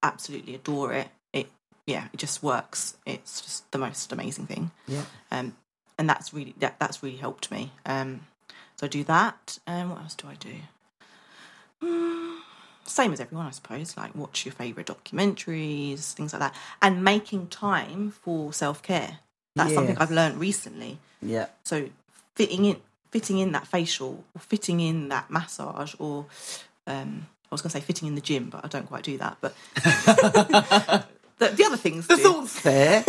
Absolutely 0.02 0.54
adore 0.54 0.92
it. 0.94 1.08
It 1.32 1.50
yeah, 1.86 2.08
it 2.12 2.16
just 2.18 2.42
works. 2.42 2.96
It's 3.06 3.40
just 3.42 3.70
the 3.70 3.78
most 3.78 4.12
amazing 4.12 4.46
thing. 4.46 4.70
Yeah. 4.88 5.04
Um, 5.30 5.56
and 5.98 6.08
that's 6.08 6.32
really 6.32 6.54
that 6.58 6.78
that's 6.80 7.02
really 7.02 7.18
helped 7.18 7.50
me. 7.50 7.72
Um, 7.86 8.26
so 8.76 8.86
I 8.86 8.88
do 8.88 9.04
that. 9.04 9.58
Um, 9.66 9.90
what 9.90 10.00
else 10.00 10.14
do 10.14 10.26
I 10.28 10.34
do? 10.34 10.54
Hmm, 11.82 12.39
same 12.90 13.12
as 13.12 13.20
everyone, 13.20 13.46
I 13.46 13.50
suppose. 13.50 13.96
Like 13.96 14.14
watch 14.14 14.44
your 14.44 14.52
favorite 14.52 14.86
documentaries, 14.86 16.12
things 16.12 16.32
like 16.32 16.40
that, 16.40 16.54
and 16.82 17.02
making 17.04 17.48
time 17.48 18.10
for 18.10 18.52
self 18.52 18.82
care. 18.82 19.18
That's 19.56 19.74
something 19.74 19.96
I've 19.98 20.10
learned 20.10 20.38
recently. 20.38 20.98
Yeah. 21.20 21.46
So 21.64 21.88
fitting 22.34 22.64
in, 22.64 22.76
fitting 23.10 23.38
in 23.38 23.52
that 23.52 23.66
facial, 23.66 24.24
or 24.34 24.40
fitting 24.40 24.80
in 24.80 25.08
that 25.08 25.30
massage, 25.30 25.94
or 25.98 26.26
um, 26.86 27.26
I 27.50 27.54
was 27.54 27.60
going 27.62 27.70
to 27.70 27.76
say 27.78 27.80
fitting 27.80 28.06
in 28.08 28.14
the 28.14 28.20
gym, 28.20 28.48
but 28.48 28.64
I 28.64 28.68
don't 28.68 28.86
quite 28.86 29.02
do 29.02 29.18
that. 29.18 29.36
But 29.40 29.54
the, 31.38 31.48
the 31.48 31.64
other 31.64 31.76
things, 31.76 32.06
The 32.06 32.16
do. 32.16 32.22
thought's 32.22 32.62
there. 32.62 33.04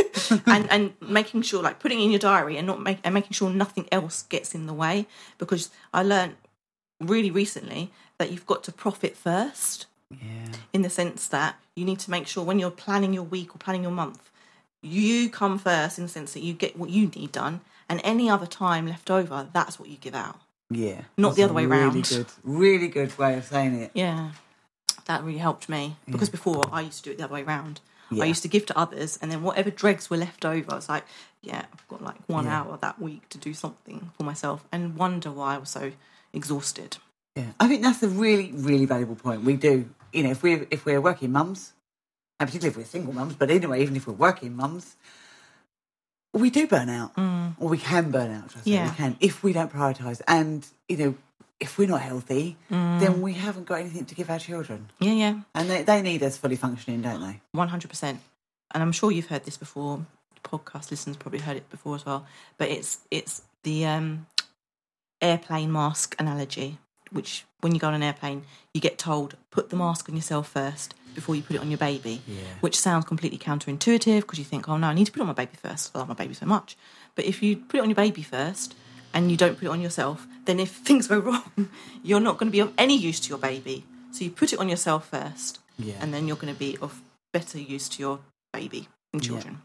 and 0.47 0.69
and 0.71 0.93
making 1.01 1.43
sure, 1.43 1.61
like 1.61 1.79
putting 1.79 1.99
in 2.01 2.09
your 2.11 2.19
diary, 2.19 2.57
and 2.57 2.65
not 2.67 2.81
make 2.81 2.99
and 3.03 3.13
making 3.13 3.33
sure 3.33 3.49
nothing 3.49 3.87
else 3.91 4.23
gets 4.23 4.55
in 4.55 4.65
the 4.65 4.73
way. 4.73 5.05
Because 5.37 5.69
I 5.93 6.03
learned 6.03 6.35
really 6.99 7.31
recently 7.31 7.91
that 8.21 8.31
you've 8.31 8.45
got 8.45 8.63
to 8.63 8.71
profit 8.71 9.17
first 9.17 9.88
yeah. 10.12 10.53
in 10.73 10.84
the 10.84 10.89
sense 10.91 11.27
that 11.29 11.55
you 11.75 11.84
need 11.84 11.97
to 11.99 12.12
make 12.12 12.27
sure 12.27 12.43
when 12.43 12.60
you're 12.60 12.69
planning 12.69 13.13
your 13.13 13.23
week 13.23 13.55
or 13.55 13.57
planning 13.57 13.81
your 13.81 13.91
month, 13.91 14.29
you 14.84 15.27
come 15.27 15.57
first 15.57 15.97
in 15.97 16.03
the 16.05 16.10
sense 16.10 16.34
that 16.34 16.43
you 16.43 16.53
get 16.53 16.77
what 16.77 16.91
you 16.91 17.07
need 17.07 17.31
done, 17.31 17.62
and 17.89 17.99
any 18.03 18.29
other 18.29 18.45
time 18.45 18.86
left 18.88 19.10
over, 19.10 19.47
that's 19.51 19.79
what 19.79 19.89
you 19.89 19.97
give 19.97 20.13
out. 20.13 20.39
Yeah. 20.69 21.01
Not 21.17 21.36
the 21.36 21.43
other 21.43 21.53
way 21.53 21.65
really 21.65 21.81
round. 21.81 22.07
Good, 22.07 22.27
really 22.43 22.88
good 22.88 23.17
way 23.17 23.38
of 23.38 23.45
saying 23.45 23.73
it. 23.81 23.91
Yeah, 23.95 24.31
that 25.05 25.23
really 25.23 25.39
helped 25.39 25.67
me 25.67 25.95
because 26.10 26.29
before 26.29 26.63
I 26.71 26.81
used 26.81 26.99
to 26.99 27.03
do 27.05 27.12
it 27.12 27.17
the 27.17 27.23
other 27.23 27.34
way 27.34 27.43
around. 27.43 27.81
Yeah. 28.12 28.25
I 28.25 28.27
used 28.27 28.43
to 28.43 28.49
give 28.49 28.65
to 28.67 28.77
others, 28.77 29.17
and 29.21 29.31
then 29.31 29.41
whatever 29.41 29.71
dregs 29.71 30.10
were 30.10 30.17
left 30.17 30.45
over, 30.45 30.71
I 30.71 30.75
was 30.75 30.89
like, 30.89 31.05
yeah, 31.41 31.63
I've 31.73 31.88
got 31.88 32.03
like 32.03 32.17
one 32.27 32.45
Yeah. 32.45 32.60
hour 32.60 32.77
that 32.81 33.01
week 33.01 33.27
to 33.29 33.38
do 33.38 33.53
something 33.53 34.12
for 34.17 34.23
myself, 34.23 34.67
and 34.71 34.95
wonder 34.95 35.31
why 35.31 35.55
I 35.55 35.57
was 35.57 35.69
so 35.69 35.93
exhausted. 36.34 36.97
Yeah, 37.35 37.51
I 37.59 37.67
think 37.67 37.81
that's 37.81 38.03
a 38.03 38.09
really, 38.09 38.51
really 38.53 38.85
valuable 38.85 39.15
point. 39.15 39.43
We 39.43 39.55
do, 39.55 39.89
you 40.11 40.23
know, 40.23 40.31
if 40.31 40.43
we're 40.43 40.67
if 40.69 40.85
we're 40.85 40.99
working 41.01 41.31
mums, 41.31 41.73
and 42.39 42.47
particularly 42.49 42.71
if 42.71 42.77
we're 42.77 42.85
single 42.91 43.13
mums, 43.13 43.35
but 43.35 43.49
anyway, 43.49 43.81
even 43.81 43.95
if 43.95 44.05
we're 44.07 44.13
working 44.13 44.55
mums, 44.55 44.95
we 46.33 46.49
do 46.49 46.67
burn 46.67 46.89
out, 46.89 47.11
or 47.17 47.69
we 47.69 47.77
can 47.77 48.11
burn 48.11 48.31
out. 48.31 48.49
Mm. 48.49 48.61
Yeah. 48.65 48.89
we 48.89 48.95
can 48.95 49.17
if 49.21 49.43
we 49.43 49.53
don't 49.53 49.71
prioritise, 49.71 50.21
and 50.27 50.65
you 50.89 50.97
know, 50.97 51.15
if 51.59 51.77
we're 51.77 51.87
not 51.87 52.01
healthy, 52.01 52.57
Mm. 52.69 52.99
then 52.99 53.21
we 53.21 53.33
haven't 53.33 53.65
got 53.65 53.75
anything 53.79 54.05
to 54.05 54.15
give 54.15 54.29
our 54.29 54.39
children, 54.39 54.89
Yeah, 54.99 55.13
yeah, 55.13 55.39
and 55.55 55.69
they 55.69 55.83
they 55.83 56.01
need 56.01 56.23
us 56.23 56.37
fully 56.37 56.55
functioning, 56.57 57.01
don't 57.01 57.21
they? 57.21 57.39
one 57.53 57.69
hundred 57.69 57.89
percent. 57.89 58.19
And 58.73 58.81
I'm 58.83 58.91
sure 58.93 59.11
you've 59.11 59.27
heard 59.27 59.43
this 59.45 59.57
before. 59.57 60.05
Podcast 60.43 60.89
listeners 60.89 61.17
probably 61.17 61.39
heard 61.39 61.55
it 61.55 61.69
before 61.69 61.95
as 61.95 62.05
well. 62.05 62.25
But 62.57 62.69
it's 62.69 62.97
it's 63.11 63.43
the 63.63 63.85
um, 63.85 64.25
airplane 65.21 65.71
mask 65.71 66.15
analogy, 66.17 66.79
which 67.12 67.45
when 67.62 67.74
you 67.74 67.80
go 67.80 67.88
on 67.88 67.93
an 67.93 68.04
airplane, 68.04 68.43
you 68.74 68.82
get 68.82 68.97
told 68.97 69.36
put 69.52 69.69
the 69.69 69.76
mask 69.76 70.10
on 70.10 70.15
yourself 70.15 70.47
first 70.50 70.93
before 71.13 71.36
you 71.36 71.41
put 71.41 71.56
it 71.56 71.62
on 71.62 71.69
your 71.69 71.78
baby. 71.78 72.21
Yeah. 72.28 72.36
Which 72.62 72.78
sounds 72.80 73.06
completely 73.06 73.38
counterintuitive 73.38 74.21
because 74.21 74.39
you 74.39 74.45
think, 74.45 74.67
oh 74.69 74.78
no, 74.78 74.88
I 74.88 74.93
need 74.93 75.06
to 75.06 75.12
put 75.12 75.19
it 75.19 75.24
on 75.24 75.28
my 75.28 75.34
baby 75.34 75.58
first. 75.62 75.91
I 75.93 76.00
love 76.00 76.08
my 76.08 76.13
baby 76.13 76.34
so 76.34 76.45
much. 76.45 76.78
But 77.15 77.26
if 77.26 77.43
you 77.43 77.58
put 77.58 77.78
it 77.80 77.84
on 77.84 77.89
your 77.89 77.95
baby 77.95 78.21
first 78.24 78.76
and 79.13 79.30
you 79.30 79.36
don't 79.38 79.56
put 79.60 79.65
it 79.65 79.71
on 79.71 79.82
yourself, 79.82 80.26
then 80.45 80.60
if 80.60 80.71
things 80.88 81.08
go 81.08 81.19
wrong, 81.19 81.69
you're 82.04 82.19
not 82.21 82.38
going 82.38 82.47
to 82.47 82.52
be 82.52 82.62
of 82.62 82.74
any 82.78 82.95
use 82.95 83.19
to 83.21 83.30
your 83.30 83.38
baby. 83.38 83.84
So 84.12 84.24
you 84.24 84.32
put 84.32 84.54
it 84.54 84.60
on 84.60 84.69
yourself 84.69 85.10
first, 85.10 85.60
Yeah. 85.78 85.95
and 86.02 86.13
then 86.13 86.28
you're 86.28 86.38
going 86.38 86.54
to 86.54 86.60
be 86.60 86.78
of 86.82 87.02
better 87.34 87.58
use 87.58 87.88
to 87.89 88.02
your 88.02 88.19
baby 88.52 88.88
and 89.13 89.21
children. 89.24 89.62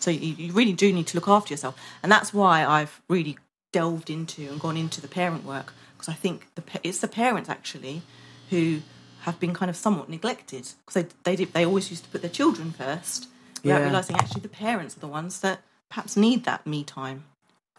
So 0.00 0.10
you, 0.10 0.34
you 0.34 0.52
really 0.52 0.72
do 0.72 0.92
need 0.92 1.06
to 1.08 1.16
look 1.16 1.28
after 1.28 1.52
yourself, 1.52 1.78
and 2.02 2.10
that's 2.12 2.32
why 2.32 2.64
I've 2.64 3.00
really 3.08 3.38
delved 3.72 4.08
into 4.10 4.50
and 4.50 4.60
gone 4.60 4.76
into 4.76 5.00
the 5.00 5.08
parent 5.08 5.44
work 5.44 5.72
because 6.04 6.14
I 6.14 6.20
think 6.20 6.54
the 6.54 6.62
it's 6.82 7.00
the 7.00 7.08
parents 7.08 7.48
actually 7.48 8.02
who 8.50 8.80
have 9.22 9.40
been 9.40 9.54
kind 9.54 9.70
of 9.70 9.76
somewhat 9.76 10.08
neglected 10.10 10.68
because 10.84 10.94
they 11.02 11.06
they 11.24 11.36
did, 11.36 11.52
they 11.54 11.64
always 11.64 11.90
used 11.90 12.04
to 12.04 12.10
put 12.10 12.20
their 12.20 12.30
children 12.30 12.72
first 12.72 13.28
without 13.62 13.78
Yeah. 13.78 13.84
realizing 13.84 14.16
actually 14.16 14.42
the 14.42 14.48
parents 14.48 14.96
are 14.96 15.00
the 15.00 15.08
ones 15.08 15.40
that 15.40 15.60
perhaps 15.88 16.16
need 16.16 16.44
that 16.44 16.66
me 16.66 16.84
time 16.84 17.24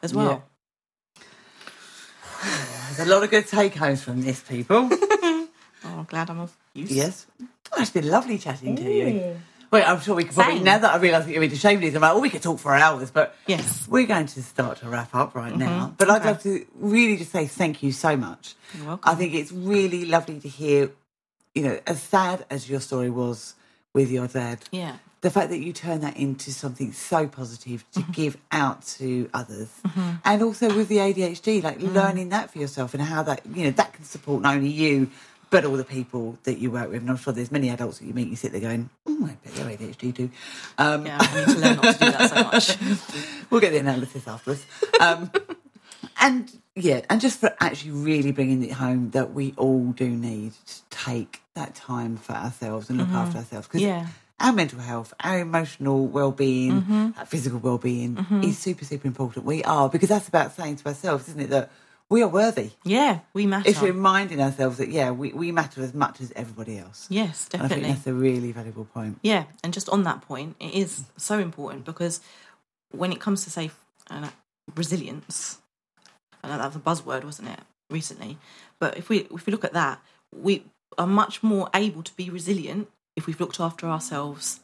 as 0.01 0.13
well. 0.13 0.43
Oh, 2.43 2.83
there's 2.87 3.07
a 3.07 3.11
lot 3.13 3.23
of 3.23 3.29
good 3.29 3.47
take 3.47 3.75
homes 3.75 4.01
from 4.03 4.21
this, 4.21 4.41
people. 4.41 4.89
Oh, 5.87 5.99
I'm 5.99 6.05
glad 6.05 6.31
I'm 6.31 6.39
of 6.39 6.51
use. 6.73 6.89
yes, 6.89 7.27
oh, 7.71 7.79
it's 7.79 7.91
been 7.91 8.09
lovely 8.09 8.39
chatting 8.39 8.75
to 8.75 8.83
you. 8.83 9.35
Wait, 9.71 9.83
I'm 9.83 9.99
sure 9.99 10.15
we 10.15 10.23
could 10.23 10.35
probably 10.35 10.55
Same. 10.55 10.63
now 10.63 10.77
that 10.77 10.93
I 10.93 10.97
realise 10.97 11.25
that 11.25 11.31
you're 11.31 11.43
into 11.43 11.55
shameless, 11.55 11.95
I'm 11.95 12.01
like, 12.01 12.13
oh, 12.13 12.19
we 12.19 12.29
could 12.29 12.41
talk 12.41 12.59
for 12.59 12.73
hours, 12.73 13.11
but 13.11 13.35
Yes. 13.47 13.87
We're 13.87 14.07
going 14.07 14.27
to 14.27 14.43
start 14.43 14.79
to 14.79 14.89
wrap 14.89 15.13
up 15.13 15.35
right 15.35 15.51
mm-hmm. 15.51 15.59
now, 15.59 15.93
but 15.97 16.09
I'd 16.09 16.25
love 16.25 16.41
to 16.43 16.65
really 16.75 17.17
just 17.17 17.31
say 17.31 17.47
thank 17.47 17.83
you 17.83 17.91
so 17.91 18.15
much. 18.15 18.55
You're 18.75 18.87
welcome. 18.87 19.11
I 19.11 19.15
think 19.15 19.33
it's 19.33 19.51
really 19.51 20.05
lovely 20.05 20.39
to 20.39 20.47
hear, 20.47 20.91
you 21.53 21.63
know, 21.63 21.79
as 21.85 22.01
sad 22.01 22.45
as 22.49 22.69
your 22.69 22.79
story 22.79 23.09
was 23.09 23.55
with 23.93 24.11
your 24.11 24.27
dad, 24.27 24.59
Yeah. 24.71 24.97
the 25.21 25.31
fact 25.31 25.49
that 25.49 25.59
you 25.59 25.71
turn 25.73 26.01
that 26.01 26.17
into 26.17 26.51
something 26.51 26.91
so 26.91 27.27
positive 27.27 27.85
to 27.93 28.01
mm-hmm. 28.01 28.11
give 28.11 28.37
out 28.51 28.85
to 28.85 29.29
others, 29.33 29.69
mm-hmm. 29.87 30.11
and 30.23 30.41
also 30.43 30.75
with 30.75 30.89
the 30.89 30.97
ADHD, 30.97 31.63
like 31.63 31.81
learning 31.81 32.29
that 32.29 32.51
for 32.51 32.59
yourself 32.59 32.93
and 32.93 33.01
how 33.01 33.23
that, 33.23 33.41
you 33.53 33.63
know, 33.63 33.71
that 33.71 33.93
can 33.93 34.03
support 34.03 34.41
not 34.41 34.55
only 34.55 34.69
you. 34.69 35.09
But 35.49 35.63
all 35.65 35.77
the 35.77 35.83
people 35.83 36.37
that 36.43 36.57
you 36.57 36.71
work 36.71 36.89
with, 36.89 37.01
and 37.01 37.09
I'm 37.09 37.17
sure 37.17 37.31
there's 37.33 37.51
many 37.51 37.69
adults 37.69 37.99
that 37.99 38.05
you 38.05 38.13
meet, 38.13 38.27
you 38.27 38.35
sit 38.35 38.51
there 38.51 38.61
going, 38.61 38.89
"Oh, 39.05 39.25
I 39.25 39.37
bet 39.43 39.53
they're 39.55 39.69
ADHD 39.69 40.13
too." 40.15 40.29
Um, 40.77 41.05
Yeah. 41.05 41.17
I 41.21 41.39
need 41.45 41.47
to 41.55 41.59
learn 41.59 41.75
not 41.77 41.93
to 41.97 42.05
do 42.05 42.11
that 42.11 42.29
so 42.29 42.43
much. 42.43 42.77
we'll 43.49 43.61
get 43.61 43.71
the 43.71 43.77
analysis 43.79 44.27
afterwards. 44.27 44.65
Um, 44.99 45.31
and 46.19 46.51
yeah, 46.75 47.01
and 47.09 47.21
just 47.21 47.39
for 47.39 47.55
actually 47.59 47.91
really 47.91 48.31
bringing 48.31 48.63
it 48.63 48.71
home 48.73 49.11
that 49.11 49.33
we 49.33 49.53
all 49.57 49.91
do 49.91 50.09
need 50.09 50.53
to 50.65 50.81
take 50.89 51.41
that 51.53 51.75
time 51.75 52.17
for 52.17 52.33
ourselves 52.33 52.89
and 52.89 52.97
look 52.99 53.09
after 53.09 53.37
ourselves 53.37 53.67
because 53.67 53.81
Yeah. 53.81 54.07
our 54.39 54.51
mental 54.51 54.79
health, 54.79 55.13
our 55.21 55.39
emotional 55.39 56.05
well-being, 56.07 57.13
our 57.17 57.25
physical 57.25 57.59
well-being 57.59 58.17
is 58.43 58.57
super 58.57 58.83
super 58.85 59.07
important. 59.07 59.45
We 59.45 59.63
are 59.63 59.89
because 59.89 60.09
that's 60.09 60.27
about 60.27 60.55
saying 60.55 60.77
to 60.77 60.87
ourselves, 60.87 61.29
isn't 61.29 61.39
it, 61.41 61.49
that 61.49 61.69
we 62.09 62.21
are 62.21 62.27
worthy. 62.27 62.71
Yeah. 62.83 63.19
We 63.33 63.45
matter. 63.47 63.69
It's 63.69 63.81
reminding 63.81 64.41
ourselves 64.41 64.77
that 64.77 64.89
yeah, 64.89 65.11
we, 65.11 65.33
we 65.33 65.51
matter 65.51 65.81
as 65.81 65.93
much 65.93 66.21
as 66.21 66.31
everybody 66.35 66.77
else. 66.77 67.07
yes, 67.09 67.49
And 67.53 67.63
I 67.63 67.67
think 67.67 67.81
definitely. 67.81 67.93
that's 67.95 68.07
a 68.07 68.13
really 68.13 68.51
valuable 68.51 68.85
point. 68.85 69.19
Yeah, 69.23 69.45
and 69.63 69.73
just 69.73 69.89
on 69.89 70.03
that 70.03 70.21
point, 70.21 70.55
it 70.59 70.73
is 70.73 71.05
so 71.17 71.39
important 71.39 71.85
because 71.85 72.21
when 72.91 73.11
it 73.11 73.19
comes 73.19 73.43
to 73.43 73.49
say 73.49 73.71
uh, 74.09 74.29
resilience, 74.75 75.59
I 76.43 76.49
know 76.49 76.57
that 76.57 76.67
was 76.67 76.75
a 76.75 76.79
buzzword, 76.79 77.23
wasn't 77.23 77.49
it, 77.49 77.59
recently? 77.89 78.37
But 78.79 78.97
if 78.97 79.09
we 79.09 79.19
if 79.33 79.45
we 79.45 79.51
look 79.51 79.63
at 79.65 79.73
that, 79.73 79.99
we 80.33 80.63
are 80.97 81.07
much 81.07 81.41
more 81.43 81.69
able 81.73 82.03
to 82.03 82.15
be 82.15 82.29
resilient 82.29 82.87
if 83.15 83.25
we've 83.25 83.39
looked 83.39 83.59
after 83.59 83.87
ourselves 83.87 84.59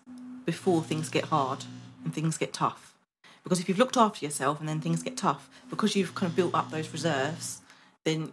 before 0.46 0.84
things 0.84 1.10
get 1.10 1.26
hard 1.26 1.66
and 2.04 2.14
things 2.14 2.38
get 2.38 2.54
tough. 2.54 2.91
Because 3.44 3.60
if 3.60 3.68
you've 3.68 3.80
looked 3.80 3.98
after 3.98 4.24
yourself 4.26 4.60
and 4.60 4.70
then 4.70 4.80
things 4.82 5.02
get 5.04 5.18
tough, 5.18 5.50
because 5.70 5.96
you've 5.96 6.14
kind 6.16 6.30
of 6.30 6.36
built 6.36 6.54
up 6.54 6.70
those 6.72 6.92
reserves, 6.94 7.62
then 8.06 8.32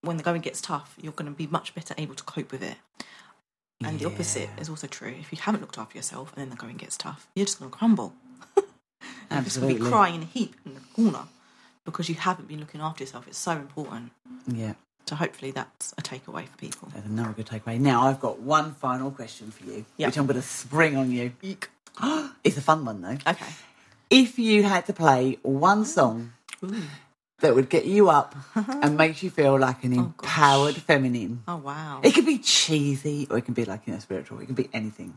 when 0.00 0.16
the 0.16 0.22
going 0.22 0.40
gets 0.42 0.60
tough, 0.60 0.94
you're 1.00 1.12
going 1.12 1.30
to 1.30 1.36
be 1.36 1.46
much 1.46 1.74
better 1.74 1.94
able 1.96 2.14
to 2.16 2.24
cope 2.24 2.50
with 2.52 2.62
it. 2.62 2.76
And 3.84 3.98
the 3.98 4.06
opposite 4.06 4.48
is 4.60 4.68
also 4.68 4.86
true. 4.86 5.14
If 5.20 5.32
you 5.32 5.38
haven't 5.40 5.60
looked 5.60 5.78
after 5.78 5.96
yourself 5.96 6.32
and 6.34 6.42
then 6.42 6.50
the 6.50 6.56
going 6.56 6.76
gets 6.76 6.96
tough, 6.96 7.26
you're 7.34 7.46
just 7.46 7.58
going 7.58 7.70
to 7.70 7.76
crumble. 7.76 8.14
Absolutely. 9.30 9.34
You're 9.34 9.42
just 9.44 9.60
gonna 9.60 9.74
be 9.74 9.90
crying 9.90 10.14
in 10.16 10.22
a 10.22 10.26
heap 10.26 10.54
in 10.66 10.74
the 10.74 10.80
corner 10.94 11.24
because 11.84 12.08
you 12.08 12.14
haven't 12.14 12.48
been 12.48 12.60
looking 12.60 12.80
after 12.80 13.02
yourself. 13.02 13.26
It's 13.26 13.38
so 13.38 13.52
important. 13.52 14.12
Yeah, 14.46 14.74
So 15.08 15.16
hopefully 15.16 15.50
that's 15.52 15.92
a 15.98 16.02
takeaway 16.02 16.46
for 16.48 16.56
people. 16.58 16.88
that's 16.94 17.06
another 17.06 17.32
good 17.32 17.46
takeaway. 17.46 17.80
Now 17.80 18.06
I've 18.08 18.20
got 18.20 18.40
one 18.40 18.74
final 18.74 19.10
question 19.10 19.50
for 19.50 19.64
you, 19.64 19.84
Yeah. 19.96 20.06
which 20.08 20.16
I'm 20.18 20.26
going 20.26 20.40
to 20.40 20.46
spring 20.46 20.96
on 20.96 21.10
you. 21.10 21.32
It's 22.44 22.56
a 22.56 22.60
fun 22.60 22.84
one 22.84 23.00
though. 23.00 23.18
Okay. 23.26 23.46
If 24.12 24.38
you 24.38 24.62
had 24.62 24.84
to 24.86 24.92
play 24.92 25.38
one 25.42 25.86
song 25.86 26.32
that 27.40 27.54
would 27.54 27.68
get 27.70 27.86
you 27.86 28.10
up 28.10 28.36
and 28.54 28.96
makes 28.96 29.22
you 29.22 29.30
feel 29.30 29.58
like 29.58 29.82
an 29.84 29.94
empowered 29.94 30.76
feminine, 30.76 31.42
Oh 31.48 31.56
wow. 31.56 32.00
it 32.02 32.12
could 32.14 32.26
be 32.26 32.38
cheesy 32.38 33.26
or 33.30 33.38
it 33.38 33.44
can 33.46 33.54
be 33.54 33.64
like 33.64 33.86
you 33.86 33.94
know 33.94 33.98
spiritual. 33.98 34.38
It 34.40 34.46
can 34.46 34.54
be 34.54 34.68
anything. 34.72 35.16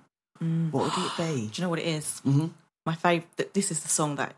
What 0.72 0.84
would 0.96 1.06
it 1.06 1.12
be? 1.18 1.48
Do 1.48 1.62
you 1.62 1.64
know 1.66 1.70
what 1.70 1.80
it 1.80 1.88
is? 1.88 2.22
Mm-hmm. 2.26 2.48
My 2.86 2.96
favourite. 2.96 3.54
This 3.54 3.70
is 3.72 3.82
the 3.82 3.90
song 3.90 4.16
that 4.16 4.34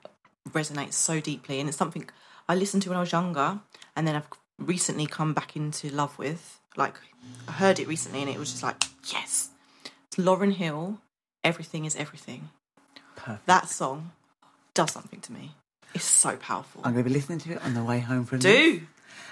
resonates 0.49 0.93
so 0.93 1.19
deeply, 1.19 1.59
and 1.59 1.69
it's 1.69 1.77
something 1.77 2.09
I 2.49 2.55
listened 2.55 2.83
to 2.83 2.89
when 2.89 2.97
I 2.97 3.01
was 3.01 3.11
younger, 3.11 3.59
and 3.95 4.07
then 4.07 4.15
I've 4.15 4.27
recently 4.57 5.05
come 5.05 5.33
back 5.33 5.55
into 5.55 5.89
love 5.89 6.17
with. 6.17 6.59
Like 6.75 6.95
I 7.47 7.51
heard 7.53 7.79
it 7.79 7.87
recently, 7.87 8.21
and 8.21 8.29
it 8.29 8.39
was 8.39 8.51
just 8.51 8.63
like 8.63 8.83
yes. 9.11 9.49
It's 10.07 10.17
Lauryn 10.17 10.53
Hill. 10.53 10.99
Everything 11.43 11.85
is 11.85 11.95
everything. 11.95 12.49
Perfect. 13.15 13.45
That 13.45 13.69
song 13.69 14.11
does 14.77 14.91
something 14.91 15.19
to 15.21 15.31
me. 15.33 15.51
It's 15.93 16.05
so 16.05 16.35
powerful. 16.37 16.81
I'm 16.83 16.93
going 16.93 17.03
to 17.03 17.09
be 17.09 17.13
listening 17.13 17.39
to 17.39 17.51
it 17.53 17.61
on 17.63 17.73
the 17.73 17.83
way 17.83 17.99
home 17.99 18.25
from 18.25 18.39
this. 18.39 18.53
Do 18.53 18.81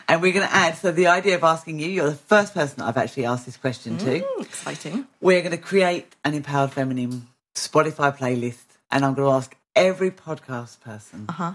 And 0.07 0.21
we're 0.21 0.33
going 0.33 0.47
to 0.47 0.53
add, 0.53 0.77
so 0.77 0.91
the 0.91 1.07
idea 1.07 1.35
of 1.35 1.43
asking 1.43 1.79
you, 1.79 1.87
you're 1.87 2.09
the 2.09 2.15
first 2.15 2.53
person 2.53 2.81
I've 2.81 2.97
actually 2.97 3.25
asked 3.25 3.45
this 3.45 3.57
question 3.57 3.97
to. 3.99 4.21
Mm, 4.21 4.41
exciting. 4.41 5.07
We're 5.21 5.41
going 5.41 5.51
to 5.51 5.57
create 5.71 6.15
an 6.23 6.33
Empowered 6.33 6.71
Feminine 6.71 7.27
Spotify 7.55 8.15
playlist, 8.17 8.65
and 8.91 9.05
I'm 9.05 9.13
going 9.13 9.27
to 9.29 9.35
ask 9.35 9.55
every 9.75 10.11
podcast 10.11 10.79
person 10.81 11.25
Uh-huh. 11.29 11.53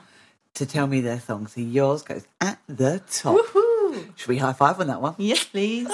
to 0.54 0.66
tell 0.66 0.86
me 0.86 1.00
their 1.00 1.20
song. 1.20 1.46
So 1.48 1.60
yours 1.60 2.02
goes 2.02 2.24
at 2.40 2.58
the 2.68 3.02
top. 3.12 3.36
Woohoo! 3.36 4.16
Should 4.16 4.28
we 4.28 4.38
high 4.38 4.52
five 4.52 4.78
on 4.80 4.86
that 4.88 5.00
one? 5.02 5.14
Yes, 5.18 5.44
please. 5.44 5.88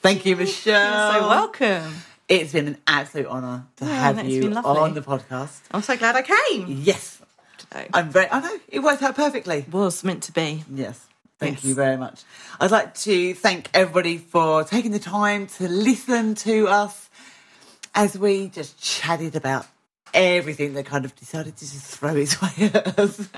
Thank 0.00 0.26
you, 0.26 0.34
Michelle. 0.36 1.12
You're 1.12 1.20
so 1.22 1.28
welcome. 1.28 1.92
It's 2.32 2.52
been 2.54 2.66
an 2.66 2.78
absolute 2.86 3.26
honour 3.26 3.66
to 3.76 3.84
Yeah, 3.84 3.94
have 4.14 4.24
you 4.26 4.54
on 4.54 4.94
the 4.94 5.02
podcast. 5.02 5.60
I'm 5.70 5.82
so 5.82 5.98
glad 5.98 6.16
I 6.16 6.22
came 6.22 6.66
Yes, 6.66 7.20
today. 7.58 7.88
I'm 7.92 8.08
very. 8.08 8.26
I 8.30 8.40
know 8.40 8.58
it 8.68 8.78
worked 8.80 9.02
out 9.02 9.14
perfectly. 9.16 9.66
was 9.70 10.02
meant 10.02 10.22
to 10.24 10.32
be. 10.32 10.64
Yes. 10.72 10.98
Thank 11.38 11.56
Yes. 11.56 11.64
you 11.64 11.74
very 11.74 11.98
much. 11.98 12.22
I'd 12.58 12.70
like 12.70 12.94
to 13.00 13.34
thank 13.34 13.68
everybody 13.74 14.16
for 14.16 14.64
taking 14.64 14.92
the 14.92 14.98
time 14.98 15.46
to 15.58 15.68
listen 15.68 16.34
to 16.36 16.68
us 16.68 17.10
as 17.94 18.16
we 18.16 18.48
just 18.48 18.80
chatted 18.80 19.36
about 19.36 19.66
everything 20.14 20.72
that 20.72 20.86
kind 20.86 21.04
of 21.04 21.14
decided 21.16 21.54
to 21.58 21.64
just 21.70 21.84
throw 21.84 22.16
its 22.16 22.40
way 22.42 22.70
at 22.72 22.98
us. 22.98 23.28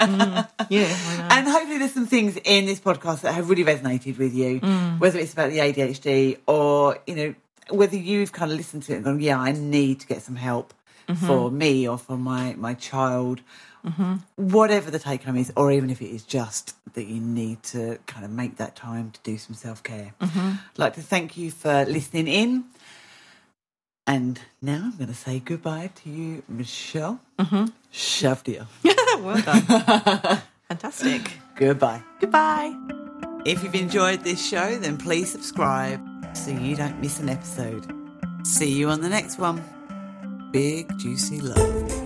Yeah, 0.70 1.28
and 1.32 1.48
hopefully 1.48 1.78
there's 1.78 1.94
some 1.94 2.06
things 2.06 2.38
in 2.44 2.66
this 2.66 2.78
podcast 2.78 3.22
that 3.22 3.32
have 3.34 3.50
really 3.50 3.64
resonated 3.64 4.18
with 4.18 4.34
you, 4.34 4.60
Mm. 4.60 5.00
whether 5.00 5.18
it's 5.18 5.32
about 5.32 5.50
the 5.50 5.58
ADHD 5.58 6.38
or, 6.46 6.98
you 7.08 7.16
know, 7.16 7.34
whether 7.70 7.96
you've 7.96 8.32
kind 8.32 8.50
of 8.52 8.56
listened 8.56 8.84
to 8.84 8.92
it 8.92 8.96
and 8.96 9.04
gone, 9.04 9.20
yeah, 9.20 9.38
I 9.38 9.52
need 9.52 10.00
to 10.00 10.06
get 10.06 10.22
some 10.22 10.36
help 10.36 10.74
Mm-hmm. 11.06 11.26
for 11.26 11.50
me 11.50 11.86
or 11.86 11.98
for 11.98 12.16
my, 12.16 12.54
my 12.56 12.72
child, 12.72 13.42
whatever 14.36 14.90
the 14.90 14.98
take 14.98 15.22
home 15.24 15.36
is, 15.36 15.52
or 15.54 15.70
even 15.70 15.90
if 15.90 16.00
it 16.00 16.08
is 16.08 16.22
just 16.22 16.74
that 16.94 17.04
you 17.04 17.20
need 17.20 17.62
to 17.64 17.98
kind 18.06 18.24
of 18.24 18.30
make 18.30 18.56
that 18.56 18.74
time 18.74 19.10
to 19.10 19.20
do 19.22 19.36
some 19.36 19.54
self 19.54 19.82
care. 19.82 20.14
Mm-hmm. 20.22 20.38
I'd 20.38 20.78
like 20.78 20.94
to 20.94 21.02
thank 21.02 21.36
you 21.36 21.50
for 21.50 21.84
listening 21.84 22.26
in. 22.26 22.64
And 24.06 24.40
now 24.62 24.80
I'm 24.84 24.96
going 24.96 25.08
to 25.08 25.14
say 25.14 25.40
goodbye 25.40 25.90
to 25.94 26.10
you, 26.10 26.42
Michelle. 26.48 27.20
Mm-hmm. 27.38 27.66
Shavida. 27.92 28.66
well 29.22 29.42
done. 29.42 30.40
Fantastic. 30.68 31.32
Goodbye. 31.56 32.02
Goodbye. 32.20 32.74
If 33.44 33.62
you've 33.62 33.74
enjoyed 33.74 34.24
this 34.24 34.42
show, 34.42 34.78
then 34.78 34.96
please 34.96 35.30
subscribe 35.30 36.00
so 36.34 36.50
you 36.50 36.76
don't 36.76 37.00
miss 37.00 37.20
an 37.20 37.28
episode. 37.28 37.86
See 38.44 38.70
you 38.70 38.88
on 38.88 39.00
the 39.00 39.08
next 39.08 39.38
one. 39.38 39.62
Big 40.52 40.96
juicy 40.98 41.40
love. 41.40 42.03